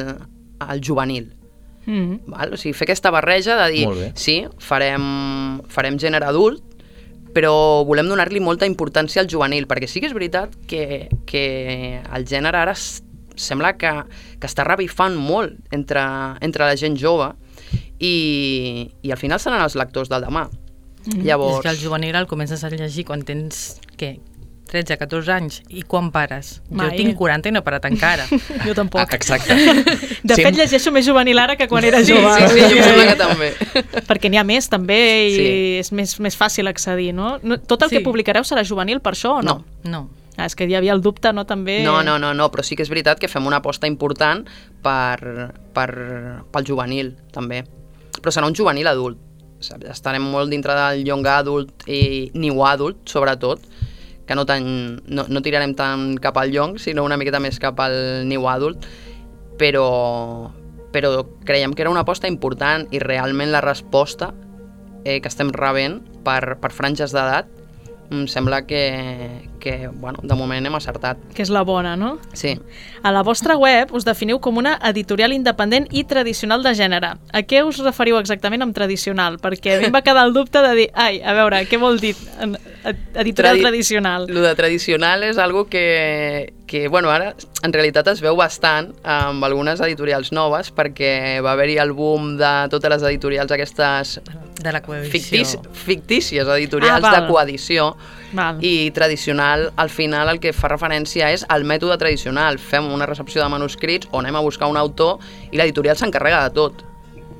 al 0.60 0.82
juvenil. 0.84 1.32
Mm. 1.86 2.25
Val? 2.34 2.56
O 2.56 2.60
sigui, 2.60 2.73
fer 2.73 2.89
aquesta 2.89 3.13
barreja 3.13 3.58
de 3.62 3.67
dir, 3.73 4.12
sí, 4.17 4.39
farem, 4.60 5.62
farem 5.69 5.99
gènere 6.01 6.28
adult, 6.28 6.63
però 7.36 7.84
volem 7.86 8.08
donar-li 8.10 8.39
molta 8.39 8.67
importància 8.67 9.21
al 9.21 9.30
juvenil, 9.30 9.67
perquè 9.67 9.89
sí 9.91 10.01
que 10.01 10.10
és 10.10 10.15
veritat 10.15 10.56
que, 10.69 11.10
que 11.28 11.45
el 12.01 12.28
gènere 12.28 12.63
ara 12.63 12.75
sembla 13.36 13.75
que, 13.75 13.91
que 14.39 14.47
està 14.47 14.63
revifant 14.63 15.17
molt 15.19 15.75
entre, 15.75 16.01
entre 16.45 16.69
la 16.69 16.78
gent 16.80 16.95
jove 16.95 17.34
i, 17.99 18.88
i 19.04 19.12
al 19.12 19.19
final 19.19 19.41
seran 19.43 19.63
els 19.65 19.75
lectors 19.75 20.12
del 20.12 20.23
demà. 20.23 20.47
És 21.07 21.23
Llavors, 21.23 21.61
que 21.61 21.69
el 21.69 21.77
juvenil 21.77 22.15
el 22.15 22.25
comences 22.27 22.63
a 22.63 22.69
llegir 22.69 23.05
quan 23.05 23.21
tens, 23.23 23.79
què, 23.97 24.19
13, 24.65 24.97
14 24.97 25.29
anys, 25.31 25.59
i 25.69 25.83
quan 25.85 26.09
pares? 26.11 26.61
Mai. 26.71 26.89
Jo 26.89 26.97
tinc 26.97 27.15
40 27.19 27.49
i 27.49 27.51
no 27.53 27.59
he 27.61 27.63
parat 27.67 27.85
encara. 27.85 28.25
Jo 28.65 28.73
tampoc. 28.73 29.13
Exacte. 29.13 29.53
De 30.25 30.33
fet, 30.39 30.55
llegeixo 30.57 30.91
més 30.91 31.05
juvenil 31.05 31.37
ara 31.39 31.55
que 31.55 31.67
quan 31.69 31.85
era 31.85 32.01
sí, 32.03 32.11
jove. 32.11 32.33
sí, 32.41 32.47
sí, 32.55 32.59
jo 32.73 32.79
em 32.79 32.83
sembla 32.83 33.05
que 33.11 33.15
també. 33.19 33.51
Perquè 34.09 34.31
n'hi 34.33 34.39
ha 34.41 34.43
més, 34.43 34.67
també, 34.67 34.99
i 35.29 35.35
Sí. 35.35 35.45
és 35.85 35.91
més, 35.93 36.15
més 36.19 36.35
fàcil 36.35 36.67
accedir, 36.67 37.11
no? 37.13 37.35
No- 37.43 37.60
Tot 37.62 37.83
el 37.85 37.89
Sí. 37.93 37.97
que 37.99 38.03
publicareu 38.03 38.43
serà 38.43 38.65
juvenil 38.65 38.99
per 39.06 39.13
això 39.13 39.37
o 39.37 39.41
no? 39.45 39.60
No. 39.83 39.91
No. 39.91 40.10
Ah, 40.35 40.47
és 40.49 40.56
que 40.58 40.65
hi 40.67 40.73
havia 40.75 40.91
el 40.91 40.99
dubte, 41.01 41.31
no, 41.31 41.45
també? 41.45 41.77
No, 41.85 42.01
no, 42.03 42.17
no, 42.19 42.33
no, 42.33 42.49
però 42.51 42.62
sí 42.65 42.75
que 42.75 42.83
és 42.83 42.89
veritat 42.89 43.19
que 43.21 43.29
fem 43.31 43.45
una 43.47 43.62
aposta 43.62 43.87
important 43.87 44.43
per, 44.83 45.53
per, 45.71 45.89
pel 46.51 46.65
juvenil, 46.67 47.13
també. 47.31 47.62
Però 48.19 48.33
serà 48.33 48.49
un 48.49 48.56
juvenil 48.58 48.87
adult. 48.91 49.21
Saps? 49.65 49.89
Estarem 49.91 50.23
molt 50.23 50.53
dintre 50.53 50.75
del 50.77 51.05
young 51.07 51.25
adult 51.29 51.85
i 51.89 52.31
new 52.33 52.63
adult, 52.67 53.03
sobretot, 53.09 53.63
que 54.25 54.35
no, 54.37 54.45
tan, 54.45 55.01
no, 55.05 55.25
no 55.29 55.41
tirarem 55.45 55.75
tant 55.77 56.15
cap 56.21 56.37
al 56.41 56.53
young, 56.53 56.79
sinó 56.81 57.05
una 57.05 57.17
miqueta 57.17 57.41
més 57.41 57.59
cap 57.61 57.79
al 57.83 58.25
new 58.29 58.47
adult, 58.49 58.87
però, 59.59 60.49
però 60.93 61.11
creiem 61.45 61.75
que 61.75 61.85
era 61.85 61.93
una 61.93 62.05
aposta 62.05 62.29
important 62.31 62.87
i 62.91 63.01
realment 63.03 63.53
la 63.53 63.63
resposta 63.65 64.33
eh, 65.05 65.21
que 65.21 65.29
estem 65.29 65.53
rebent 65.53 66.01
per, 66.25 66.57
per 66.61 66.73
franges 66.73 67.13
d'edat 67.15 67.54
em 68.12 68.27
sembla 68.27 68.62
que, 68.67 69.49
que 69.60 69.87
bueno, 69.87 70.19
de 70.21 70.35
moment 70.35 70.65
hem 70.65 70.75
acertat. 70.77 71.17
Que 71.33 71.41
és 71.45 71.49
la 71.49 71.63
bona, 71.65 71.95
no? 71.97 72.17
Sí. 72.33 72.56
A 73.03 73.12
la 73.12 73.23
vostra 73.23 73.56
web 73.58 73.93
us 73.95 74.06
definiu 74.06 74.39
com 74.39 74.58
una 74.62 74.75
editorial 74.89 75.33
independent 75.33 75.87
i 75.91 76.03
tradicional 76.06 76.63
de 76.63 76.75
gènere. 76.77 77.13
A 77.33 77.41
què 77.43 77.63
us 77.65 77.79
referiu 77.83 78.19
exactament 78.19 78.62
amb 78.65 78.75
tradicional? 78.75 79.39
Perquè 79.41 79.75
a 79.75 79.79
mi 79.81 79.89
em 79.89 79.95
va 79.95 80.03
quedar 80.06 80.25
el 80.27 80.33
dubte 80.33 80.62
de 80.62 80.73
dir, 80.77 80.89
ai, 80.93 81.21
a 81.23 81.33
veure, 81.33 81.63
què 81.69 81.79
vol 81.81 81.99
dir 81.99 82.15
editorial 83.15 83.56
Tradi- 83.58 83.62
tradicional? 83.62 84.27
Lo 84.29 84.41
de 84.41 84.53
tradicional 84.56 85.23
és 85.23 85.37
algo 85.37 85.65
que, 85.67 86.53
que 86.67 86.87
bueno, 86.87 87.10
ara 87.10 87.33
en 87.63 87.73
realitat 87.73 88.08
es 88.13 88.21
veu 88.21 88.35
bastant 88.37 88.91
amb 89.03 89.43
algunes 89.43 89.81
editorials 89.81 90.31
noves 90.31 90.69
perquè 90.75 91.41
va 91.41 91.53
haver-hi 91.56 91.79
el 91.81 91.93
boom 91.97 92.35
de 92.37 92.53
totes 92.69 92.91
les 92.93 93.03
editorials 93.10 93.51
aquestes 93.51 94.19
De 94.62 94.71
la 94.71 94.81
coedició. 94.81 95.12
fictícies, 95.12 95.60
fictícies 95.73 96.47
editorials 96.47 97.03
Ah, 97.03 97.19
de 97.21 97.27
coedició 97.27 97.95
Val. 98.33 98.58
i 98.63 98.89
tradicional, 98.91 99.71
al 99.75 99.89
final 99.89 100.29
el 100.29 100.39
que 100.39 100.53
fa 100.53 100.69
referència 100.69 101.29
és 101.33 101.45
al 101.49 101.65
mètode 101.65 101.97
tradicional. 101.97 102.58
Fem 102.60 102.85
una 102.91 103.06
recepció 103.06 103.43
de 103.43 103.49
manuscrits 103.49 104.08
on 104.12 104.25
anem 104.25 104.35
a 104.37 104.39
buscar 104.39 104.67
un 104.69 104.77
autor 104.77 105.19
i 105.51 105.58
l'editorial 105.58 105.97
s'encarrega 105.97 106.43
de 106.47 106.53
tot. 106.56 106.83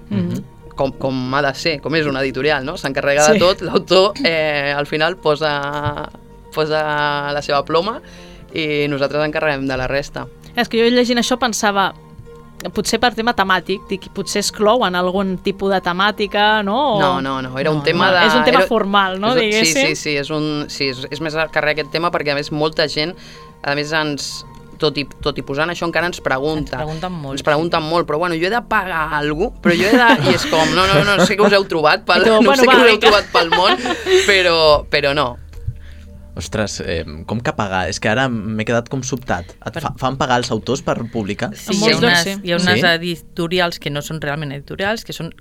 Mhm. 0.10 0.44
Com, 0.76 0.92
com 0.92 1.34
ha 1.34 1.42
de 1.42 1.54
ser, 1.56 1.80
com 1.80 1.96
és 1.96 2.06
una 2.06 2.20
editorial, 2.20 2.66
no? 2.66 2.76
S'encarrega 2.78 3.26
de 3.30 3.34
Sí. 3.34 3.40
tot, 3.40 3.62
l'autor 3.62 4.12
eh, 4.26 4.74
al 4.76 4.86
final 4.86 5.16
posa, 5.16 6.10
posa 6.54 7.32
la 7.32 7.42
seva 7.42 7.64
ploma 7.64 8.02
i 8.54 8.86
nosaltres 8.90 9.24
encarreguem 9.26 9.66
de 9.68 9.78
la 9.78 9.88
resta. 9.88 10.28
És 10.56 10.68
que 10.70 10.78
jo 10.80 10.90
llegint 10.94 11.18
això 11.20 11.38
pensava 11.40 11.94
potser 12.74 13.00
per 13.04 13.14
tema 13.18 13.34
temàtic, 13.38 13.84
dic, 13.90 14.08
potser 14.16 14.40
exclouen 14.42 14.96
algun 14.96 15.36
tipus 15.44 15.72
de 15.74 15.82
temàtica, 15.84 16.64
no? 16.64 16.78
O... 16.96 17.00
No, 17.00 17.12
no, 17.22 17.42
no, 17.42 17.58
era 17.60 17.72
un 17.72 17.78
No, 17.82 17.84
tema 17.84 18.08
no, 18.10 18.18
de... 18.18 18.26
és 18.28 18.34
un 18.36 18.44
tema 18.48 18.64
era- 18.64 18.68
formal, 18.68 19.20
no, 19.22 19.34
és 19.36 19.36
un- 19.36 19.42
diguéssim? 19.42 19.88
Sí, 19.92 19.96
sí, 19.96 20.02
sí, 20.02 20.18
és, 20.18 20.30
un, 20.34 20.66
sí 20.70 20.90
és, 20.94 21.06
és 21.12 21.22
més 21.22 21.36
al 21.36 21.52
carrer 21.54 21.76
aquest 21.76 21.92
tema 21.94 22.12
perquè 22.12 22.32
a 22.34 22.36
més 22.40 22.52
molta 22.52 22.88
gent, 22.88 23.14
a 23.64 23.76
més 23.76 23.92
ens, 23.96 24.46
tot 24.80 24.98
i, 25.00 25.06
tot 25.24 25.38
i 25.40 25.44
posant 25.48 25.70
això 25.72 25.88
encara 25.88 26.10
ens 26.10 26.20
pregunta. 26.20 26.76
Ens 26.76 26.84
pregunten 26.84 27.14
molt, 27.16 27.38
Ens 27.38 27.46
pregunten 27.48 27.86
molt, 27.88 28.08
però 28.10 28.18
bueno, 28.20 28.36
jo 28.36 28.50
he 28.50 28.52
de 28.52 28.60
pagar 28.68 29.06
alguna 29.16 29.50
cosa, 29.54 29.62
però 29.64 29.78
jo 29.80 29.88
he 29.88 29.96
de... 29.96 30.32
I 30.32 30.36
és 30.36 30.46
com, 30.52 30.74
no, 30.76 30.84
no, 30.90 31.00
no, 31.08 31.26
sé 31.26 31.38
que 31.40 31.46
us 31.48 31.54
heu 31.56 31.64
trobat 31.70 32.04
pel, 32.08 32.26
tu, 32.28 32.34
no 32.36 32.42
bueno, 32.44 32.62
sé 32.64 32.68
va, 32.68 32.76
que 32.76 32.84
us 32.84 32.92
heu 32.96 33.00
trobat 33.06 33.32
pel 33.32 33.50
món, 33.56 33.80
però, 34.28 34.58
però 34.92 35.14
no. 35.16 35.30
Ostres, 36.36 36.82
eh, 36.86 37.06
com 37.26 37.40
que 37.40 37.54
pagar? 37.56 37.86
És 37.90 38.00
que 38.04 38.10
ara 38.12 38.28
m'he 38.30 38.66
quedat 38.68 38.90
com 38.92 39.02
sobtat. 39.08 39.54
Et 39.66 39.78
fa, 39.80 39.94
fan 39.98 40.18
pagar 40.20 40.38
els 40.42 40.52
autors 40.52 40.82
per 40.84 40.98
publicar? 41.14 41.52
Sí, 41.56 41.78
hi 41.80 41.92
ha 41.94 41.98
unes, 41.98 42.24
sí. 42.28 42.34
hi 42.44 42.52
ha 42.52 42.58
unes 42.60 42.82
Sí? 42.82 42.86
editorials 42.92 43.80
que 43.80 43.90
no 43.90 44.02
són 44.04 44.20
realment 44.22 44.52
editorials, 44.52 45.06
que 45.08 45.14
són 45.16 45.32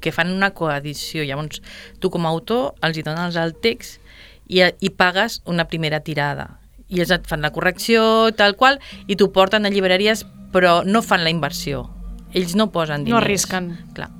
que 0.00 0.12
fan 0.12 0.30
una 0.32 0.50
coedició. 0.56 1.24
Llavors, 1.24 1.60
tu 2.00 2.10
com 2.10 2.24
a 2.26 2.30
autor 2.32 2.74
els 2.82 2.96
hi 2.96 3.02
dones 3.02 3.36
el 3.36 3.54
text 3.54 4.00
i, 4.48 4.60
i 4.80 4.90
pagues 4.90 5.40
una 5.46 5.64
primera 5.68 6.00
tirada. 6.00 6.58
I 6.88 7.00
ells 7.00 7.10
et 7.16 7.26
fan 7.26 7.40
la 7.42 7.50
correcció, 7.50 8.30
tal 8.36 8.54
qual, 8.56 8.78
i 9.08 9.16
t'ho 9.16 9.30
porten 9.32 9.64
a 9.66 9.70
llibreries, 9.72 10.26
però 10.52 10.82
no 10.84 11.00
fan 11.02 11.24
la 11.24 11.30
inversió. 11.32 11.88
Ells 12.34 12.54
no 12.54 12.70
posen 12.70 13.00
No 13.02 13.04
diners. 13.16 13.22
arrisquen. 13.24 13.72
Clar. 13.94 14.10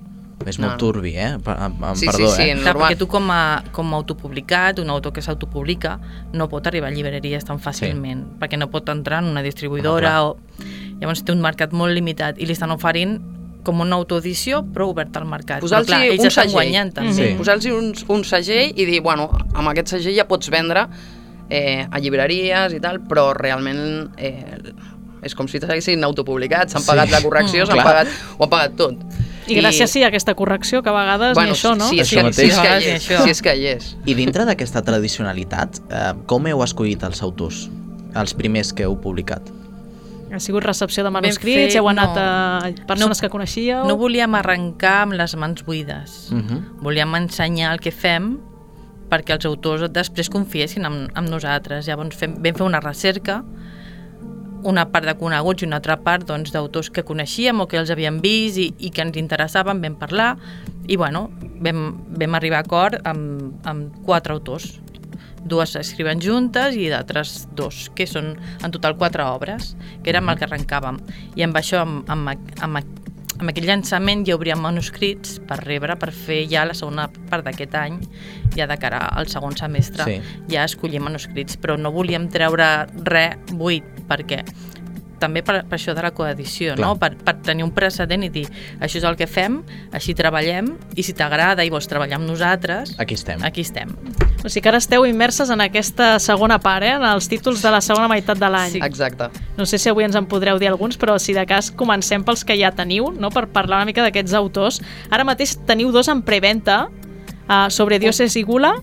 És 0.46 0.58
No, 0.58 0.66
molt 0.66 0.74
no. 0.74 0.78
turbi, 0.78 1.12
eh? 1.16 1.38
Per, 1.42 1.54
amb, 1.56 1.82
amb, 1.84 1.96
Sí, 1.96 2.06
perdó, 2.06 2.28
sí, 2.28 2.42
sí, 2.42 2.48
eh? 2.50 2.54
no. 2.54 2.62
Clar, 2.62 2.74
perquè 2.76 2.98
tu 2.98 3.06
com 3.08 3.30
a, 3.30 3.62
com 3.72 3.92
a 3.94 3.96
autopublicat, 3.96 4.78
un 4.82 4.90
autor 4.90 5.12
que 5.12 5.22
s'autopublica, 5.22 5.98
no 6.32 6.48
pot 6.48 6.66
arribar 6.66 6.88
a 6.90 6.94
llibreries 6.94 7.44
tan 7.44 7.58
fàcilment, 7.62 8.24
sí. 8.26 8.38
perquè 8.40 8.58
no 8.58 8.68
pot 8.70 8.88
entrar 8.92 9.22
en 9.22 9.30
una 9.30 9.42
distribuïdora 9.42 10.16
Home, 10.22 10.36
o... 10.60 10.98
Llavors 11.00 11.24
té 11.24 11.32
un 11.32 11.40
mercat 11.42 11.72
molt 11.72 11.94
limitat 11.94 12.38
i 12.38 12.46
li 12.46 12.52
estan 12.52 12.70
oferint 12.70 13.16
com 13.64 13.80
una 13.80 13.96
autoedició 13.96 14.60
però 14.74 14.90
oberta 14.92 15.18
al 15.22 15.26
mercat. 15.26 15.60
Posar-los 15.64 15.88
un 15.88 16.26
estan 16.26 16.30
segell. 16.30 16.52
guanyant 16.52 16.92
també. 16.94 17.12
Sí. 17.16 17.34
Posar-los 17.38 17.66
un, 17.72 17.92
un 18.14 18.24
segell 18.28 18.72
i 18.76 18.84
dir, 18.84 19.00
bueno, 19.00 19.30
amb 19.54 19.68
aquest 19.72 19.94
segell 19.96 20.14
ja 20.18 20.26
pots 20.28 20.50
vendre 20.52 20.86
eh, 21.48 21.86
a 21.90 21.98
llibreries 21.98 22.74
i 22.76 22.80
tal, 22.80 23.00
però 23.08 23.30
realment 23.36 24.10
eh, 24.18 24.58
és 25.24 25.34
com 25.34 25.48
si 25.48 25.58
t'haguessin 25.60 26.04
autopublicat, 26.04 26.68
s'han 26.68 26.82
Sí. 26.84 26.88
pagat 26.92 27.10
la 27.10 27.22
correcció, 27.24 27.64
Mm, 27.64 27.66
s'han 27.72 27.84
pagat, 27.84 28.08
ho 28.38 28.44
han 28.44 28.50
pagat 28.50 28.76
tot. 28.76 28.98
I 29.46 29.58
gràcies 29.60 29.90
sí 29.92 30.02
a 30.02 30.08
aquesta 30.08 30.34
correcció, 30.34 30.82
que 30.82 30.88
a 30.88 30.92
vegades 30.92 31.36
ni 31.36 31.50
això, 31.50 31.74
no? 31.76 31.88
Sí, 31.88 31.98
Això 32.00 32.04
sí, 32.04 32.16
sí, 32.16 32.22
mateix. 32.22 32.52
és 32.52 32.58
que 32.60 32.76
hi 32.76 32.82
Sí, 32.82 32.88
és, 32.90 33.02
això. 33.10 33.24
sí, 33.24 33.30
és 33.30 33.42
que 33.42 33.54
hi 33.56 33.66
és. 33.66 33.96
I 34.06 34.14
dintre 34.14 34.44
d'aquesta 34.44 34.82
tradicionalitat, 34.82 35.80
eh, 35.90 36.12
com 36.26 36.46
heu 36.46 36.62
escollit 36.64 37.02
els 37.02 37.20
autors? 37.22 37.68
Els 38.14 38.32
primers 38.34 38.72
que 38.72 38.84
heu 38.84 38.96
publicat? 39.00 39.42
Ha 40.32 40.40
sigut 40.40 40.64
recepció 40.64 41.04
de 41.04 41.10
manuscrits, 41.10 41.72
fet, 41.74 41.76
heu 41.78 41.88
anat 41.88 42.14
no. 42.16 42.22
a 42.22 42.86
persones 42.88 43.18
No- 43.18 43.20
que 43.22 43.28
coneixíeu? 43.30 43.84
No 43.86 43.96
volíem 43.96 44.34
arrencar 44.34 45.02
amb 45.02 45.12
les 45.14 45.36
mans 45.36 45.62
buides. 45.64 46.30
Uh 46.32 46.38
-huh. 46.38 46.60
Volíem 46.80 47.14
ensenyar 47.14 47.72
el 47.72 47.80
que 47.80 47.92
fem 47.92 48.38
perquè 49.10 49.34
els 49.34 49.44
autors 49.44 49.92
després 49.92 50.28
confiessin 50.30 50.84
en, 50.86 51.10
en 51.14 51.24
nosaltres. 51.30 51.86
Llavors 51.86 52.16
fem, 52.16 52.34
vam 52.42 52.54
fer 52.54 52.62
una 52.66 52.80
recerca, 52.80 53.44
una 54.64 54.86
part 54.92 55.06
de 55.08 55.16
coneguts 55.20 55.62
i 55.62 55.68
una 55.68 55.80
altra 55.80 55.98
part 56.00 56.26
doncs, 56.28 56.52
d'autors 56.54 56.90
que 56.90 57.04
coneixíem 57.06 57.60
o 57.60 57.68
que 57.68 57.78
els 57.80 57.92
havíem 57.92 58.20
vist 58.24 58.60
i, 58.60 58.70
i 58.78 58.90
que 58.94 59.04
ens 59.04 59.18
interessaven, 59.20 59.82
vam 59.84 59.98
parlar 60.00 60.34
i 60.88 60.96
bueno, 61.00 61.28
vam, 61.64 61.84
vam 62.18 62.38
arribar 62.40 62.62
a 62.62 62.66
acord 62.66 62.98
amb, 63.08 63.60
amb 63.68 64.00
quatre 64.06 64.34
autors 64.36 64.72
dues 65.44 65.74
escriven 65.76 66.22
juntes 66.24 66.76
i 66.76 66.88
d'altres 66.88 67.44
dos, 67.56 67.90
que 67.94 68.06
són 68.08 68.32
en 68.64 68.72
total 68.72 68.96
quatre 68.96 69.26
obres, 69.28 69.74
que 70.02 70.10
era 70.12 70.22
amb 70.22 70.32
el 70.32 70.38
que 70.40 70.46
arrencàvem. 70.48 71.00
I 71.36 71.44
amb 71.44 71.58
això, 71.60 71.82
amb, 71.84 72.08
amb, 72.08 72.32
amb, 72.64 73.03
amb 73.40 73.50
aquell 73.50 73.66
llançament 73.66 74.24
ja 74.28 74.36
obríem 74.36 74.60
manuscrits 74.62 75.40
per 75.48 75.58
rebre, 75.64 75.96
per 75.98 76.12
fer 76.14 76.44
ja 76.50 76.64
la 76.68 76.74
segona 76.76 77.08
part 77.30 77.44
d'aquest 77.46 77.74
any, 77.74 77.98
ja 78.56 78.68
de 78.70 78.76
cara 78.78 79.08
al 79.10 79.26
segon 79.28 79.56
semestre, 79.58 80.04
Sí. 80.04 80.20
ja 80.52 80.64
escollir 80.64 81.00
manuscrits, 81.00 81.56
però 81.58 81.76
no 81.78 81.90
volíem 81.92 82.28
treure 82.30 82.86
res 83.04 83.36
buit, 83.52 83.84
perquè 84.08 84.42
també 85.24 85.42
per, 85.46 85.62
per 85.68 85.78
això 85.78 85.96
de 85.96 86.04
la 86.04 86.12
coedició, 86.14 86.76
Clar. 86.76 86.84
no? 86.84 86.94
per, 87.00 87.14
per 87.24 87.38
tenir 87.46 87.64
un 87.66 87.72
precedent 87.74 88.26
i 88.26 88.30
dir 88.32 88.44
això 88.78 89.00
és 89.00 89.08
el 89.08 89.16
que 89.20 89.28
fem, 89.30 89.62
així 89.96 90.14
treballem 90.16 90.74
i 90.94 91.04
si 91.06 91.16
t'agrada 91.16 91.64
i 91.64 91.72
vols 91.72 91.88
treballar 91.90 92.20
amb 92.20 92.28
nosaltres, 92.28 92.94
Aquí 93.00 93.16
estem. 93.16 93.42
aquí 93.44 93.64
estem. 93.64 93.90
O 94.44 94.50
sigui 94.50 94.66
que 94.66 94.70
ara 94.74 94.80
esteu 94.82 95.06
immerses 95.08 95.48
en 95.50 95.62
aquesta 95.64 96.18
segona 96.20 96.58
part, 96.60 96.84
eh? 96.84 96.94
en 96.98 97.06
els 97.08 97.28
títols 97.32 97.62
de 97.64 97.72
la 97.72 97.80
segona 97.84 98.10
meitat 98.12 98.38
de 98.40 98.50
l'any. 98.52 98.74
Sí. 98.76 98.82
Exacte. 98.84 99.30
No 99.56 99.64
sé 99.64 99.80
si 99.80 99.88
avui 99.88 100.04
ens 100.04 100.18
en 100.20 100.28
podreu 100.28 100.60
dir 100.60 100.68
alguns, 100.68 100.98
però 101.00 101.16
si 101.18 101.32
de 101.32 101.46
cas 101.48 101.70
comencem 101.72 102.24
pels 102.26 102.44
que 102.44 102.58
ja 102.60 102.74
teniu, 102.76 103.08
no? 103.16 103.32
per 103.32 103.46
parlar 103.54 103.80
una 103.80 103.88
mica 103.88 104.04
d'aquests 104.04 104.36
autors. 104.36 104.82
Ara 105.10 105.24
mateix 105.24 105.56
teniu 105.64 105.94
dos 105.94 106.12
en 106.12 106.20
preventa, 106.26 106.84
uh, 107.48 107.70
sobre 107.70 107.98
Dioses 107.98 108.36
i 108.36 108.44
Gula, 108.44 108.74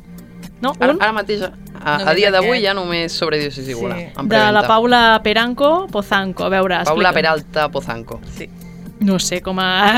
no? 0.62 0.74
Ara, 0.80 0.94
Un 0.94 1.02
ara 1.02 1.14
mateix, 1.18 1.44
a, 1.44 1.52
a 1.82 1.98
Només 2.00 2.18
dia 2.20 2.32
d'avui 2.34 2.62
ja 2.64 2.74
només 2.78 3.14
sobre 3.18 3.40
Dioses 3.42 3.68
i 3.68 3.78
Gula. 3.78 3.98
Sí. 3.98 4.28
de 4.32 4.42
la. 4.54 4.66
Paula 4.68 5.22
Peranco 5.24 5.88
Pozanco. 5.92 6.46
A 6.46 6.50
veure, 6.54 6.84
Paula 6.86 7.10
explica. 7.10 7.14
Peralta 7.20 7.70
Pozanco. 7.74 8.22
Sí. 8.38 8.50
No 9.02 9.18
sé 9.18 9.40
com 9.42 9.58
a... 9.58 9.98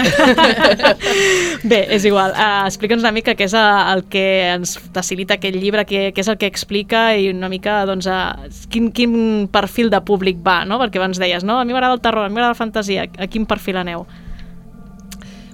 Bé, 1.70 1.82
és 1.92 2.06
igual. 2.08 2.32
Uh, 2.32 2.64
Explica'ns 2.70 3.04
una 3.04 3.12
mica 3.12 3.34
què 3.36 3.50
és 3.50 3.56
el 3.60 4.06
que 4.08 4.24
ens 4.54 4.78
facilita 4.96 5.36
aquest 5.36 5.58
llibre, 5.60 5.84
què, 5.84 6.06
què 6.16 6.24
és 6.24 6.30
el 6.32 6.38
que 6.40 6.48
explica 6.48 7.10
i 7.20 7.28
una 7.34 7.50
mica 7.52 7.82
doncs, 7.90 8.08
uh, 8.08 8.48
quin, 8.72 8.94
quin 8.96 9.50
perfil 9.52 9.92
de 9.92 10.00
públic 10.08 10.40
va, 10.46 10.62
no? 10.64 10.80
Perquè 10.80 11.04
abans 11.04 11.20
deies, 11.20 11.44
no? 11.44 11.60
A 11.60 11.68
mi 11.68 11.76
m'agrada 11.76 12.00
el 12.00 12.04
terror, 12.06 12.24
a 12.24 12.32
mi 12.32 12.38
m'agrada 12.38 12.56
la 12.56 12.62
fantasia. 12.62 13.10
A 13.20 13.28
quin 13.28 13.44
perfil 13.50 13.82
aneu? 13.84 14.08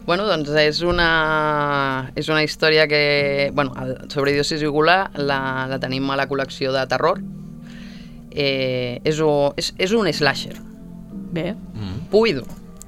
Bueno, 0.10 0.24
doncs 0.26 0.49
és 0.57 0.80
una, 0.82 2.10
és 2.18 2.32
una 2.34 2.41
història 2.41 2.88
que, 2.89 3.51
bueno, 3.53 3.76
sobre 4.10 4.32
Dioses 4.34 4.64
i 4.66 4.70
Gula 4.74 5.12
la, 5.14 5.68
la 5.70 5.78
tenim 5.78 6.07
a 6.10 6.16
la 6.18 6.26
col·lecció 6.26 6.72
de 6.74 6.82
terror. 6.89 7.20
Eh, 8.34 8.97
és, 9.05 9.20
un, 9.22 9.53
és, 9.62 9.70
és 9.78 9.93
un 9.93 10.10
slasher, 10.10 10.55
Bé. 11.36 11.51
i 11.53 12.34
dur. 12.34 12.47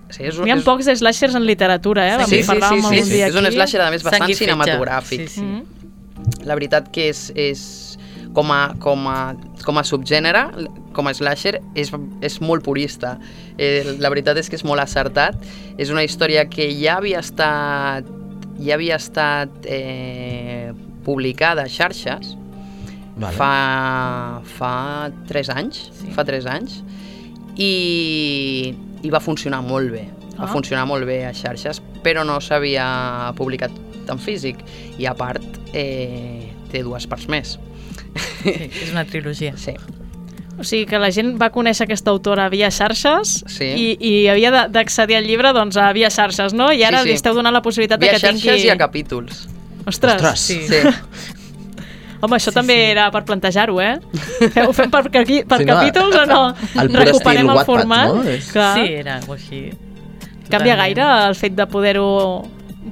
Sí, 0.10 0.24
és, 0.26 0.40
un- 0.40 0.50
N'hi 0.50 0.56
ha 0.56 0.58
és, 0.58 0.66
pocs 0.66 0.90
slashers 0.98 1.38
en 1.38 1.46
literatura, 1.46 2.08
eh? 2.10 2.26
Sí, 2.26 2.42
sí, 2.42 2.58
sí, 2.58 2.82
sí, 2.90 3.04
sí, 3.04 3.14
dia 3.14 3.30
és 3.30 3.38
un 3.38 3.46
slasher 3.54 3.86
a 3.86 3.92
més 3.94 4.02
bastant 4.02 4.34
cinematogràfic. 4.42 5.28
Sí, 5.30 5.36
sí. 5.38 5.46
Mm. 5.46 6.42
La 6.50 6.58
veritat 6.58 6.90
que 6.90 7.12
és, 7.14 7.28
és 7.38 7.91
com, 8.34 8.52
a, 8.52 8.74
com, 8.80 9.08
a, 9.08 9.36
com 9.66 9.78
a 9.78 9.84
subgènere, 9.84 10.46
com 10.94 11.08
a 11.08 11.14
slasher, 11.14 11.62
és, 11.76 11.92
és 12.22 12.40
molt 12.42 12.64
purista. 12.64 13.18
Eh, 13.58 13.98
la 14.00 14.10
veritat 14.10 14.38
és 14.38 14.50
que 14.50 14.56
és 14.60 14.64
molt 14.68 14.80
acertat. 14.84 15.36
És 15.78 15.90
una 15.92 16.04
història 16.04 16.46
que 16.50 16.70
ja 16.80 16.98
havia 17.00 17.20
estat, 17.20 18.08
ja 18.62 18.76
havia 18.76 18.96
estat 19.02 19.50
eh, 19.66 20.72
publicada 21.04 21.64
a 21.66 21.70
xarxes 21.72 22.36
Vale. 23.18 23.34
fa, 23.36 24.42
fa 24.58 24.74
3 25.28 25.50
anys, 25.50 25.90
Sí. 25.98 26.12
fa 26.16 26.24
3 26.26 26.46
anys, 26.46 26.82
i, 27.58 28.74
i 29.04 29.10
va 29.14 29.20
funcionar 29.20 29.62
molt 29.66 29.92
bé. 29.92 30.06
Va 30.38 30.46
Ah. 30.48 30.52
funcionar 30.54 30.86
molt 30.88 31.06
bé 31.06 31.26
a 31.28 31.34
xarxes, 31.34 31.82
però 32.02 32.24
no 32.26 32.40
s'havia 32.42 33.34
publicat 33.38 33.72
en 34.10 34.18
físic. 34.20 34.58
I 34.98 35.06
a 35.06 35.14
part, 35.14 35.44
eh, 35.74 36.52
té 36.72 36.82
dues 36.84 37.06
parts 37.08 37.28
més. 37.28 37.60
Sí, 38.16 38.54
és 38.84 38.92
una 38.92 39.06
trilogia. 39.06 39.54
Sí. 39.58 39.74
O 40.60 40.64
sigui 40.68 40.86
que 40.86 41.00
la 41.00 41.10
gent 41.16 41.36
va 41.42 41.50
conèixer 41.50 41.86
aquesta 41.88 42.12
autora 42.12 42.50
via 42.52 42.70
xarxes 42.70 43.44
Sí. 43.50 43.66
i, 43.66 43.86
i 44.00 44.28
havia 44.30 44.52
de- 44.52 44.68
d'accedir 44.70 45.16
al 45.18 45.26
llibre 45.26 45.54
doncs, 45.54 45.78
a 45.78 45.92
via 45.94 46.10
xarxes, 46.14 46.54
no? 46.54 46.72
I 46.72 46.84
ara 46.84 47.00
Sí, 47.00 47.04
sí. 47.04 47.10
li 47.10 47.16
esteu 47.18 47.34
donant 47.34 47.54
la 47.56 47.62
possibilitat 47.66 48.00
Via 48.00 48.12
de 48.12 48.20
que 48.20 48.26
xarxes 48.28 48.42
tingui... 48.44 48.68
i 48.68 48.70
a 48.70 48.78
capítols. 48.78 49.48
Ostres, 49.86 50.16
Ostres. 50.22 50.40
sí. 50.40 50.60
Sí. 50.68 50.82
Home, 52.22 52.36
això 52.38 52.52
sí, 52.52 52.56
també 52.60 52.76
sí. 52.76 52.82
era 52.92 53.08
per 53.10 53.24
plantejar-ho, 53.26 53.80
eh? 53.82 53.96
Ho 54.68 54.74
fem 54.78 54.92
per, 54.94 55.08
per, 55.10 55.24
per 55.24 55.26
Sí, 55.26 55.40
sí, 55.42 55.66
no, 55.66 55.74
capítols 55.74 56.16
o 56.20 56.26
no? 56.30 56.42
el 56.78 56.92
pur 56.92 57.00
Recuperem 57.08 57.16
estil 57.16 57.40
el 57.40 57.48
Wattpad, 57.48 57.66
format. 57.66 58.14
no? 58.14 58.24
És-. 58.30 58.52
Sí, 58.52 58.86
era 59.00 59.16
així. 59.26 59.62
Canvia 60.52 60.76
gaire 60.76 61.02
el 61.30 61.34
fet 61.40 61.56
de 61.58 61.66
poder-ho 61.66 62.06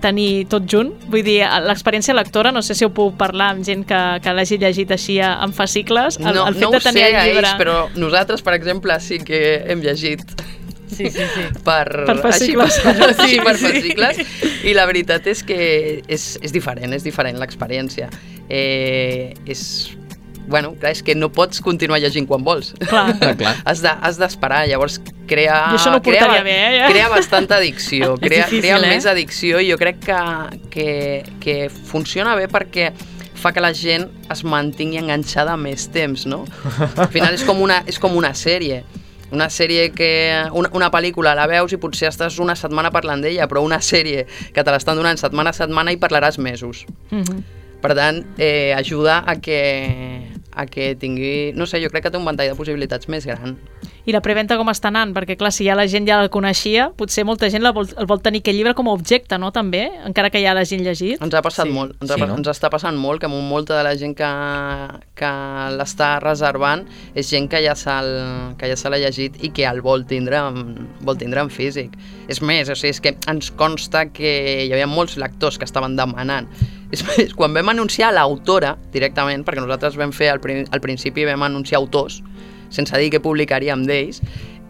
tenir 0.01 0.45
tot 0.51 0.67
junt? 0.69 0.91
Vull 1.09 1.23
dir, 1.25 1.39
l'experiència 1.65 2.13
lectora, 2.13 2.51
no 2.55 2.61
sé 2.65 2.75
si 2.77 2.85
ho 2.85 2.91
puc 2.93 3.17
parlar 3.19 3.53
amb 3.55 3.65
gent 3.65 3.85
que, 3.89 4.01
que 4.23 4.35
l'hagi 4.35 4.59
llegit 4.61 4.93
així 4.95 5.17
en 5.25 5.55
fascicles, 5.55 6.19
el, 6.21 6.29
no, 6.37 6.45
el 6.47 6.57
fet 6.57 6.67
no 6.67 6.71
de 6.75 6.77
ho 6.77 6.83
sé 6.83 6.91
tenir 6.91 7.07
el 7.09 7.17
llibre... 7.17 7.47
ells, 7.47 7.57
però 7.59 7.81
nosaltres, 7.97 8.45
per 8.45 8.55
exemple, 8.59 8.99
sí 9.03 9.21
que 9.25 9.41
hem 9.65 9.81
llegit 9.85 10.23
Sí, 10.89 11.09
sí, 11.09 11.21
sí. 11.21 11.43
per, 11.63 11.85
Per 12.05 12.17
fascicles. 12.17 12.79
Així, 12.83 12.97
per, 12.99 13.13
Sí, 13.29 13.37
per 13.45 13.55
sí. 13.57 13.65
fascicles. 13.67 14.21
I 14.65 14.73
la 14.75 14.87
veritat 14.89 15.27
és 15.31 15.43
que 15.45 15.59
és, 16.01 16.25
és 16.41 16.55
diferent, 16.55 16.91
és 16.97 17.05
diferent 17.05 17.39
l'experiència. 17.39 18.09
Eh, 18.49 19.35
és... 19.45 19.63
Bueno, 20.49 20.73
clar, 20.79 20.91
és 20.95 21.03
que 21.05 21.13
no 21.15 21.29
pots 21.31 21.61
continuar 21.61 21.99
llegint 22.01 22.27
quan 22.27 22.43
vols. 22.43 22.73
Clar. 22.89 23.13
Ah, 23.29 23.35
clar. 23.37 23.55
Has 23.65 23.81
de- 23.85 23.93
has 24.01 24.17
d'esperar, 24.17 24.63
de, 24.65 24.71
llavors 24.73 24.99
crea... 25.29 25.69
Jo 25.69 25.77
això 25.77 25.91
no 25.93 25.99
ho 25.99 26.03
crea, 26.03 26.41
bé, 26.43 26.55
eh? 26.79 26.87
Crea 26.89 27.09
bastanta 27.11 27.59
addicció, 27.59 28.15
És 28.19 28.25
crea, 28.25 28.45
difícil, 28.47 28.65
crea 28.65 28.77
eh? 28.81 28.89
més 28.95 29.05
addicció 29.09 29.61
i 29.61 29.69
jo 29.69 29.77
crec 29.77 30.01
que, 30.07 30.19
que, 30.73 30.89
que 31.43 31.57
funciona 31.69 32.35
bé 32.39 32.47
perquè 32.51 32.89
fa 33.39 33.53
que 33.55 33.61
la 33.63 33.71
gent 33.77 34.09
es 34.33 34.41
mantingui 34.43 34.99
enganxada 34.99 35.55
més 35.57 35.87
temps, 35.93 36.25
no? 36.27 36.43
Al 36.99 37.07
final 37.13 37.37
és 37.37 37.45
com 37.47 37.61
una, 37.63 37.83
és 37.87 37.99
com 38.01 38.17
una 38.19 38.33
sèrie. 38.35 38.81
Una 39.31 39.45
sèrie 39.53 39.91
que... 39.93 40.09
Una, 40.57 40.71
una 40.73 40.89
pel·lícula 40.89 41.35
la 41.37 41.45
veus 41.47 41.71
i 41.75 41.77
potser 41.77 42.09
estàs 42.09 42.39
una 42.41 42.55
setmana 42.57 42.89
parlant 42.91 43.21
d'ella, 43.21 43.45
però 43.47 43.61
una 43.61 43.77
sèrie 43.85 44.25
que 44.25 44.63
te 44.65 44.73
l'estan 44.73 44.97
donant 44.97 45.21
setmana 45.21 45.53
a 45.53 45.57
setmana 45.57 45.93
i 45.93 46.01
parlaràs 46.01 46.41
mesos. 46.41 46.85
Mm 47.11 47.21
-hmm. 47.21 47.43
Per 47.79 47.93
tant, 47.95 48.25
eh, 48.37 48.73
ajuda 48.75 49.23
a 49.25 49.37
que, 49.39 49.59
a 50.59 50.65
que 50.67 50.91
tingui... 50.99 51.53
No 51.55 51.65
sé, 51.69 51.79
jo 51.83 51.89
crec 51.91 52.05
que 52.07 52.11
té 52.13 52.19
un 52.19 52.27
ventall 52.27 52.51
de 52.51 52.57
possibilitats 52.57 53.07
més 53.11 53.25
gran. 53.27 53.55
I 54.09 54.13
la 54.15 54.21
preventa 54.25 54.57
com 54.57 54.69
està 54.71 54.89
anant? 54.89 55.11
Perquè, 55.15 55.35
clar, 55.37 55.51
si 55.53 55.67
ja 55.67 55.75
la 55.77 55.85
gent 55.89 56.07
ja 56.07 56.17
el 56.23 56.31
coneixia, 56.33 56.89
potser 56.97 57.25
molta 57.27 57.49
gent 57.51 57.63
la 57.63 57.71
vol, 57.75 57.87
el 57.99 58.07
vol 58.09 58.21
tenir 58.25 58.41
aquest 58.41 58.57
llibre 58.57 58.73
com 58.77 58.89
a 58.89 58.95
objecte, 58.97 59.37
no?, 59.37 59.51
també? 59.55 59.83
Encara 60.07 60.31
que 60.33 60.41
ja 60.41 60.55
l'hagin 60.57 60.83
llegit. 60.85 61.21
Ens 61.21 61.35
ha 61.35 61.43
passat 61.45 61.67
Sí. 61.69 61.73
molt, 61.75 61.95
ens, 62.01 62.11
Sí, 62.11 62.21
ha, 62.21 62.25
no? 62.25 62.37
ens 62.39 62.47
està 62.49 62.71
passant 62.73 62.97
molt 62.97 63.21
que 63.21 63.29
molta 63.29 63.77
de 63.77 63.83
la 63.85 63.95
gent 63.99 64.15
que, 64.17 64.29
que 65.19 65.31
l'està 65.77 66.09
reservant 66.23 66.85
és 67.13 67.29
gent 67.29 67.49
que 67.51 67.61
ja 67.63 67.75
que 68.57 68.67
ja 68.71 68.75
se 68.75 68.89
l'ha 68.89 68.97
llegit 68.97 69.37
i 69.43 69.51
que 69.55 69.65
el 69.69 69.81
vol 69.81 70.05
tindre, 70.09 70.37
en, 70.37 70.89
vol 71.05 71.17
tindre 71.17 71.41
en 71.45 71.49
físic. 71.53 71.93
És 72.27 72.41
més, 72.41 72.69
o 72.69 72.75
sigui, 72.75 72.89
és 72.95 72.99
que 73.03 73.15
ens 73.29 73.51
consta 73.51 74.07
que 74.11 74.65
hi 74.65 74.73
havia 74.73 74.87
molts 74.87 75.17
lectors 75.17 75.57
que 75.57 75.65
estaven 75.65 75.95
demanant. 75.95 76.49
És 76.91 77.03
més, 77.07 77.33
quan 77.37 77.53
vam 77.53 77.69
anunciar 77.73 78.11
l'autora 78.15 78.75
directament, 78.93 79.43
perquè 79.45 79.61
nosaltres 79.61 79.97
vam 79.99 80.13
fer 80.15 80.31
al, 80.33 80.39
prin 80.43 80.65
al 80.71 80.81
principi 80.81 81.25
vam 81.27 81.43
anunciar 81.45 81.81
autors, 81.81 82.21
sense 82.69 82.97
dir 82.97 83.09
que 83.13 83.21
publicaríem 83.21 83.85
d'ells, 83.85 84.21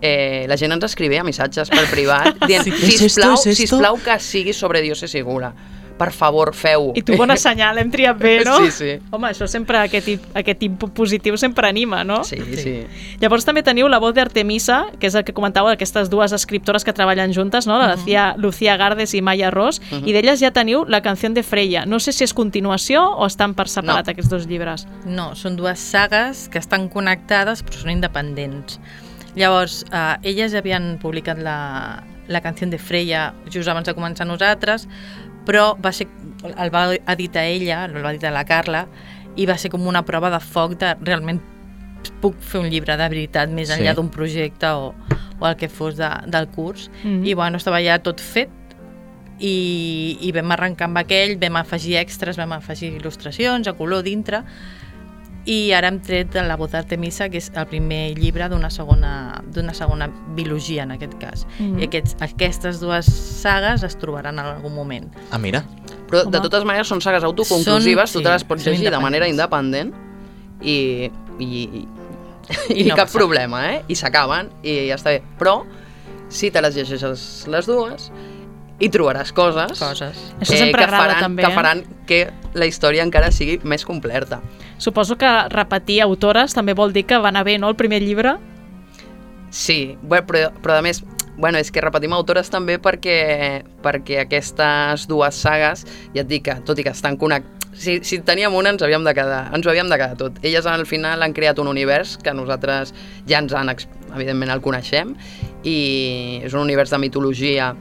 eh, 0.02 0.46
la 0.48 0.56
gent 0.60 0.72
ens 0.76 0.86
escrivia 0.88 1.24
missatges 1.28 1.72
per 1.72 1.86
privat 1.92 2.40
dient, 2.50 2.64
Sí. 2.64 2.72
¿Es 2.72 3.02
esto? 3.02 3.04
sisplau, 3.08 3.34
¿Es 3.34 3.46
esto?" 3.48 3.62
sisplau 3.62 4.00
que 4.04 4.20
sigui 4.20 4.54
sobre 4.54 4.82
Dios 4.82 5.04
es 5.04 5.12
segura. 5.12 5.54
Per 6.00 6.14
favor, 6.16 6.54
feu-ho. 6.56 6.94
I 6.96 7.02
tu, 7.04 7.18
bona 7.20 7.36
senyal, 7.36 7.78
hem 7.82 7.90
triat 7.92 8.18
bé, 8.18 8.38
no? 8.48 8.56
Sí, 8.64 8.72
sí. 8.72 8.92
Home, 9.12 9.28
això 9.34 9.46
sempre, 9.52 9.82
aquest, 9.84 10.06
tip- 10.08 10.30
aquest 10.40 10.64
input 10.64 10.94
positiu 10.96 11.36
sempre 11.38 11.68
anima, 11.68 12.06
no? 12.08 12.22
Sí, 12.24 12.40
sí. 12.56 12.74
Llavors 13.20 13.44
també 13.46 13.62
teniu 13.68 13.90
la 13.92 14.00
voz 14.00 14.14
d'Artemisa, 14.16 14.86
que 15.00 15.08
és 15.12 15.16
el 15.20 15.26
que 15.28 15.36
comentàveu, 15.36 15.74
aquestes 15.76 16.08
dues 16.10 16.32
escriptores 16.32 16.86
que 16.88 16.94
treballen 16.96 17.34
juntes, 17.36 17.68
no? 17.68 17.78
la 17.78 17.94
Lucía, 17.98 18.34
Lucía 18.38 18.78
Gardes 18.80 19.14
i 19.14 19.22
Maya 19.22 19.52
Ross, 19.52 19.82
i 20.06 20.14
d'elles 20.16 20.40
ja 20.40 20.54
teniu 20.56 20.86
la 20.88 21.02
canció 21.04 21.30
de 21.36 21.44
Freya. 21.44 21.84
No 21.86 22.00
sé 22.00 22.14
si 22.16 22.24
és 22.24 22.32
continuació 22.34 23.04
o 23.20 23.26
estan 23.28 23.54
per 23.54 23.68
separat 23.68 24.08
No. 24.08 24.12
aquests 24.16 24.30
dos 24.32 24.48
llibres. 24.48 24.88
No, 25.06 25.34
són 25.36 25.58
dues 25.60 25.80
sagues 25.84 26.48
que 26.50 26.60
estan 26.64 26.88
connectades 26.88 27.60
però 27.68 27.82
són 27.84 27.92
independents. 27.92 28.80
Llavors, 29.36 29.84
eh, 29.92 30.16
elles 30.32 30.56
havien 30.56 30.96
publicat 31.02 31.38
la, 31.44 32.04
la 32.28 32.42
canció 32.42 32.68
de 32.70 32.78
Freya 32.80 33.34
just 33.52 33.68
abans 33.70 33.86
de 33.86 33.94
començar 33.94 34.26
nosaltres, 34.26 34.88
però 35.50 35.72
va 35.82 35.90
ser, 35.96 36.06
el 36.46 36.70
va 36.70 36.84
editar 37.16 37.48
ella, 37.50 37.86
el 37.90 38.04
va 38.06 38.12
editar 38.14 38.30
la 38.36 38.46
Carla, 38.46 38.84
i 39.36 39.48
va 39.50 39.56
ser 39.58 39.72
com 39.74 39.88
una 39.90 40.04
prova 40.06 40.30
de 40.30 40.40
foc 40.44 40.76
de 40.78 40.94
realment 41.02 41.42
puc 42.22 42.38
fer 42.44 42.62
un 42.62 42.70
llibre 42.70 42.96
de 43.00 43.08
veritat 43.10 43.50
més 43.50 43.72
Sí. 43.72 43.80
enllà 43.80 43.96
d'un 43.98 44.12
projecte 44.14 44.70
o, 44.78 44.94
o 45.40 45.48
el 45.48 45.56
que 45.58 45.68
fos 45.70 45.98
de, 45.98 46.10
del 46.28 46.48
curs. 46.54 46.90
Mhm. 47.04 47.26
I 47.26 47.34
bueno, 47.34 47.58
estava 47.58 47.82
ja 47.82 47.98
tot 48.00 48.22
fet 48.22 48.50
i, 49.40 50.18
i 50.22 50.32
vam 50.36 50.52
arrencar 50.52 50.90
amb 50.90 51.02
aquell, 51.02 51.38
vam 51.42 51.58
afegir 51.62 51.98
extras, 51.98 52.38
vam 52.38 52.54
afegir 52.54 52.94
il·lustracions 53.00 53.68
a 53.68 53.74
color 53.74 54.04
dintre 54.04 54.44
i 55.50 55.72
ara 55.74 55.90
hem 55.90 55.98
tret 56.06 56.36
la 56.46 56.56
Voz 56.60 56.72
d'Artemisa, 56.76 57.26
que 57.34 57.40
és 57.42 57.48
el 57.58 57.66
primer 57.72 58.14
llibre 58.18 58.46
d'una 58.52 58.70
segona, 58.70 59.42
d'una 59.50 59.74
segona 59.74 60.10
biologia, 60.38 60.84
en 60.86 60.92
aquest 60.94 61.16
cas. 61.22 61.46
Mhm. 61.58 61.80
I 61.82 61.88
aquests, 61.88 62.16
aquestes 62.22 62.80
dues 62.80 63.10
sagues 63.10 63.84
es 63.84 63.98
trobaran 63.98 64.38
en 64.38 64.46
algun 64.46 64.76
moment. 64.76 65.10
Ah, 65.32 65.40
mira. 65.42 65.64
Però 66.10 66.22
de 66.24 66.28
Home. 66.38 66.44
totes 66.46 66.66
maneres 66.66 66.88
són 66.88 67.02
sagues 67.02 67.24
autoconclusives, 67.24 68.12
Són- 68.12 68.20
tu 68.20 68.24
te 68.26 68.30
les 68.30 68.42
sí, 68.42 68.48
pots 68.48 68.66
llegir 68.66 68.92
de 68.92 69.00
manera 69.00 69.28
independent 69.28 69.94
i, 70.62 71.10
i, 71.40 71.46
i, 71.46 71.88
I 72.70 72.82
i 72.82 72.90
no 72.90 72.96
cap 72.96 73.08
passa 73.08 73.18
problema, 73.18 73.64
eh? 73.74 73.84
I 73.88 73.96
s'acaben 73.96 74.50
i 74.64 74.88
ja 74.90 74.96
està 74.98 75.10
bé. 75.16 75.24
Però 75.40 75.64
si 76.30 76.52
te 76.52 76.62
les 76.62 76.76
llegeixes 76.76 77.48
les 77.50 77.66
dues 77.66 78.12
hi 78.80 78.90
trobaràs 78.92 79.34
coses, 79.36 79.76
Coses. 79.80 80.20
Això 80.40 80.56
sempre 80.56 80.82
que, 80.82 80.88
agrada, 80.88 81.04
faran, 81.04 81.24
també, 81.26 81.44
que 81.44 81.52
eh? 81.52 81.56
faran 81.56 81.84
que 82.08 82.20
la 82.56 82.68
història 82.70 83.04
encara 83.04 83.32
sigui 83.36 83.60
més 83.68 83.86
completa. 83.86 84.40
Suposo 84.80 85.18
que 85.20 85.30
repetir 85.52 86.00
autores 86.06 86.56
també 86.56 86.74
vol 86.74 86.96
dir 86.96 87.06
que 87.10 87.20
va 87.20 87.34
anar 87.34 87.44
bé, 87.48 87.58
no?, 87.60 87.70
el 87.70 87.78
primer 87.80 88.02
llibre. 88.04 88.38
Sí, 89.52 89.98
bueno, 90.02 90.28
però, 90.30 90.50
però 90.64 90.78
a 90.80 90.86
més, 90.86 91.04
bueno, 91.36 91.60
és 91.60 91.72
que 91.72 91.84
repetim 91.84 92.14
autores 92.16 92.52
també 92.54 92.78
perquè, 92.80 93.64
perquè 93.84 94.24
aquestes 94.24 95.08
dues 95.10 95.36
sagues, 95.36 95.86
ja 96.16 96.24
et 96.24 96.30
dic 96.30 96.48
que, 96.48 96.60
tot 96.66 96.80
i 96.80 96.86
que 96.86 96.94
estan 96.96 97.18
connectades, 97.20 97.58
si, 97.80 98.00
si 98.04 98.20
teníem 98.26 98.54
una 98.56 98.74
ens 98.74 98.82
havíem 98.84 99.06
de 99.06 99.14
quedar, 99.16 99.44
ens 99.56 99.66
ho 99.66 99.72
havíem 99.72 99.90
de 99.92 99.98
quedar 100.00 100.18
tot. 100.20 100.40
Elles 100.44 100.66
al 100.68 100.86
final 100.90 101.24
han 101.24 101.36
creat 101.38 101.60
un 101.62 101.70
univers 101.72 102.18
que 102.20 102.34
nosaltres 102.36 102.92
ja 103.30 103.40
ens 103.40 103.54
han, 103.56 103.72
evidentment 104.10 104.52
el 104.52 104.64
coneixem, 104.66 105.14
i 105.64 106.42
és 106.44 106.56
un 106.56 106.66
univers 106.66 106.92
de 106.92 107.00
mitologia 107.00 107.72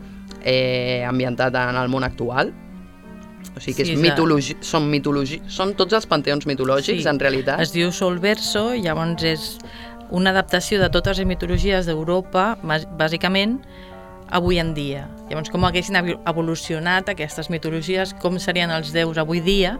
eh, 0.48 1.04
ambientat 1.04 1.54
en 1.60 1.76
el 1.76 1.90
món 1.92 2.04
actual, 2.06 2.54
o 3.56 3.60
sigui 3.60 3.74
que 3.76 3.84
Sí, 3.84 3.92
és 3.92 3.98
és 3.98 4.02
mitologi, 4.02 4.56
són, 4.64 4.88
mitologi, 4.90 5.40
són 5.50 5.74
tots 5.76 5.92
els 5.98 6.06
panteons 6.08 6.46
mitològics, 6.48 7.02
Sí. 7.02 7.08
en 7.08 7.18
realitat. 7.20 7.60
Es 7.60 7.72
diu 7.74 7.90
Solverso, 7.92 8.70
i 8.74 8.80
llavors 8.86 9.22
és 9.24 9.58
una 10.10 10.30
adaptació 10.30 10.78
de 10.80 10.88
totes 10.90 11.18
les 11.18 11.26
mitologies 11.26 11.86
d'Europa, 11.86 12.56
bàs- 12.62 12.86
bàsicament, 12.96 13.58
avui 14.30 14.58
en 14.60 14.74
dia. 14.74 15.08
Llavors, 15.30 15.50
com 15.50 15.64
haguessin 15.64 15.96
evo- 15.96 16.18
evolucionat 16.28 17.08
aquestes 17.08 17.50
mitologies, 17.50 18.14
com 18.14 18.38
serien 18.38 18.70
els 18.70 18.92
déus 18.92 19.18
avui 19.18 19.40
dia 19.40 19.78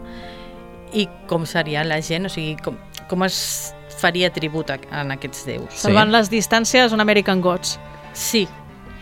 i 0.93 1.07
com 1.27 1.45
seria 1.45 1.83
la 1.83 2.01
gent, 2.01 2.25
o 2.25 2.29
sigui, 2.29 2.55
com, 2.63 2.75
com 3.07 3.23
es 3.23 3.73
faria 3.99 4.29
tribut 4.33 4.69
a, 4.71 4.79
en 5.01 5.11
aquests 5.11 5.45
déus. 5.45 5.69
Sí. 5.73 5.83
Salvant 5.87 6.09
les 6.11 6.29
distàncies, 6.31 6.91
un 6.93 6.99
American 7.01 7.41
Gods. 7.41 7.77
Sí, 8.13 8.47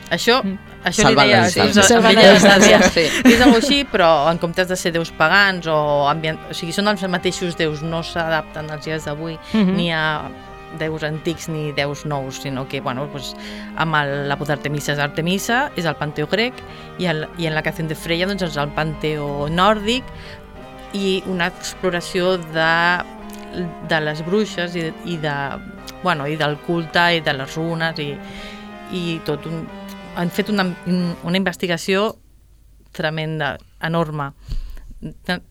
això, 0.10 0.41
Mm. 0.43 0.58
això 0.86 1.03
Salvant 1.03 1.28
li 1.28 1.34
deia... 1.34 1.41
les 1.43 1.53
sí, 1.53 1.60
distàncies. 1.60 1.78
amb 1.78 1.88
Salvant 1.91 2.18
ella 2.18 2.34
les 2.34 2.43
distàncies. 2.43 2.91
Sí. 2.93 3.32
És 3.34 3.41
alguna 3.41 3.58
així, 3.58 3.84
però 3.91 4.10
en 4.32 4.38
comptes 4.38 4.68
de 4.68 4.76
ser 4.76 4.91
déus 4.93 5.12
pagans 5.12 5.68
o 5.68 6.08
ambient... 6.10 6.39
O 6.49 6.53
sigui, 6.53 6.72
són 6.74 6.88
els 6.88 7.03
mateixos 7.08 7.55
déus, 7.58 7.82
no 7.84 8.03
s'adapten 8.03 8.70
als 8.72 8.86
dies 8.86 9.05
d'avui, 9.05 9.38
Mhm. 9.53 9.76
ni 9.76 9.91
a 9.91 10.30
déus 10.78 11.01
antics 11.03 11.47
ni 11.49 11.72
déus 11.72 12.05
nous, 12.05 12.41
sinó 12.41 12.68
que, 12.68 12.82
bueno, 12.82 13.08
pues, 13.12 13.36
amb 13.78 13.95
el, 13.95 14.28
la 14.28 14.36
pot 14.38 14.49
Artemisa 14.49 14.91
és 14.93 14.99
Artemisa, 14.99 15.72
és 15.78 15.86
el 15.86 15.95
panteó 15.95 16.28
grec, 16.28 16.53
i, 16.99 17.05
el, 17.08 17.26
i 17.38 17.47
en 17.47 17.55
la 17.55 17.64
canció 17.64 17.88
de 17.88 17.95
Freya 17.95 18.28
doncs, 18.28 18.43
és 18.43 18.58
el 18.58 18.68
panteó 18.76 19.47
nòrdic, 19.49 20.03
i 20.93 21.24
una 21.28 21.47
exploració 21.47 22.38
de, 22.38 22.99
de 23.89 23.99
les 24.01 24.22
bruixes 24.26 24.76
i, 24.76 24.91
i, 25.05 25.18
de, 25.18 25.34
bueno, 26.03 26.28
i 26.28 26.36
del 26.36 26.58
culte 26.68 27.16
i 27.16 27.22
de 27.22 27.34
les 27.34 27.55
runes 27.55 27.97
i, 27.99 28.12
i 28.91 29.20
tot 29.26 29.45
un, 29.47 29.66
han 30.18 30.32
fet 30.34 30.49
una, 30.49 30.65
una 31.24 31.38
investigació 31.38 32.15
tremenda, 32.91 33.57
enorme. 33.86 34.32
Ten- 35.24 35.43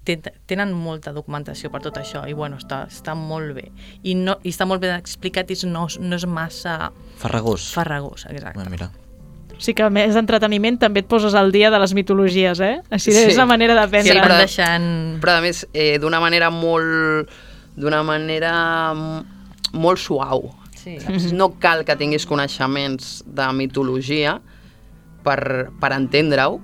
Tenen 0.51 0.73
molta 0.75 1.13
documentació 1.15 1.71
per 1.71 1.79
tot 1.85 2.01
això 2.01 2.25
i 2.27 2.33
bueno, 2.35 2.57
està, 2.59 2.81
està 2.91 3.15
molt 3.15 3.53
bé. 3.55 3.69
I, 4.03 4.17
no, 4.19 4.35
i 4.43 4.51
està 4.51 4.67
molt 4.67 4.83
ben 4.83 4.97
explicat 4.99 5.53
i 5.55 5.59
no, 5.71 5.85
no 6.03 6.17
és 6.19 6.25
massa 6.27 6.91
Farragós. 7.21 7.69
farragós, 7.77 8.27
exacte. 8.27 8.65
Ah, 8.65 8.71
mira. 8.73 8.89
Sí 9.63 9.73
que 9.73 9.87
a 9.87 9.89
més 9.89 10.13
d'entreteniment 10.19 10.77
també 10.83 11.01
et 11.01 11.07
poses 11.09 11.33
al 11.39 11.53
dia 11.55 11.71
de 11.71 11.79
les 11.81 11.95
mitologies, 11.97 12.59
eh? 12.61 12.81
Així 12.91 13.13
Sí. 13.15 13.23
és 13.31 13.37
la 13.39 13.47
manera 13.47 13.73
Sí, 13.73 13.79
d'aprendre. 13.81 14.19
van 14.19 14.29
però- 14.29 14.39
deixant... 14.43 15.21
però 15.23 15.39
a 15.39 15.41
més 15.41 15.63
eh, 15.73 15.99
d'una 16.03 16.19
manera 16.21 16.51
molt 16.51 17.31
d'una 17.77 18.03
manera 18.03 18.93
molt 19.73 19.99
suau. 19.99 20.51
Sí. 20.75 20.99
Saps? 21.01 21.33
No 21.33 21.55
cal 21.61 21.85
que 21.85 21.97
tinguis 21.97 22.27
coneixements 22.27 23.23
de 23.27 23.47
mitologia 23.53 24.41
per, 25.27 25.41
per 25.81 25.93
entendre-ho, 25.97 26.61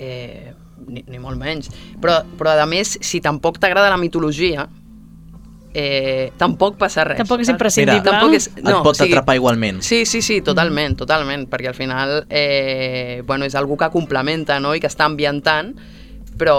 eh, 0.00 0.52
ni, 0.86 1.04
ni 1.08 1.20
molt 1.22 1.40
menys. 1.40 1.70
Però, 2.00 2.20
però, 2.38 2.54
a 2.60 2.68
més, 2.68 2.98
si 3.04 3.22
tampoc 3.24 3.60
t'agrada 3.62 3.90
la 3.92 3.98
mitologia, 4.00 4.66
eh, 5.72 6.32
tampoc 6.40 6.76
passa 6.80 7.04
res. 7.06 7.20
Tampoc 7.20 7.44
és 7.44 7.52
imprescindible. 7.52 8.00
Mira, 8.00 8.10
Tampoc 8.10 8.36
és, 8.36 8.48
Et 8.56 8.82
pot 8.84 9.04
atrapar 9.06 9.36
igualment. 9.38 9.80
Sí, 9.86 10.02
sí, 10.08 10.22
sí, 10.24 10.40
totalment, 10.46 10.98
totalment, 10.98 11.46
perquè 11.50 11.70
al 11.70 11.78
final 11.78 12.16
eh, 12.28 13.22
bueno, 13.26 13.46
és 13.46 13.56
algú 13.58 13.78
que 13.80 13.90
complementa 13.92 14.58
no? 14.60 14.74
i 14.74 14.82
que 14.82 14.90
està 14.90 15.06
ambientant, 15.06 15.74
però... 16.40 16.56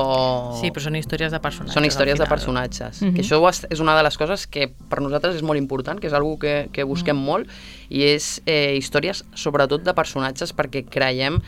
Sí, 0.61 0.69
però 0.69 0.83
són 0.85 0.95
històries 0.99 1.33
de 1.33 1.39
personatges. 1.41 1.73
Són 1.73 1.87
històries 1.89 2.19
de 2.21 2.27
personatges. 2.29 3.01
Mhm. 3.01 3.15
Que 3.17 3.23
això 3.25 3.39
és- 3.49 3.79
una 3.81 3.95
de 3.97 4.03
les 4.05 4.17
coses 4.21 4.45
que 4.47 4.67
per 4.89 5.01
nosaltres 5.01 5.35
és 5.35 5.43
molt 5.43 5.57
important, 5.57 5.99
que 5.99 6.07
és 6.07 6.13
algo 6.13 6.37
que, 6.39 6.69
que 6.71 6.83
busquem 6.85 7.17
Mm. 7.17 7.25
molt, 7.25 7.49
i 7.89 8.03
és 8.13 8.41
eh, 8.45 8.75
històries 8.77 9.25
sobretot 9.33 9.83
de 9.83 9.93
personatges 9.97 10.53
perquè 10.55 10.85
creiem 10.85 11.41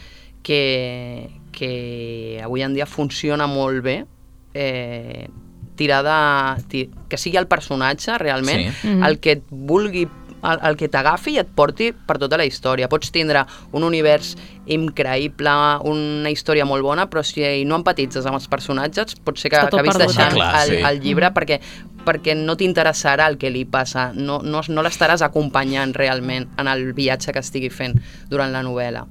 que, 0.44 1.30
que 1.54 2.42
avui 2.44 2.62
en 2.66 2.74
dia 2.74 2.86
funciona 2.86 3.48
molt 3.48 3.84
bé 3.86 4.06
eh, 4.54 5.30
tirar 5.76 6.04
de... 6.04 6.90
Que 7.10 7.18
sigui 7.18 7.38
el 7.40 7.48
personatge 7.48 8.18
realment 8.20 8.72
Sí. 8.74 8.88
Mhm. 8.90 9.04
el 9.08 9.20
que 9.20 9.32
et 9.40 9.44
vulgui 9.50 10.08
el, 10.44 10.60
el 10.70 10.78
que 10.80 10.90
t'agafi 10.92 11.38
i 11.38 11.42
et 11.42 11.50
porti 11.56 11.92
per 11.94 12.18
tota 12.22 12.38
la 12.40 12.46
història. 12.48 12.90
Pots 12.92 13.12
tindre 13.16 13.46
un 13.74 13.86
univers 13.88 14.34
increïble, 14.72 15.56
una 15.90 16.32
història 16.32 16.68
molt 16.68 16.86
bona, 16.86 17.08
però 17.12 17.24
si 17.26 17.44
no 17.68 17.80
empatitzes 17.82 18.28
amb 18.30 18.40
els 18.40 18.50
personatges, 18.52 19.18
pot 19.24 19.40
ser 19.40 19.52
que 19.54 19.62
acabis 19.62 20.00
deixant 20.00 20.36
Clar, 20.38 20.52
el, 20.64 20.76
sí. 20.76 20.84
el 20.88 21.02
llibre 21.04 21.32
perquè, 21.36 21.60
perquè 22.06 22.36
no 22.40 22.58
t'interessarà 22.60 23.28
el 23.32 23.40
que 23.42 23.52
li 23.54 23.66
passa, 23.66 24.12
no, 24.16 24.42
no, 24.44 24.64
no 24.68 24.86
l'estaràs 24.86 25.26
acompanyant 25.26 25.96
realment 25.98 26.50
en 26.60 26.72
el 26.72 26.92
viatge 26.94 27.34
que 27.34 27.44
estigui 27.44 27.72
fent 27.74 28.00
durant 28.32 28.54
la 28.54 28.64
novel·la. 28.66 29.06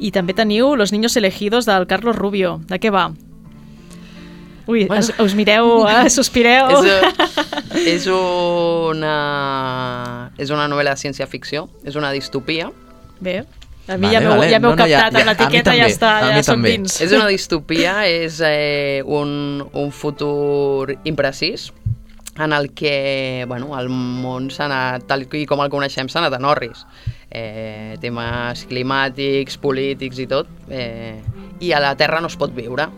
I 0.00 0.10
també 0.12 0.32
teniu 0.32 0.76
Los 0.76 0.92
niños 0.92 1.16
elegidos 1.16 1.66
del 1.66 1.86
Carlos 1.86 2.16
Rubio. 2.16 2.60
De 2.68 2.80
què 2.80 2.92
va? 2.92 3.10
Ui, 4.70 4.84
Bueno. 4.86 5.06
bueno. 5.06 5.24
us 5.24 5.34
mireu, 5.34 5.84
eh, 5.90 6.10
sospireu. 6.10 6.68
És, 6.84 7.86
és 7.86 8.06
una 8.10 10.30
és 10.38 10.50
una 10.54 10.66
novel·la 10.70 10.94
de 10.96 11.00
ciència-ficció, 11.02 11.66
és 11.84 11.96
una 11.96 12.12
distopia, 12.14 12.70
Bé, 13.20 13.42
a 13.86 13.96
mi 13.98 14.06
Vale, 14.06 14.12
ja 14.14 14.20
m'heu 14.22 14.30
vale. 14.38 14.48
ja 14.50 14.58
No, 14.62 14.70
no, 14.70 14.76
ja- 14.86 15.00
captat 15.02 15.12
ja- 15.12 15.20
amb 15.20 15.28
l'etiqueta 15.28 15.74
i 15.74 15.78
ja 15.82 15.86
està, 15.90 16.10
ja 16.36 16.42
som 16.42 16.54
també. 16.56 16.70
dins. 16.78 16.94
És 17.04 17.12
una 17.12 17.26
distopia, 17.28 18.06
és 18.08 18.38
eh, 18.46 19.02
un, 19.04 19.60
un 19.74 19.90
futur 19.92 20.94
imprecís 21.04 21.66
en 22.38 22.52
el 22.56 22.70
que 22.72 23.44
bueno, 23.48 23.74
el 23.78 23.90
món 23.90 24.48
s'ha 24.50 24.64
anat, 24.70 25.04
tal 25.06 25.26
i 25.36 25.44
com 25.44 25.60
el 25.60 25.68
coneixem, 25.68 26.08
s'ha 26.08 26.20
anat 26.22 26.38
en 26.38 26.44
orris. 26.48 26.86
Eh, 27.30 27.98
temes 28.00 28.64
climàtics, 28.70 29.58
polítics 29.60 30.18
i 30.18 30.26
tot. 30.26 30.48
Eh, 30.70 31.20
I 31.60 31.72
a 31.76 31.80
la 31.80 31.92
Terra 31.96 32.20
no 32.22 32.28
es 32.32 32.36
pot 32.40 32.54
viure. 32.56 32.88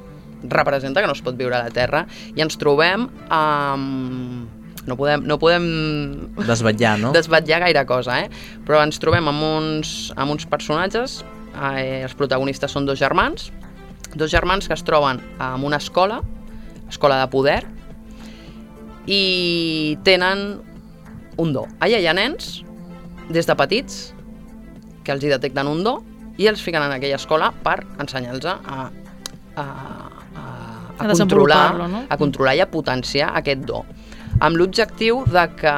Representa 0.43 1.03
que 1.03 1.11
no 1.11 1.15
es 1.17 1.23
pot 1.23 1.39
viure 1.39 1.57
a 1.59 1.65
la 1.67 1.75
Terra. 1.75 2.07
I 2.35 2.45
ens 2.45 2.59
trobem 2.61 3.09
amb... 3.31 4.59
No 4.83 4.97
podem, 4.99 5.23
no 5.31 5.37
podem 5.39 5.67
Desvetllar, 6.43 6.97
no? 6.99 7.13
desvetllar 7.15 7.61
gaire 7.63 7.85
cosa, 7.87 8.17
eh? 8.25 8.31
Però 8.67 8.81
ens 8.83 8.99
trobem 8.99 9.29
amb 9.31 9.45
uns, 9.47 9.93
amb 10.19 10.35
uns 10.35 10.49
personatges, 10.51 11.21
eh, 11.55 12.03
els 12.03 12.17
protagonistes 12.19 12.75
són 12.75 12.89
dos 12.89 12.99
germans, 12.99 13.53
dos 14.19 14.33
germans 14.33 14.67
que 14.67 14.75
es 14.75 14.83
troben 14.83 15.23
en 15.39 15.69
una 15.69 15.79
escola, 15.79 16.19
escola 16.91 17.21
de 17.21 17.31
poder, 17.31 17.61
i 19.07 19.97
tenen 20.03 20.61
un 21.39 21.55
do. 21.55 21.67
Allà 21.79 22.03
hi 22.03 22.09
ha 22.11 22.17
nens, 22.17 22.65
des 23.33 23.47
de 23.47 23.57
petits, 23.59 24.01
que 25.03 25.15
els 25.15 25.25
hi 25.25 25.31
detecten 25.33 25.71
un 25.71 25.83
do, 25.87 26.01
i 26.41 26.49
els 26.49 26.63
fiquen 26.65 26.83
en 26.83 26.95
aquella 26.95 27.19
escola 27.21 27.51
per 27.65 27.83
ensenyar-los 28.01 28.47
a, 28.49 28.89
a, 29.57 29.67
a, 31.03 31.11
a, 31.11 31.19
controlar, 31.19 31.67
no? 31.91 32.07
a 32.09 32.19
controlar 32.21 32.57
i 32.57 32.65
a 32.65 32.71
potenciar 32.71 33.33
aquest 33.39 33.67
do 33.69 33.83
amb 34.41 34.57
l'objectiu 34.57 35.23
de 35.29 35.45
que 35.59 35.73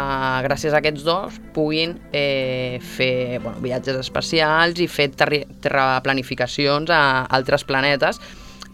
gràcies 0.46 0.74
a 0.74 0.78
aquests 0.80 1.04
dos 1.06 1.38
puguin 1.56 1.96
eh, 2.12 2.78
fer 2.80 3.40
bueno, 3.42 3.58
viatges 3.64 3.98
espacials 4.04 4.78
i 4.80 4.86
fer 4.88 5.10
terraplanificacions 5.16 6.92
a 6.94 7.02
altres 7.34 7.66
planetes 7.66 8.20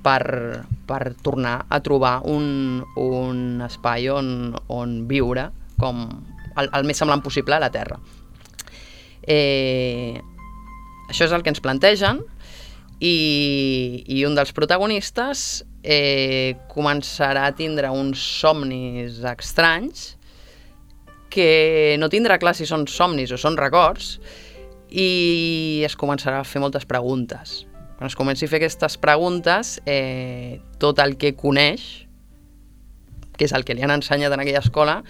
per, 0.04 0.64
per 0.86 1.14
tornar 1.24 1.64
a 1.68 1.80
trobar 1.84 2.20
un, 2.28 2.82
un 3.00 3.62
espai 3.66 4.08
on, 4.12 4.52
on 4.68 5.00
viure 5.08 5.48
com 5.80 6.04
el, 6.56 6.68
el 6.68 6.86
més 6.88 7.00
semblant 7.00 7.22
possible 7.24 7.56
a 7.56 7.62
la 7.62 7.70
Terra. 7.72 7.98
Eh, 9.22 10.20
això 11.08 11.26
és 11.26 11.34
el 11.34 11.44
que 11.44 11.52
ens 11.52 11.62
plantegen 11.64 12.22
i, 13.00 14.04
i 14.06 14.24
un 14.28 14.36
dels 14.36 14.52
protagonistes 14.56 15.64
eh, 15.82 16.56
començarà 16.68 17.46
a 17.48 17.54
tindre 17.56 17.90
uns 17.90 18.20
somnis 18.40 19.20
estranys 19.32 20.14
que 21.30 21.96
no 22.02 22.10
tindrà 22.10 22.40
clar 22.42 22.56
si 22.58 22.66
són 22.66 22.86
somnis 22.90 23.32
o 23.32 23.38
són 23.38 23.56
records 23.60 24.18
i 24.90 25.82
es 25.86 25.94
començarà 25.96 26.40
a 26.40 26.46
fer 26.46 26.60
moltes 26.62 26.84
preguntes. 26.88 27.64
Quan 27.96 28.10
es 28.10 28.16
comenci 28.18 28.46
a 28.46 28.50
fer 28.50 28.58
aquestes 28.58 28.96
preguntes, 28.98 29.78
eh, 29.86 30.60
tot 30.82 30.98
el 30.98 31.16
que 31.20 31.34
coneix, 31.38 32.06
que 33.36 33.46
és 33.46 33.52
el 33.52 33.64
que 33.64 33.76
li 33.76 33.84
han 33.86 33.94
ensenyat 33.94 34.32
en 34.34 34.42
aquella 34.42 34.62
escola, 34.64 35.02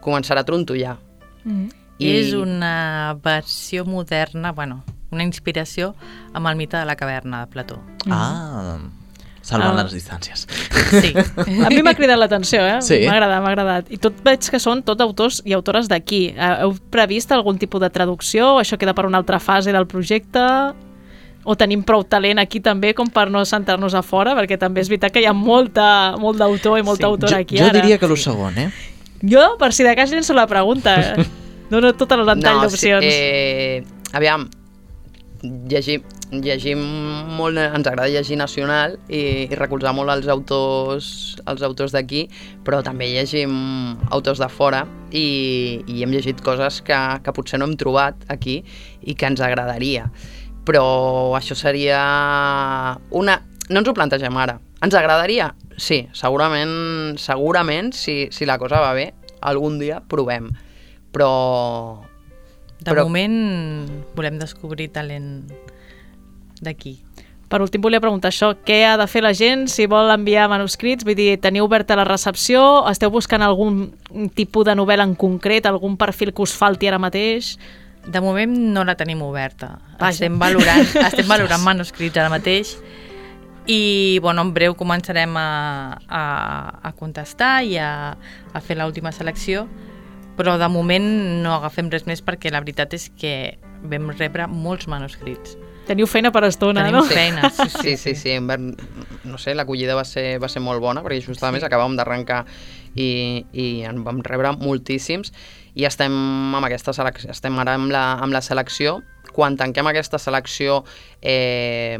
començarà 0.00 0.44
a 0.44 0.48
trontollar. 0.48 0.96
Mm. 1.44 1.68
I... 1.98 2.10
És 2.10 2.32
una 2.34 3.14
versió 3.22 3.84
moderna, 3.84 4.52
bueno, 4.52 4.82
una 5.14 5.26
inspiració 5.26 5.92
amb 6.32 6.48
el 6.50 6.56
mite 6.58 6.78
de 6.78 6.86
la 6.88 6.96
caverna 6.96 7.44
de 7.44 7.52
Plató. 7.52 7.78
Ah, 8.10 8.78
salvant 9.44 9.76
Ah. 9.78 9.82
les 9.84 9.92
distàncies. 9.92 10.46
Sí. 10.90 11.10
A 11.66 11.68
mi 11.68 11.82
m'ha 11.84 11.92
cridat 11.94 12.16
l'atenció, 12.18 12.62
eh? 12.64 12.78
Sí. 12.80 13.02
M'ha 13.04 13.12
agradat, 13.18 13.42
m'ha 13.44 13.50
agradat. 13.52 13.90
I 13.92 13.98
tot 14.00 14.14
veig 14.24 14.40
que 14.50 14.58
són 14.62 14.80
tot 14.82 15.00
autors 15.04 15.42
i 15.44 15.52
autores 15.52 15.86
d'aquí. 15.90 16.30
Eh, 16.32 16.54
Heu 16.64 16.72
previst 16.90 17.30
algun 17.36 17.58
tipus 17.60 17.82
de 17.84 17.90
traducció? 17.92 18.54
O 18.56 18.60
això 18.62 18.78
queda 18.80 18.94
per 18.96 19.04
una 19.06 19.18
altra 19.20 19.38
fase 19.38 19.70
del 19.74 19.86
projecte? 19.86 20.40
O 21.44 21.54
tenim 21.60 21.82
prou 21.84 22.00
talent 22.08 22.38
aquí 22.40 22.58
també 22.64 22.94
com 22.96 23.06
per 23.12 23.26
no 23.30 23.44
sentar-nos 23.44 23.92
a 23.92 24.00
fora? 24.00 24.32
Perquè 24.34 24.56
també 24.58 24.80
és 24.80 24.88
veritat 24.88 25.12
que 25.12 25.20
hi 25.20 25.26
ha 25.28 25.34
molta, 25.36 26.16
molt 26.16 26.38
d'autor 26.40 26.78
i 26.78 26.82
molta 26.82 27.04
Sí. 27.04 27.10
autora 27.12 27.36
jo, 27.36 27.42
aquí 27.42 27.58
jo 27.58 27.66
ara. 27.66 27.80
diria 27.82 27.98
que 27.98 28.06
el 28.06 28.16
segon, 28.16 28.56
eh? 28.56 28.70
Jo, 29.22 29.56
per 29.58 29.72
si 29.74 29.84
de 29.84 29.94
cas, 29.94 30.10
llenço 30.10 30.32
la 30.32 30.46
pregunta. 30.46 30.94
eh? 31.18 31.26
Dono 31.68 31.92
tot 31.92 32.10
el 32.12 32.24
ventall 32.24 32.62
d'opcions. 32.62 33.04
Sí, 33.04 33.10
eh, 33.12 33.84
aviam, 34.12 34.48
llegim, 35.44 36.04
llegim 36.32 36.80
molt, 37.36 37.58
ens 37.60 37.86
agrada 37.86 38.10
llegir 38.10 38.36
nacional 38.40 38.96
i, 39.08 39.46
i 39.48 39.58
recolzar 39.58 39.94
molt 39.96 40.12
els 40.14 40.28
autors, 40.32 41.08
els 41.46 41.64
autors 41.66 41.94
d'aquí, 41.94 42.24
però 42.64 42.80
també 42.86 43.10
llegim 43.12 43.54
autors 44.14 44.40
de 44.42 44.48
fora 44.48 44.84
i, 45.10 45.84
i 45.86 46.02
hem 46.02 46.14
llegit 46.14 46.40
coses 46.44 46.80
que, 46.86 47.00
que 47.24 47.34
potser 47.36 47.60
no 47.60 47.68
hem 47.68 47.76
trobat 47.80 48.24
aquí 48.32 48.62
i 49.02 49.14
que 49.14 49.28
ens 49.30 49.42
agradaria. 49.44 50.08
Però 50.64 50.84
això 51.36 51.56
seria 51.58 52.00
una... 53.12 53.40
No 53.68 53.80
ens 53.80 53.88
ho 53.88 53.96
plantegem 53.96 54.36
ara. 54.36 54.58
Ens 54.84 54.96
agradaria? 54.96 55.50
Sí, 55.80 56.04
segurament, 56.16 57.16
segurament 57.20 57.92
si, 57.96 58.28
si 58.32 58.48
la 58.48 58.58
cosa 58.60 58.80
va 58.82 58.92
bé, 58.96 59.10
algun 59.44 59.78
dia 59.80 60.00
provem. 60.08 60.50
Però 61.14 61.30
De 62.84 62.92
Però- 62.92 63.06
moment 63.08 63.88
volem 64.14 64.38
descobrir 64.38 64.90
talent 64.92 65.48
d'aquí. 66.60 66.98
Per 67.48 67.60
últim, 67.62 67.80
volia 67.80 68.00
preguntar 68.00 68.32
això. 68.32 68.54
Què 68.66 68.84
ha 68.88 68.96
de 68.98 69.06
fer 69.06 69.22
la 69.22 69.32
gent 69.36 69.68
si 69.70 69.86
vol 69.86 70.10
enviar 70.10 70.48
manuscrits? 70.50 71.04
Vull 71.04 71.14
dir, 71.14 71.38
teniu 71.40 71.64
oberta 71.68 71.96
la 71.96 72.04
recepció? 72.04 72.84
Esteu 72.90 73.12
buscant 73.14 73.44
algun 73.44 73.94
tipus 74.34 74.66
de 74.66 74.74
novel·la 74.74 75.04
en 75.04 75.14
concret? 75.14 75.66
Algun 75.66 75.96
perfil 76.00 76.32
que 76.34 76.42
us 76.42 76.54
falti 76.56 76.88
ara 76.88 76.98
mateix? 76.98 77.54
De 78.04 78.20
moment 78.20 78.50
no 78.74 78.84
la 78.84 78.96
tenim 78.96 79.22
oberta. 79.22 79.78
Vaja. 80.00 80.10
Estem 80.10 80.38
valorant, 80.40 80.88
estem 81.08 81.28
valorant 81.28 81.62
manuscrits 81.64 82.18
ara 82.18 82.32
mateix 82.32 82.76
i 83.66 84.18
bueno, 84.20 84.42
en 84.42 84.52
breu 84.52 84.74
començarem 84.76 85.36
a, 85.40 85.96
a, 86.08 86.24
a 86.82 86.92
contestar 86.92 87.62
i 87.64 87.78
a, 87.80 88.16
a 88.52 88.60
fer 88.60 88.76
l'última 88.76 89.12
selecció 89.12 89.64
però 90.38 90.56
de 90.58 90.68
moment 90.68 91.06
no 91.44 91.54
agafem 91.56 91.90
res 91.92 92.06
més 92.08 92.22
perquè 92.24 92.50
la 92.52 92.60
veritat 92.64 92.94
és 92.96 93.08
que 93.20 93.34
vam 93.84 94.10
rebre 94.16 94.46
molts 94.50 94.88
manuscrits. 94.90 95.56
Teniu 95.84 96.06
feina 96.08 96.30
per 96.32 96.46
estona, 96.48 96.80
Tenim 96.86 96.96
no? 96.96 97.02
feina, 97.04 97.50
sí, 97.56 97.68
sí. 97.68 97.78
sí, 97.82 97.96
sí, 98.00 98.14
sí. 98.16 98.30
en 98.30 98.46
ver- 98.48 98.60
no 99.24 99.36
sé, 99.38 99.54
l'acollida 99.54 99.94
va, 99.94 100.04
ser, 100.08 100.38
va 100.40 100.48
ser 100.48 100.62
molt 100.64 100.80
bona 100.80 101.02
perquè 101.04 101.20
just 101.26 101.42
a 101.44 101.50
més 101.52 101.64
acabàvem 101.66 101.98
d'arrencar 101.98 102.44
i, 102.96 103.44
i 103.52 103.66
en 103.84 104.00
vam 104.06 104.22
rebre 104.24 104.54
moltíssims 104.56 105.32
i 105.74 105.84
estem 105.84 106.14
amb 106.56 106.64
aquesta 106.64 106.94
selecció, 106.96 107.28
estem 107.34 107.58
ara 107.60 107.74
amb 107.76 107.90
la, 107.92 108.04
amb 108.22 108.32
la 108.32 108.40
selecció. 108.40 109.02
Quan 109.34 109.56
tanquem 109.58 109.88
aquesta 109.90 110.16
selecció 110.22 110.84
eh, 111.20 111.98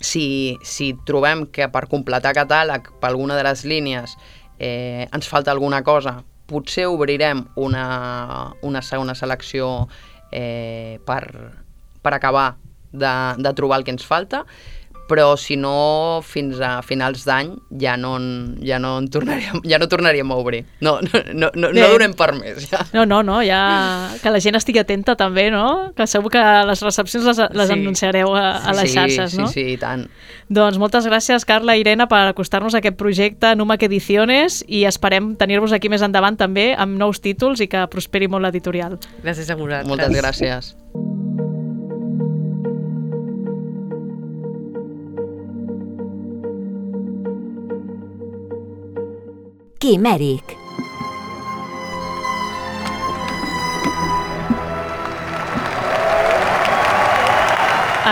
si, 0.00 0.56
si 0.64 0.94
trobem 1.06 1.46
que 1.52 1.68
per 1.70 1.86
completar 1.92 2.32
catàleg 2.34 2.88
per 3.00 3.10
alguna 3.12 3.36
de 3.36 3.44
les 3.46 3.62
línies 3.68 4.16
eh, 4.58 5.06
ens 5.12 5.28
falta 5.28 5.52
alguna 5.52 5.82
cosa, 5.84 6.22
potser 6.50 6.86
obrirem 6.90 7.44
una, 7.56 8.54
una 8.62 8.82
segona 8.82 9.14
selecció 9.14 9.88
eh, 10.32 11.00
per, 11.06 11.22
per 12.02 12.14
acabar 12.14 12.56
de, 12.92 13.14
de 13.38 13.52
trobar 13.54 13.80
el 13.80 13.86
que 13.86 13.94
ens 13.94 14.06
falta, 14.06 14.44
però 15.08 15.34
si 15.36 15.56
no, 15.60 16.20
fins 16.24 16.60
a 16.64 16.78
finals 16.82 17.26
d'any 17.28 17.50
ja 17.80 17.96
no, 18.00 18.14
en- 18.16 18.56
ja, 18.64 18.78
no 18.80 18.94
en 18.98 19.08
tornaríem, 19.12 19.60
ja 19.68 19.78
no 19.78 19.88
tornaríem 19.88 20.30
a 20.32 20.36
obrir. 20.40 20.62
No, 20.80 20.98
no, 21.04 21.20
no, 21.34 21.50
no, 21.54 21.70
no 21.76 21.88
donem 21.92 22.14
per 22.16 22.30
més, 22.38 22.70
ja. 22.70 22.80
No, 22.94 23.04
no, 23.04 23.22
no, 23.22 23.42
ja... 23.44 23.60
Que 24.22 24.32
la 24.32 24.40
gent 24.40 24.56
estigui 24.56 24.80
atenta 24.80 25.14
també, 25.20 25.50
no? 25.52 25.92
Que 25.96 26.06
segur 26.08 26.30
que 26.32 26.40
les 26.70 26.80
recepcions 26.82 27.26
les, 27.28 27.42
les 27.52 27.68
Sí. 27.68 27.76
anunciareu 27.76 28.32
a, 28.34 28.46
a 28.64 28.72
les 28.80 28.90
sí, 28.90 28.96
xarxes, 28.96 29.36
no? 29.38 29.48
Sí, 29.52 29.60
sí, 29.60 29.66
i 29.74 29.76
tant. 29.80 30.06
Doncs 30.48 30.78
moltes 30.80 31.04
gràcies, 31.08 31.44
Carla 31.48 31.76
i 31.76 31.84
Irene, 31.84 32.06
per 32.08 32.24
acostar-nos 32.30 32.74
a 32.74 32.80
aquest 32.80 32.96
projecte 33.00 33.54
Numac 33.56 33.82
Ediciones 33.84 34.62
i 34.68 34.84
esperem 34.88 35.34
tenir-vos 35.36 35.72
aquí 35.76 35.88
més 35.92 36.02
endavant 36.04 36.36
també 36.40 36.70
amb 36.76 36.96
nous 37.00 37.20
títols 37.20 37.60
i 37.60 37.68
que 37.68 37.84
prosperi 37.92 38.28
molt 38.28 38.44
l'editorial. 38.48 38.96
Gràcies 39.24 39.50
a 39.52 39.56
vosaltres. 39.60 39.88
Moltes 39.88 40.16
gràcies. 40.22 40.74
Quimèric. 49.84 50.54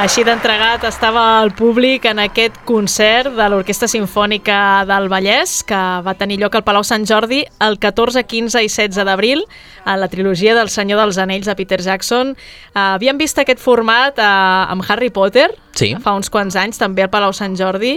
Així 0.02 0.20
d'entregat 0.26 0.82
estava 0.84 1.22
el 1.40 1.54
públic 1.56 2.04
en 2.10 2.20
aquest 2.20 2.58
concert 2.68 3.32
de 3.38 3.46
l'Orquestra 3.48 3.88
Simfònica 3.88 4.82
del 4.84 5.08
Vallès, 5.08 5.62
que 5.64 5.80
va 6.04 6.12
tenir 6.18 6.42
lloc 6.42 6.58
al 6.58 6.64
Palau 6.66 6.84
Sant 6.84 7.08
Jordi 7.08 7.40
el 7.64 7.78
14, 7.80 8.26
15 8.28 8.64
i 8.66 8.68
16 8.68 9.08
d'abril, 9.08 9.46
a 9.88 9.96
la 9.96 10.10
trilogia 10.12 10.52
del 10.58 10.68
Senyor 10.68 11.00
dels 11.00 11.22
Anells 11.24 11.48
de 11.48 11.56
Peter 11.56 11.80
Jackson. 11.80 12.34
Uh, 12.74 12.98
havíem 12.98 13.16
vist 13.16 13.40
aquest 13.40 13.64
format 13.64 14.20
uh, 14.20 14.68
amb 14.74 14.84
Harry 14.90 15.08
Potter 15.08 15.48
Sí. 15.72 15.94
fa 16.04 16.12
uns 16.12 16.28
quants 16.28 16.56
anys, 16.60 16.76
també 16.76 17.06
al 17.06 17.08
Palau 17.12 17.32
Sant 17.32 17.56
Jordi, 17.56 17.94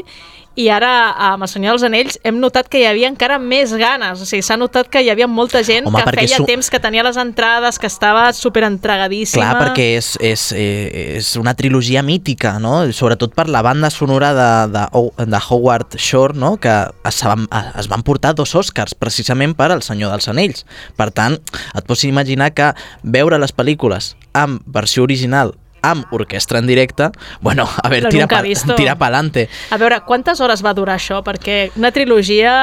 i 0.55 0.69
ara 0.71 0.91
amb 1.31 1.43
el 1.43 1.49
Senyor 1.51 1.75
dels 1.75 1.83
Anells 1.87 2.19
hem 2.23 2.37
notat 2.39 2.69
que 2.71 2.79
hi 2.79 2.85
havia 2.87 3.09
encara 3.11 3.37
més 3.39 3.73
ganes, 3.75 4.21
o 4.23 4.27
sigui, 4.27 4.43
s'ha 4.45 4.55
notat 4.57 4.87
que 4.91 5.01
hi 5.03 5.09
havia 5.11 5.27
molta 5.27 5.61
gent 5.67 5.87
Home, 5.89 5.99
que 5.99 6.13
feia 6.21 6.37
su- 6.39 6.45
temps 6.47 6.69
que 6.71 6.79
tenia 6.79 7.03
les 7.03 7.17
entrades, 7.19 7.79
que 7.79 7.87
estava 7.87 8.29
superentregadíssima. 8.33 9.49
Clar, 9.51 9.61
perquè 9.61 9.87
és, 9.97 10.13
és, 10.23 10.45
eh, 10.55 11.17
és 11.17 11.33
una 11.35 11.53
trilogia 11.55 12.03
mítica, 12.03 12.55
no? 12.59 12.77
Sobretot 12.95 13.35
per 13.35 13.47
la 13.51 13.61
banda 13.65 13.89
sonora 13.89 14.31
de, 14.33 14.49
de, 14.77 15.25
de 15.25 15.41
Howard 15.49 15.97
Shore, 15.97 16.37
no? 16.37 16.55
que 16.57 16.73
es 17.05 17.23
van, 17.23 17.47
es 17.77 17.89
van 17.91 18.03
portar 18.03 18.33
dos 18.35 18.55
Oscars 18.55 18.95
precisament 18.95 19.55
per 19.55 19.71
El 19.75 19.83
Senyor 19.83 20.11
dels 20.15 20.29
Anells. 20.31 20.65
Per 20.95 21.11
tant, 21.11 21.37
et 21.75 21.85
pots 21.85 22.07
imaginar 22.07 22.53
que 22.55 22.71
veure 23.03 23.39
les 23.41 23.53
pel·lícules 23.55 24.15
amb 24.33 24.63
versió 24.65 25.03
original 25.03 25.55
amb 25.91 26.11
orquestra 26.15 26.59
en 26.59 26.67
directe, 26.67 27.09
bueno, 27.41 27.67
a 27.83 27.89
veure, 27.89 28.09
tira, 28.09 28.27
pa, 28.27 28.41
tira 28.75 28.95
pa'lante. 28.99 29.47
A 29.71 29.77
veure, 29.81 30.01
quantes 30.05 30.39
hores 30.41 30.63
va 30.65 30.73
durar 30.77 30.95
això? 30.99 31.21
Perquè 31.25 31.71
una 31.77 31.91
trilogia... 31.95 32.53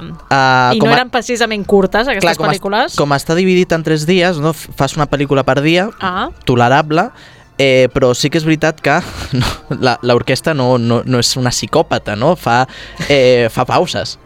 Uh, 0.00 0.76
I 0.76 0.80
no 0.82 0.90
eren 0.94 1.10
precisament 1.12 1.64
curtes, 1.68 2.08
aquestes 2.08 2.38
com, 2.38 2.48
pel·lícules. 2.48 2.92
es- 2.94 2.96
com 2.98 3.12
està 3.16 3.36
dividit 3.38 3.72
en 3.76 3.84
tres 3.86 4.06
dies, 4.08 4.38
no? 4.42 4.52
Fas 4.54 4.96
una 4.96 5.06
pel·lícula 5.10 5.44
per 5.44 5.60
dia, 5.64 5.88
Ah, 6.00 6.28
tolerable, 6.48 7.08
eh, 7.60 7.88
però 7.92 8.14
sí 8.16 8.30
que 8.32 8.38
és 8.40 8.44
veritat 8.48 8.80
que 8.80 8.96
no, 9.40 9.46
la- 9.80 9.98
l'orquestra 10.02 10.54
no, 10.54 10.78
no, 10.78 11.02
no 11.04 11.20
és 11.20 11.34
una 11.36 11.50
psicòpata, 11.52 12.16
no? 12.16 12.34
Fa, 12.36 12.62
eh, 13.08 13.48
fa 13.52 13.66
pauses. 13.68 14.16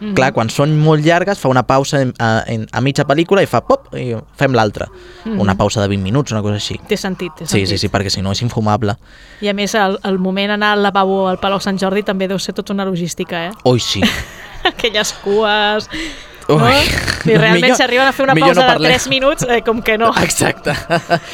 Mhm. 0.00 0.14
Clar, 0.14 0.32
quan 0.32 0.48
són 0.50 0.76
molt 0.78 1.04
llargues, 1.04 1.38
fa 1.38 1.48
una 1.48 1.64
pausa 1.66 2.00
en, 2.02 2.12
a, 2.18 2.44
a 2.72 2.80
mitja 2.80 3.04
pel·lícula 3.04 3.42
i 3.42 3.46
fa 3.50 3.60
pop, 3.66 3.88
i 3.98 4.14
fem 4.36 4.52
l'altra. 4.54 4.86
Mhm. 5.24 5.40
Una 5.40 5.56
pausa 5.56 5.80
de 5.82 5.88
20 5.88 6.02
minuts, 6.02 6.32
una 6.32 6.42
cosa 6.42 6.54
així. 6.54 6.78
té 6.88 6.96
sentit, 6.96 7.32
té 7.34 7.46
Sí, 7.46 7.52
sentit. 7.52 7.68
sí, 7.68 7.78
sí, 7.78 7.88
perquè 7.88 8.10
si 8.10 8.22
no 8.22 8.32
és 8.32 8.42
infumable. 8.42 8.96
I 9.40 9.48
a 9.48 9.54
més, 9.54 9.74
el, 9.74 9.98
el 10.04 10.18
moment 10.18 10.50
anar 10.52 10.72
al 10.76 10.82
lavabo 10.82 11.28
al 11.28 11.38
Palau 11.38 11.60
Sant 11.60 11.78
Jordi 11.78 12.02
també 12.02 12.28
deu 12.28 12.38
ser 12.38 12.54
tota 12.54 12.72
una 12.72 12.84
logística, 12.84 13.46
eh? 13.46 13.52
Oi, 13.64 13.80
sí. 13.80 14.00
Aquelles 14.64 15.12
cues... 15.24 15.88
Ui. 16.48 16.56
No? 16.56 16.64
I 16.64 17.34
realment 17.36 17.60
Millor- 17.60 17.76
si 17.76 17.82
arriben 17.82 18.06
a 18.08 18.12
fer 18.12 18.24
una 18.24 18.34
pausa 18.34 18.54
no 18.54 18.62
de 18.62 18.68
parlem. 18.72 18.92
3 18.94 19.08
minuts, 19.08 19.42
eh, 19.50 19.60
com 19.62 19.82
que 19.82 19.98
no. 19.98 20.08
Exacte. 20.22 20.72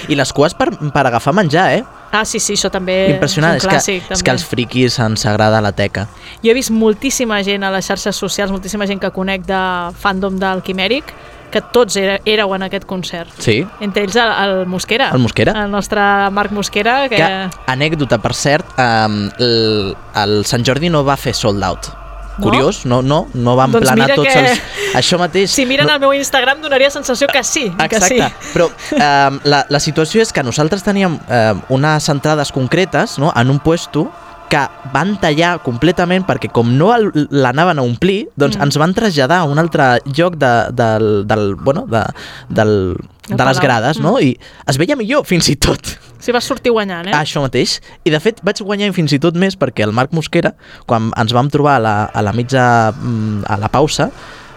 I 0.09 0.17
les 0.19 0.33
cues 0.33 0.55
per, 0.59 0.73
per 0.91 1.05
agafar 1.07 1.33
menjar, 1.37 1.69
eh? 1.77 1.85
Ah, 2.15 2.25
sí, 2.25 2.39
sí, 2.39 2.55
això 2.55 2.71
també 2.71 2.95
Impressionant. 3.11 3.57
és 3.59 3.63
És, 3.63 3.65
un 3.65 3.71
que, 3.71 3.77
clàssic. 3.77 4.03
és 4.03 4.09
també. 4.09 4.23
que 4.25 4.31
als 4.31 4.45
friquis 4.47 4.99
ens 5.03 5.27
agrada 5.27 5.61
la 5.61 5.73
teca. 5.75 6.07
Jo 6.45 6.53
he 6.53 6.55
vist 6.55 6.71
moltíssima 6.71 7.41
gent 7.43 7.65
a 7.67 7.71
les 7.75 7.85
xarxes 7.91 8.15
socials, 8.17 8.53
moltíssima 8.55 8.87
gent 8.87 9.01
que 9.03 9.11
conec 9.11 9.43
de 9.49 9.63
fandom 9.99 10.39
del 10.39 10.63
Quimèric, 10.63 11.11
que 11.51 11.61
tots 11.75 11.97
era, 11.97 12.17
éreu 12.27 12.55
en 12.55 12.63
aquest 12.67 12.85
concert. 12.87 13.29
Sí. 13.39 13.61
Entre 13.81 14.03
ells 14.07 14.17
el, 14.17 14.31
el 14.45 14.67
Mosquera. 14.67 15.11
El 15.15 15.19
Mosquera. 15.23 15.53
El 15.65 15.71
nostre 15.71 16.01
Marc 16.31 16.51
Mosquera, 16.51 17.09
que... 17.09 17.17
Que, 17.17 17.51
anècdota, 17.71 18.19
per 18.23 18.33
cert, 18.35 18.67
um, 18.79 19.29
el, 19.39 19.97
el 20.23 20.45
Sant 20.51 20.65
Jordi 20.67 20.91
no 20.91 21.05
va 21.07 21.15
fer 21.17 21.35
sold 21.35 21.63
out. 21.63 21.91
No? 22.37 22.43
Curiós, 22.49 22.85
no, 22.85 23.01
no, 23.03 23.29
no 23.35 23.55
van 23.55 23.71
Doncs 23.71 23.87
planar 23.87 24.09
tots 24.15 24.27
que- 24.27 24.41
els... 24.41 24.63
Això 24.99 25.19
mateix... 25.21 25.53
Si 25.55 25.67
miren 25.67 25.87
no, 25.87 25.95
el 25.95 26.01
meu 26.03 26.13
Instagram 26.17 26.61
donaria 26.65 26.91
sensació 26.91 27.29
que 27.31 27.45
sí, 27.47 27.69
que 27.71 28.01
sí. 28.01 28.19
Exacte, 28.19 28.51
però 28.53 28.67
um, 28.71 29.39
la, 29.45 29.65
la 29.71 29.81
situació 29.81 30.23
és 30.25 30.33
que 30.35 30.43
nosaltres 30.43 30.83
teníem 30.83 31.15
um, 31.15 31.63
unes 31.79 32.09
entrades 32.11 32.51
concretes 32.55 33.19
no, 33.23 33.31
en 33.35 33.51
un 33.55 33.61
puesto 33.63 34.09
que 34.51 34.61
van 34.93 35.17
tallar 35.23 35.57
completament 35.65 36.27
perquè 36.29 36.51
com 36.53 36.71
no 36.79 36.93
l'anaven 36.97 37.79
a 37.81 37.83
omplir, 37.83 38.29
doncs 38.37 38.57
Mm. 38.59 38.63
ens 38.63 38.79
van 38.79 38.95
traslladar 38.95 39.41
a 39.41 39.45
un 39.51 39.59
altre 39.59 40.01
lloc 40.05 40.37
de, 40.37 40.53
del, 40.71 41.27
del, 41.27 41.55
bueno, 41.57 41.87
de, 41.91 42.05
del, 42.49 42.97
de 43.29 43.45
les 43.45 43.61
grades, 43.61 44.01
no? 44.01 44.17
Mm. 44.19 44.23
I 44.23 44.39
es 44.69 44.79
veia 44.79 44.97
millor, 44.97 45.25
fins 45.25 45.49
i 45.49 45.57
tot. 45.57 45.81
Si 46.25 46.33
vas 46.33 46.45
sortir 46.45 46.73
guanyant, 46.73 47.09
eh? 47.09 47.13
Això 47.13 47.43
mateix. 47.45 47.81
I 48.05 48.11
de 48.11 48.21
fet 48.21 48.41
vaig 48.43 48.63
guanyar 48.63 48.93
fins 48.97 49.13
i 49.13 49.19
tot 49.21 49.35
més 49.37 49.59
perquè 49.61 49.85
el 49.85 49.93
Marc 49.93 50.13
Mosquera, 50.17 50.55
quan 50.87 51.11
ens 51.21 51.33
vam 51.37 51.51
trobar 51.53 51.77
a 51.77 51.83
la, 51.85 51.95
a 52.07 52.23
la 52.23 52.33
mitja, 52.33 52.93
mm, 52.93 53.45
a 53.49 53.59
la 53.61 53.69
pausa, 53.69 54.11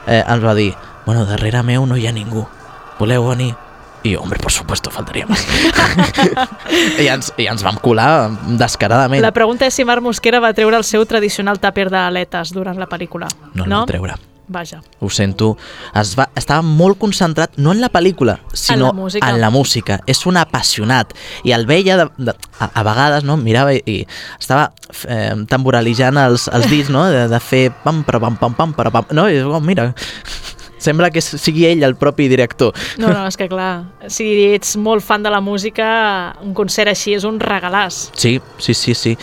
eh, 0.08 0.24
ens 0.24 0.44
va 0.44 0.54
dir, 0.56 0.74
bueno, 1.06 1.26
darrere 1.26 1.64
meu 1.64 1.86
no 1.86 1.98
hi 1.98 2.08
ha 2.08 2.12
ningú. 2.16 2.46
Voleu 3.00 3.28
venir? 3.28 3.54
I 4.04 4.16
hombre, 4.16 4.40
por 4.40 4.52
supuesto, 4.52 4.92
faltaria 4.94 5.26
més. 5.28 5.44
I, 7.02 7.08
ens, 7.10 7.34
I 7.38 7.50
ens 7.52 7.66
vam 7.66 7.80
colar 7.84 8.30
descaradament. 8.60 9.24
La 9.24 9.34
pregunta 9.36 9.68
és 9.68 9.76
si 9.76 9.86
Marc 9.88 10.06
Mosquera 10.06 10.42
va 10.44 10.54
treure 10.58 10.78
el 10.78 10.86
seu 10.88 11.06
tradicional 11.10 11.60
tàper 11.60 11.90
d'aletes 11.94 12.54
durant 12.56 12.78
la 12.80 12.88
pel·lícula. 12.90 13.30
No, 13.54 13.66
no, 13.66 13.70
no 13.74 13.86
treure. 13.90 14.18
Vaja. 14.48 14.80
Ho 15.00 15.10
sento. 15.12 15.58
Es 15.92 16.14
va, 16.16 16.30
estava 16.40 16.64
molt 16.64 16.96
concentrat, 17.02 17.58
no 17.60 17.74
en 17.76 17.82
la 17.84 17.90
pel·lícula, 17.92 18.38
sinó 18.54 18.88
la 18.88 18.94
música. 18.94 19.30
en 19.30 19.42
la 19.42 19.50
música. 19.52 20.00
És 20.08 20.26
un 20.26 20.38
apassionat. 20.40 21.12
I 21.44 21.52
el 21.52 21.66
veia, 21.68 21.98
de, 22.00 22.08
de, 22.18 22.36
a, 22.60 22.70
a 22.72 22.84
vegades, 22.88 23.28
no? 23.28 23.36
mirava 23.36 23.76
i, 23.76 23.82
i 23.84 23.98
estava 24.40 24.70
eh, 25.04 25.36
tamboralitzant 25.52 26.22
els, 26.24 26.48
els 26.48 26.70
dits, 26.72 26.92
no? 26.94 27.04
de, 27.12 27.26
de 27.28 27.42
fer 27.44 27.66
pam, 27.84 28.06
pam, 28.08 28.40
pam, 28.40 28.56
pam, 28.56 28.76
para, 28.78 28.94
pam. 28.94 29.12
No? 29.12 29.28
I 29.28 29.44
oh, 29.44 29.60
mira, 29.60 29.90
sembla 30.78 31.10
que 31.14 31.22
sigui 31.22 31.66
ell 31.70 31.84
el 31.84 31.96
propi 32.00 32.28
director. 32.32 32.76
No, 33.02 33.10
no, 33.14 33.26
és 33.28 33.38
que 33.40 33.50
clar, 33.52 33.88
si 34.12 34.28
ets 34.54 34.76
molt 34.82 35.06
fan 35.06 35.26
de 35.26 35.34
la 35.34 35.42
música, 35.44 35.88
un 36.46 36.54
concert 36.58 36.92
així 36.94 37.16
és 37.18 37.28
un 37.28 37.40
regalàs. 37.42 38.08
Sí, 38.18 38.38
sí, 38.58 38.74
sí, 38.78 38.96
sí. 38.98 39.18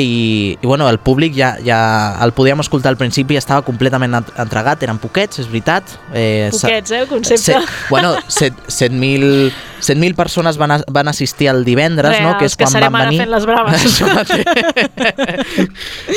I, 0.00 0.58
i 0.60 0.66
bueno, 0.66 0.88
el 0.88 0.98
públic 0.98 1.34
ja, 1.36 1.56
ja 1.64 2.16
el 2.24 2.32
podíem 2.32 2.60
escoltar 2.60 2.90
al 2.94 2.98
principi, 3.00 3.36
estava 3.36 3.62
completament 3.66 4.14
ent- 4.20 4.32
entregat, 4.40 4.82
eren 4.86 4.98
poquets, 5.02 5.38
és 5.42 5.48
veritat. 5.50 5.84
Eh, 6.14 6.48
Poquets, 6.52 6.90
eh, 6.90 7.00
el 7.02 7.08
concepte. 7.08 7.42
Set, 7.52 7.62
bueno, 7.90 8.14
7.000 8.28 9.52
7.000 9.80 10.14
persones 10.14 10.58
van, 10.58 10.70
a, 10.72 10.80
van 10.92 11.08
assistir 11.08 11.48
el 11.48 11.64
divendres, 11.64 12.12
Res, 12.12 12.20
no? 12.22 12.36
que 12.36 12.44
és 12.44 12.54
que 12.56 12.64
quan 12.66 12.72
serem 12.74 12.92
van 12.92 13.00
ara 13.00 13.08
venir. 13.08 13.20
fent 13.22 13.30
les 13.32 13.46
braves. 13.48 14.00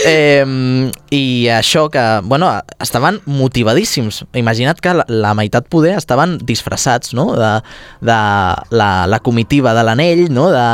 Eh, 0.05 0.91
I 1.13 1.47
això 1.53 1.87
que, 1.93 2.01
bueno, 2.23 2.49
estaven 2.83 3.21
motivadíssims. 3.25 4.23
Imagina't 4.33 4.79
que 4.81 4.93
la, 4.97 5.05
la 5.07 5.33
meitat 5.37 5.67
poder 5.69 5.95
estaven 5.97 6.37
disfressats, 6.43 7.13
no?, 7.13 7.33
de, 7.37 7.61
de 8.01 8.17
la, 8.75 8.89
la 9.07 9.19
comitiva 9.23 9.73
de 9.73 9.83
l'anell, 9.83 10.27
no?, 10.33 10.49
de, 10.51 10.65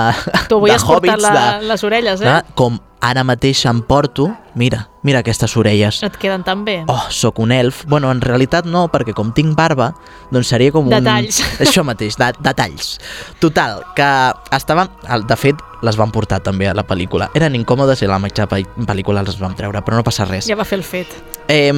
Tu 0.49 0.55
avui 0.57 0.71
de 0.71 0.75
has 0.77 0.83
portat 0.87 1.19
hobbits, 1.19 1.23
la, 1.29 1.59
de, 1.59 1.67
les 1.69 1.83
orelles, 1.83 2.21
eh? 2.21 2.25
de, 2.25 2.41
com 2.55 2.79
ara 3.01 3.23
mateix 3.23 3.61
em 3.69 3.79
porto, 3.81 4.25
mira, 4.59 4.89
mira 5.03 5.19
aquestes 5.23 5.55
orelles. 5.57 6.01
Et 6.03 6.17
queden 6.19 6.43
tan 6.43 6.65
bé. 6.65 6.81
Oh, 6.91 6.99
sóc 7.09 7.39
un 7.39 7.53
elf. 7.55 7.85
Bueno, 7.87 8.11
en 8.11 8.19
realitat 8.21 8.65
no, 8.67 8.87
perquè 8.91 9.13
com 9.15 9.31
tinc 9.33 9.55
barba, 9.55 9.93
doncs 10.31 10.51
seria 10.51 10.71
com 10.75 10.89
Detalls. 10.91 11.39
un... 11.39 11.61
Això 11.67 11.83
mateix, 11.87 12.17
de, 12.19 12.31
detalls. 12.43 12.97
Total, 13.39 13.83
que 13.95 14.09
estaven... 14.57 14.89
De 15.29 15.37
fet, 15.39 15.55
les 15.81 15.95
van 15.95 16.11
portar 16.11 16.41
també 16.43 16.67
a 16.67 16.73
la 16.75 16.83
pel·lícula. 16.83 17.29
Eren 17.39 17.55
incòmodes 17.55 18.01
i 18.03 18.09
la 18.11 18.19
mitja 18.19 18.47
pe- 18.51 18.65
pel·lícula 18.85 19.23
les 19.23 19.39
vam 19.39 19.55
treure, 19.55 19.79
però 19.85 19.95
no 20.01 20.03
passa 20.03 20.27
res. 20.27 20.49
Ja 20.51 20.59
va 20.59 20.67
fer 20.67 20.81
el 20.81 20.83
fet. 20.83 21.15
Eh, 21.47 21.71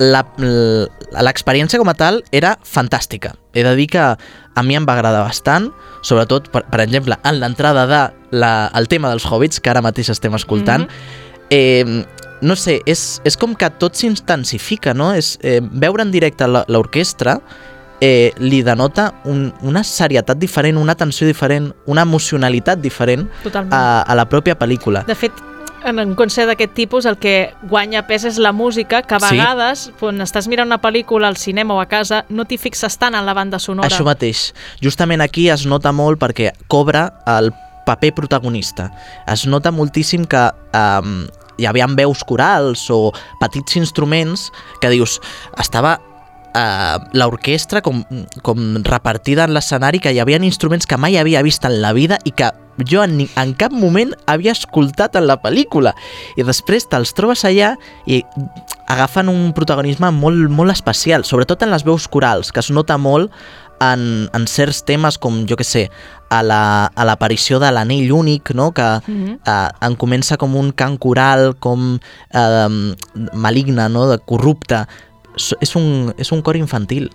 L'experiència 0.00 1.78
com 1.80 1.88
a 1.90 1.94
tal 1.94 2.22
era 2.32 2.54
fantàstica. 2.64 3.34
He 3.52 3.62
de 3.66 3.74
dir 3.76 3.88
que 3.92 4.00
a 4.00 4.62
mi 4.64 4.76
em 4.78 4.86
va 4.88 4.94
agradar 4.96 5.24
bastant, 5.26 5.70
sobretot, 6.06 6.48
per, 6.54 6.64
per 6.70 6.80
exemple, 6.84 7.18
en 7.24 7.40
l'entrada 7.40 7.86
de 7.90 8.00
la, 8.36 8.52
tema 8.88 9.10
dels 9.12 9.26
hobbits, 9.26 9.60
que 9.60 9.70
ara 9.70 9.82
mateix 9.84 10.08
estem 10.10 10.34
escoltant, 10.38 10.86
Mhm. 10.88 11.46
eh, 11.50 12.04
no 12.40 12.56
sé, 12.56 12.80
és, 12.86 13.20
és 13.24 13.36
com 13.36 13.54
que 13.54 13.68
tot 13.70 13.94
s'intensifica, 13.94 14.94
no? 14.94 15.12
És, 15.12 15.38
eh, 15.42 15.60
veure 15.62 16.02
en 16.02 16.10
directe 16.10 16.46
la- 16.48 16.64
l'orquestra 16.68 17.40
eh, 18.02 18.32
li 18.38 18.62
denota 18.62 19.12
un, 19.26 19.52
una 19.60 19.82
serietat 19.84 20.38
diferent, 20.38 20.78
una 20.78 20.94
tensió 20.94 21.26
diferent, 21.26 21.74
una 21.84 22.00
emocionalitat 22.02 22.78
diferent 22.80 23.28
Totalment. 23.42 23.74
a, 23.74 24.00
a 24.00 24.14
la 24.14 24.24
pròpia 24.26 24.56
pel·lícula. 24.58 25.04
De 25.04 25.14
fet, 25.14 25.32
en 25.84 25.98
un 25.98 26.14
concert 26.14 26.48
d'aquest 26.50 26.74
tipus 26.76 27.06
el 27.08 27.16
que 27.20 27.52
guanya 27.70 28.06
pes 28.08 28.24
és 28.28 28.38
la 28.38 28.52
música, 28.52 29.02
que 29.02 29.14
a 29.14 29.20
Sí. 29.20 29.36
vegades, 29.36 29.90
quan 29.98 30.20
estàs 30.20 30.48
mirant 30.48 30.68
una 30.68 30.80
pel·lícula 30.80 31.26
al 31.28 31.36
cinema 31.36 31.74
o 31.74 31.80
a 31.80 31.86
casa, 31.86 32.24
no 32.28 32.44
t'hi 32.44 32.58
fixes 32.58 32.98
tant 32.98 33.14
en 33.14 33.26
la 33.26 33.34
banda 33.34 33.58
sonora. 33.58 33.88
Això 33.88 34.04
mateix. 34.04 34.52
Justament 34.82 35.20
aquí 35.20 35.48
es 35.48 35.66
nota 35.66 35.92
molt 35.92 36.18
perquè 36.20 36.52
cobra 36.68 37.22
el 37.26 37.52
paper 37.86 38.14
protagonista. 38.14 38.90
Es 39.26 39.46
nota 39.46 39.70
moltíssim 39.70 40.26
que 40.26 40.50
um, 40.74 41.26
hi 41.58 41.66
havia 41.66 41.86
veus 41.86 42.24
corals 42.24 42.88
o 42.90 43.12
petits 43.40 43.76
instruments 43.76 44.50
que 44.80 44.90
dius, 44.90 45.20
estava 45.58 45.98
uh, 46.54 46.98
l'orquestra 47.12 47.80
com, 47.82 48.02
com 48.42 48.76
repartida 48.84 49.44
en 49.44 49.54
l'escenari, 49.54 49.98
que 50.00 50.12
hi 50.12 50.20
havia 50.20 50.40
instruments 50.42 50.86
que 50.86 50.96
mai 50.96 51.16
havia 51.18 51.42
vist 51.42 51.64
en 51.64 51.80
la 51.82 51.92
vida 51.92 52.18
i 52.24 52.30
que 52.32 52.50
jo 52.88 53.02
en, 53.04 53.18
en 53.36 53.54
cap 53.60 53.72
moment 53.76 54.14
havia 54.26 54.52
escoltat 54.52 55.16
en 55.16 55.26
la 55.28 55.36
pel·lícula. 55.42 55.92
I 56.40 56.42
després 56.48 56.86
te'ls 56.88 57.12
trobes 57.14 57.44
allà 57.44 57.74
i 58.06 58.22
agafen 58.88 59.28
un 59.28 59.52
protagonisme 59.52 60.10
molt, 60.16 60.48
molt 60.50 60.72
especial, 60.72 61.24
sobretot 61.24 61.62
en 61.62 61.70
les 61.74 61.84
veus 61.84 62.08
corals, 62.08 62.52
que 62.52 62.60
es 62.60 62.70
nota 62.70 62.96
molt 62.98 63.30
en, 63.80 64.28
en 64.36 64.46
certs 64.48 64.82
temes 64.84 65.16
com, 65.18 65.42
jo 65.48 65.56
que 65.56 65.64
sé, 65.64 65.86
a 66.30 66.42
la- 66.44 66.90
a 66.94 67.04
l'aparició 67.04 67.58
la, 67.58 67.66
de 67.68 67.72
l'anell 67.74 68.12
únic, 68.12 68.50
no? 68.54 68.72
que 68.72 68.88
Mhm. 69.06 69.38
eh, 69.46 69.68
en 69.86 69.96
comença 69.96 70.36
com 70.36 70.54
un 70.56 70.72
cant 70.72 70.98
coral, 70.98 71.56
com 71.58 71.98
eh, 72.32 72.94
maligne, 73.34 73.88
no? 73.88 74.08
de 74.08 74.18
corrupte. 74.18 74.86
És 75.36 75.74
un, 75.78 76.14
és 76.18 76.30
un 76.32 76.42
cor 76.42 76.56
infantil. 76.58 77.10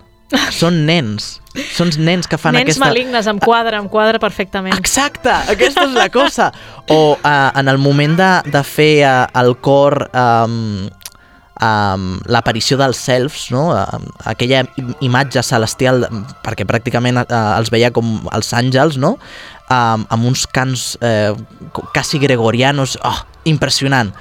Són 0.50 0.80
nens. 0.88 1.36
Són 1.76 1.92
nens 2.02 2.26
que 2.26 2.38
fan 2.42 2.56
Nens 2.58 2.72
aquesta... 2.72 2.82
malignes, 2.88 3.28
em 3.30 3.38
quadra, 3.40 3.78
em 3.78 3.88
quadra 3.88 4.18
perfectament. 4.20 4.74
Exacte, 4.74 5.30
aquesta 5.54 5.84
és 5.86 5.94
la 5.94 6.08
cosa. 6.10 6.48
O 6.90 7.14
uh, 7.14 7.52
en 7.54 7.68
el 7.70 7.78
moment 7.78 8.16
de, 8.18 8.30
de 8.50 8.64
fer 8.66 9.06
uh, 9.06 9.28
el 9.38 9.54
cor, 9.62 10.00
um, 10.18 10.88
um, 11.62 12.08
l'aparició 12.26 12.80
dels 12.82 12.98
selfs, 12.98 13.52
no? 13.54 13.68
Aquella 14.26 14.64
im- 14.82 14.96
imatge 15.06 15.44
celestial, 15.46 16.08
perquè 16.42 16.66
pràcticament 16.66 17.22
uh, 17.22 17.44
els 17.60 17.70
veia 17.70 17.94
com 17.94 18.18
els 18.34 18.50
àngels, 18.58 18.98
no? 18.98 19.20
Um, 19.70 20.08
amb 20.14 20.26
uns 20.30 20.48
cants 20.50 20.96
eh, 21.02 21.34
quasi 21.94 22.20
gregorianos, 22.22 22.98
oh, 23.06 23.20
impressionant, 23.50 24.12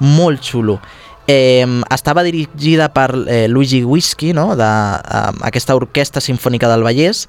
molt 0.00 0.44
xulo. 0.44 0.78
Eh, 1.26 1.64
estava 1.88 2.22
dirigida 2.22 2.90
per 2.92 3.14
eh, 3.26 3.48
Luigi 3.48 3.82
Whisky, 3.82 4.34
no? 4.36 4.56
de, 4.56 4.64
eh, 4.64 5.30
aquesta 5.48 5.76
orquestra 5.76 6.20
sinfònica 6.20 6.68
del 6.68 6.84
Vallès, 6.84 7.24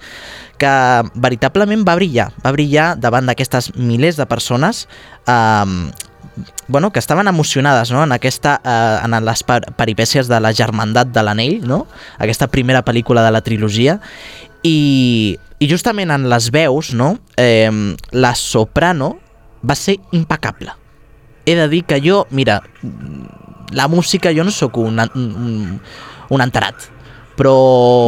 que 0.60 0.74
veritablement 1.16 1.86
va 1.88 1.96
brillar, 1.96 2.32
va 2.44 2.52
brillar 2.56 2.96
davant 3.00 3.28
d'aquestes 3.28 3.72
milers 3.76 4.20
de 4.20 4.28
persones 4.28 4.88
eh, 5.28 5.92
bueno, 6.68 6.92
que 6.92 7.00
estaven 7.00 7.28
emocionades 7.28 7.92
no? 7.92 8.04
en, 8.04 8.12
aquesta, 8.12 8.60
eh, 8.64 9.00
en 9.06 9.16
les 9.26 9.44
per 9.44 9.62
peripècies 9.78 10.28
de 10.28 10.40
la 10.42 10.54
germandat 10.54 11.12
de 11.14 11.24
l'anell, 11.24 11.60
no? 11.68 11.86
aquesta 12.20 12.48
primera 12.52 12.84
pel·lícula 12.86 13.24
de 13.26 13.32
la 13.32 13.44
trilogia, 13.46 14.00
i, 14.66 15.38
i 15.60 15.70
justament 15.70 16.12
en 16.12 16.28
les 16.32 16.50
veus, 16.52 16.94
no? 16.94 17.16
eh, 17.38 17.70
la 18.12 18.34
soprano 18.36 19.16
va 19.64 19.76
ser 19.76 20.00
impecable. 20.12 20.74
He 21.46 21.54
de 21.56 21.68
dir 21.70 21.84
que 21.86 22.02
jo, 22.02 22.26
mira, 22.32 22.64
la 23.72 23.88
música, 23.88 24.32
jo 24.36 24.44
no 24.44 24.52
sóc 24.52 24.78
un, 24.78 25.00
un, 25.16 25.80
un 26.30 26.42
enterat, 26.42 26.76
però... 27.38 27.56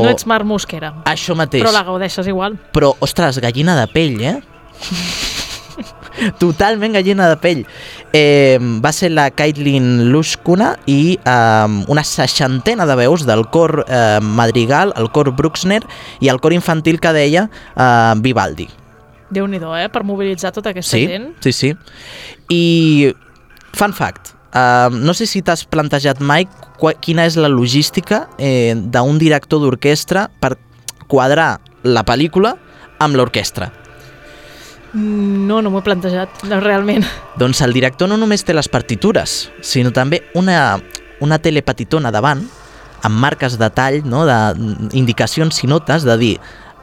No 0.03 0.09
ets 0.09 0.25
Marc 0.29 0.45
Mosquera, 0.45 0.93
Això 1.05 1.35
mateix. 1.35 1.63
però 1.63 1.73
la 1.73 1.83
gaudeixes 1.83 2.27
igual. 2.27 2.57
Però, 2.73 2.93
ostres, 2.99 3.39
gallina 3.43 3.75
de 3.79 3.87
pell, 3.91 4.21
eh? 4.21 4.37
Totalment 6.39 6.93
gallina 6.95 7.27
de 7.29 7.35
pell. 7.37 7.59
Eh, 8.15 8.57
va 8.81 8.89
ser 8.95 9.11
la 9.13 9.27
Caitlin 9.29 10.07
Lushkuna 10.11 10.71
i 10.89 11.19
eh, 11.21 11.83
una 11.87 12.03
seixantena 12.03 12.87
de 12.89 12.95
veus 12.97 13.25
del 13.27 13.45
cor 13.53 13.83
eh, 13.87 14.17
madrigal, 14.21 14.93
el 14.97 15.11
cor 15.13 15.29
Bruxner 15.37 15.83
i 16.19 16.31
el 16.33 16.39
cor 16.41 16.55
infantil 16.57 16.97
que 16.99 17.13
deia 17.13 17.49
eh, 17.75 18.13
Vivaldi. 18.17 18.69
déu 19.29 19.43
nhi 19.45 19.59
eh? 19.59 19.89
Per 19.91 20.03
mobilitzar 20.07 20.53
tota 20.55 20.69
aquesta 20.71 20.95
Sí, 20.95 21.05
gent. 21.05 21.35
sí, 21.43 21.51
sí. 21.51 21.73
I, 22.49 23.13
fun 23.73 23.91
fact, 23.93 24.31
uh, 24.53 24.89
no 24.93 25.15
sé 25.17 25.27
si 25.29 25.41
t'has 25.41 25.65
plantejat 25.65 26.21
mai 26.21 26.47
quina 27.01 27.25
és 27.25 27.37
la 27.39 27.49
logística 27.49 28.27
eh, 28.37 28.75
d'un 28.77 29.17
director 29.17 29.61
d'orquestra 29.63 30.27
per 30.39 30.55
quadrar 31.07 31.57
la 31.83 32.03
pel·lícula 32.05 32.55
amb 32.99 33.17
l'orquestra. 33.17 33.71
No, 34.93 35.59
no 35.61 35.69
m'ho 35.69 35.81
he 35.81 35.85
plantejat, 35.85 36.43
no, 36.47 36.59
realment. 36.63 37.05
Doncs 37.37 37.61
el 37.65 37.73
director 37.75 38.09
no 38.09 38.17
només 38.17 38.45
té 38.45 38.55
les 38.55 38.69
partitures, 38.71 39.49
sinó 39.61 39.91
també 39.93 40.23
una, 40.37 40.77
una 41.21 41.37
tele 41.43 41.61
petitona 41.65 42.11
davant, 42.13 42.45
amb 43.05 43.19
marques 43.21 43.57
de 43.59 43.69
tall, 43.69 44.01
no? 44.07 44.25
de 44.25 44.37
indicacions 44.97 45.63
i 45.63 45.69
notes 45.69 46.07
de 46.07 46.17
dir 46.17 46.33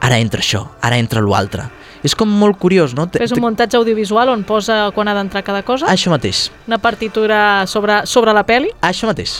ara 0.01 0.17
entra 0.19 0.41
això, 0.41 0.65
ara 0.81 0.97
entra 0.97 1.21
l'altre. 1.21 1.69
És 2.05 2.13
com 2.15 2.29
molt 2.29 2.59
curiós, 2.61 2.93
no? 2.93 3.07
És 3.17 3.31
un 3.33 3.41
muntatge 3.41 3.77
audiovisual 3.79 4.29
on 4.29 4.43
posa 4.45 4.91
quan 4.93 5.07
ha 5.09 5.15
d'entrar 5.17 5.41
cada 5.43 5.63
cosa, 5.65 5.87
Això 5.89 6.11
mateix, 6.13 6.51
una 6.67 6.77
partitura 6.77 7.65
sobre, 7.65 8.03
sobre 8.05 8.33
la 8.33 8.43
peli, 8.45 8.69
això 8.81 9.07
mateix. 9.09 9.39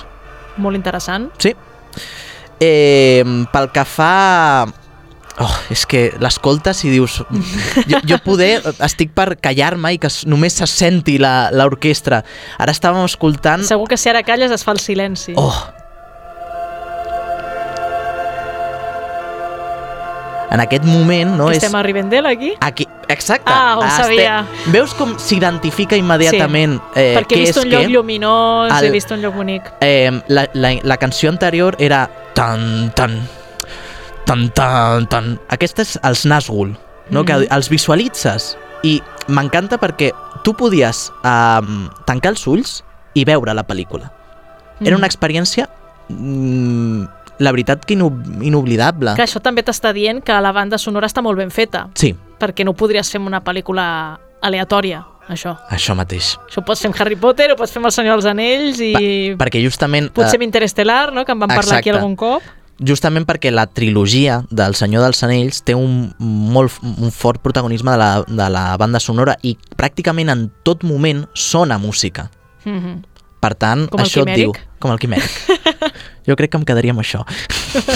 molt 0.57 0.75
interessant. 0.75 1.29
Sí. 1.37 1.53
Eh, 2.59 3.23
pel 3.51 3.69
que 3.71 3.83
fa... 3.85 4.65
Oh, 5.37 5.51
és 5.69 5.81
que 5.85 6.13
l'escoltes 6.23 6.79
i 6.87 6.89
dius... 6.93 7.17
Jo, 7.91 7.99
jo 8.07 8.17
poder, 8.23 8.61
estic 8.87 9.11
per 9.13 9.33
callar-me 9.43 9.91
i 9.93 9.99
que 9.99 10.07
només 10.31 10.55
se 10.55 10.65
senti 10.71 11.17
la- 11.19 11.49
l'orquestra. 11.51 12.21
Ara 12.57 12.71
estàvem 12.71 13.03
escoltant... 13.03 13.65
Segur 13.67 13.89
que 13.91 13.97
si 13.99 14.09
ara 14.09 14.23
calles 14.23 14.51
es 14.55 14.63
fa 14.63 14.71
el 14.71 14.79
silenci. 14.79 15.35
Oh! 15.35 15.51
En 20.55 20.61
aquest 20.63 20.85
moment, 20.87 21.33
no? 21.35 21.49
Que 21.49 21.57
És... 21.57 21.63
estem 21.63 21.75
a 21.75 21.81
Rivendell, 21.83 22.25
aquí? 22.29 22.53
Aquí, 22.63 22.87
exacte. 23.11 23.51
Ah, 23.51 23.75
ho 23.77 23.83
Estem- 23.83 24.05
sabia. 24.05 24.35
Veus 24.71 24.93
com 24.95 25.17
s'identifica 25.19 25.97
immediatament 25.99 26.77
eh, 26.95 27.11
Perquè 27.17 27.35
he 27.35 27.41
vist 27.43 27.59
un 27.59 27.69
lloc 27.73 27.89
lluminós, 27.91 28.71
El- 28.77 28.87
he 28.87 28.91
vist 28.95 29.11
un 29.11 29.21
lloc 29.21 29.35
bonic. 29.35 29.67
eh, 29.81 30.11
la, 30.29 30.47
la, 30.53 30.71
la 30.81 30.97
canció 30.97 31.29
anterior 31.29 31.75
era 31.77 32.05
tan, 32.33 32.91
tan, 32.95 33.19
tan, 34.25 34.49
tan, 34.55 35.07
tan. 35.11 35.39
Aquesta 35.49 35.83
és 35.83 35.97
els 36.03 36.25
Nazgul, 36.25 36.75
no? 37.09 37.21
Mhm. 37.21 37.25
que 37.25 37.33
els 37.51 37.69
visualitzes 37.69 38.55
i 38.83 39.01
m'encanta 39.27 39.77
perquè 39.81 40.11
tu 40.43 40.53
podies 40.53 41.11
um, 41.23 41.89
tancar 42.05 42.31
els 42.35 42.45
ulls 42.47 42.83
i 43.13 43.25
veure 43.25 43.53
la 43.53 43.65
pel·lícula. 43.67 44.11
Era 44.79 44.91
Mhm. 44.95 44.97
una 45.03 45.07
experiència, 45.07 45.69
mm, 46.09 47.05
la 47.39 47.51
veritat 47.51 47.85
que 47.85 47.93
inob 47.93 48.21
inoblidable. 48.41 49.15
Que 49.15 49.25
això 49.25 49.41
també 49.43 49.63
t'està 49.65 49.93
dient 49.95 50.21
que 50.23 50.35
la 50.41 50.51
banda 50.55 50.77
sonora 50.77 51.07
està 51.07 51.23
molt 51.25 51.37
ben 51.37 51.51
feta, 51.51 51.89
Sí, 51.95 52.13
perquè 52.39 52.65
no 52.65 52.71
ho 52.71 52.79
podries 52.79 53.09
fer 53.11 53.19
amb 53.21 53.27
una 53.31 53.41
pel·lícula 53.43 53.85
aleatòria, 54.41 55.05
això. 55.29 55.55
això 55.69 55.95
mateix. 55.97 56.35
Això 56.47 56.61
ho 56.61 56.65
pots 56.67 56.81
fer 56.83 56.91
amb 56.91 56.99
Harry 57.01 57.15
Potter, 57.15 57.51
ho 57.51 57.57
pots 57.59 57.73
fer 57.73 57.81
amb 57.81 57.89
El 57.89 57.95
Senyor 57.95 58.19
dels 58.19 58.29
Anells 58.31 58.83
i 58.83 58.91
Pa 59.37 59.45
perquè 59.45 59.63
justament... 59.63 60.11
potser 60.13 60.35
eh, 60.35 60.41
amb 60.41 60.47
Interestelar, 60.49 61.11
no? 61.13 61.25
que 61.25 61.33
en 61.33 61.41
vam 61.41 61.49
parlar 61.49 61.79
aquí 61.79 61.89
exacte. 61.89 61.99
algun 61.99 62.15
cop. 62.15 62.43
justament 62.75 63.23
perquè 63.25 63.51
la 63.51 63.67
trilogia 63.67 64.41
del 64.51 64.75
Senyor 64.75 65.05
dels 65.05 65.23
Anells 65.23 65.63
té 65.63 65.75
un, 65.75 66.13
molt, 66.19 66.79
un 66.83 67.11
fort 67.11 67.41
protagonisme 67.41 67.91
de 67.91 67.97
la, 67.97 68.11
de 68.27 68.49
la 68.51 68.65
banda 68.77 68.99
sonora 68.99 69.37
i 69.43 69.55
pràcticament 69.77 70.31
en 70.31 70.49
tot 70.63 70.83
moment 70.83 71.25
sona 71.33 71.77
música. 71.77 72.29
Mm 72.65 72.79
-hmm. 72.79 73.03
Per 73.39 73.53
tant, 73.55 73.87
Com 73.89 74.01
això 74.01 74.23
et 74.25 74.35
diu... 74.35 74.53
Com 74.79 74.91
el 74.91 74.99
quimèric. 74.99 75.29
jo 76.27 76.35
crec 76.35 76.51
que 76.51 76.57
em 76.57 76.65
quedaria 76.65 76.91
amb 76.95 77.01
això. 77.03 77.23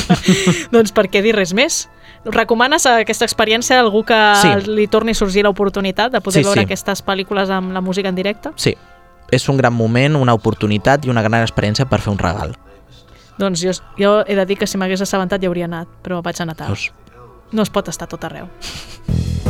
doncs 0.76 0.92
per 0.96 1.08
què 1.10 1.22
dir 1.26 1.36
res 1.36 1.54
més? 1.54 1.88
Recomanes 2.26 2.86
aquesta 2.90 3.26
experiència 3.26 3.78
a 3.78 3.84
algú 3.86 4.04
que 4.04 4.18
Sí. 4.42 4.50
li 4.70 4.88
torni 4.88 5.12
a 5.12 5.16
sorgir 5.16 5.44
l'oportunitat 5.44 6.12
de 6.12 6.22
poder 6.22 6.44
Sí, 6.44 6.48
veure 6.48 6.62
sí. 6.62 6.66
aquestes 6.66 7.04
pel·lícules 7.06 7.50
amb 7.50 7.72
la 7.72 7.82
música 7.82 8.10
en 8.10 8.16
directe? 8.16 8.52
Sí, 8.56 8.76
és 9.32 9.48
un 9.50 9.58
gran 9.58 9.74
moment, 9.74 10.16
una 10.16 10.34
oportunitat 10.34 11.06
i 11.06 11.10
una 11.10 11.22
gran 11.22 11.42
experiència 11.42 11.88
per 11.88 12.02
fer 12.02 12.12
un 12.12 12.20
regal. 12.20 12.56
Doncs 13.40 13.62
jo, 13.64 13.72
jo 13.98 14.24
he 14.28 14.36
de 14.36 14.46
dir 14.46 14.58
que 14.58 14.68
si 14.68 14.78
m'hagués 14.78 15.02
assabentat 15.02 15.42
ja 15.42 15.48
hauria 15.48 15.66
anat, 15.66 15.88
però 16.04 16.22
vaig 16.22 16.42
anar 16.42 16.56
tard. 16.60 16.70
Veus? 16.76 16.92
No 17.52 17.64
es 17.64 17.70
pot 17.70 17.88
estar 17.88 18.08
tot 18.08 18.24
arreu. 18.24 18.50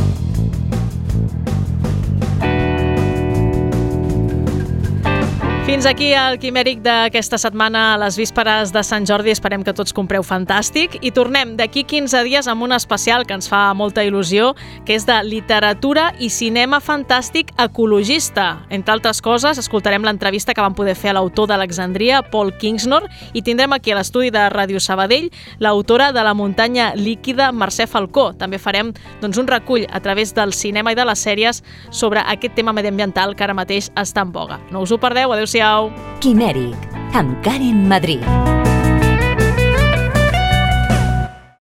Fins 5.70 5.86
aquí 5.86 6.08
el 6.18 6.40
quimèric 6.42 6.80
d'aquesta 6.82 7.38
setmana 7.38 7.92
a 7.92 7.98
les 8.02 8.16
vísperes 8.18 8.72
de 8.74 8.80
Sant 8.82 9.04
Jordi. 9.06 9.30
Esperem 9.30 9.62
que 9.62 9.70
tots 9.70 9.94
compreu 9.94 10.24
fantàstic 10.26 10.96
i 10.98 11.12
tornem 11.14 11.52
d'aquí 11.54 11.84
15 11.86 12.24
dies 12.26 12.48
amb 12.50 12.64
un 12.66 12.74
especial 12.74 13.22
que 13.22 13.36
ens 13.38 13.46
fa 13.46 13.60
molta 13.78 14.02
il·lusió, 14.02 14.48
que 14.82 14.96
és 14.98 15.06
de 15.06 15.20
literatura 15.22 16.08
i 16.18 16.26
cinema 16.34 16.80
fantàstic 16.82 17.52
ecologista. 17.54 18.64
Entre 18.74 18.90
altres 18.90 19.22
coses, 19.22 19.60
escoltarem 19.62 20.02
l'entrevista 20.02 20.56
que 20.58 20.64
vam 20.64 20.74
poder 20.74 20.96
fer 20.98 21.12
a 21.12 21.20
l'autor 21.20 21.46
d'Alexandria, 21.52 22.24
Paul 22.32 22.50
Kingsnor, 22.58 23.06
i 23.32 23.44
tindrem 23.46 23.70
aquí 23.78 23.94
a 23.94 24.00
l'estudi 24.00 24.34
de 24.34 24.48
Ràdio 24.50 24.82
Sabadell 24.82 25.30
l'autora 25.62 26.10
de 26.10 26.26
La 26.26 26.34
muntanya 26.34 26.96
líquida, 26.96 27.52
Mercè 27.52 27.86
Falcó. 27.86 28.32
També 28.34 28.58
farem 28.58 28.90
doncs, 29.22 29.38
un 29.38 29.46
recull 29.46 29.86
a 29.86 30.02
través 30.02 30.34
del 30.34 30.50
cinema 30.50 30.90
i 30.90 30.98
de 30.98 31.06
les 31.06 31.24
sèries 31.30 31.62
sobre 31.92 32.26
aquest 32.26 32.58
tema 32.58 32.74
mediambiental 32.74 33.38
que 33.38 33.46
ara 33.46 33.54
mateix 33.54 33.92
està 33.94 34.26
en 34.26 34.34
boga. 34.34 34.58
No 34.74 34.82
us 34.82 34.90
ho 34.90 34.98
perdeu, 34.98 35.30
adeu-siau. 35.30 35.59
Quimèric, 36.20 36.88
amb 37.12 37.42
Karen 37.44 37.84
Madrid. 37.86 38.59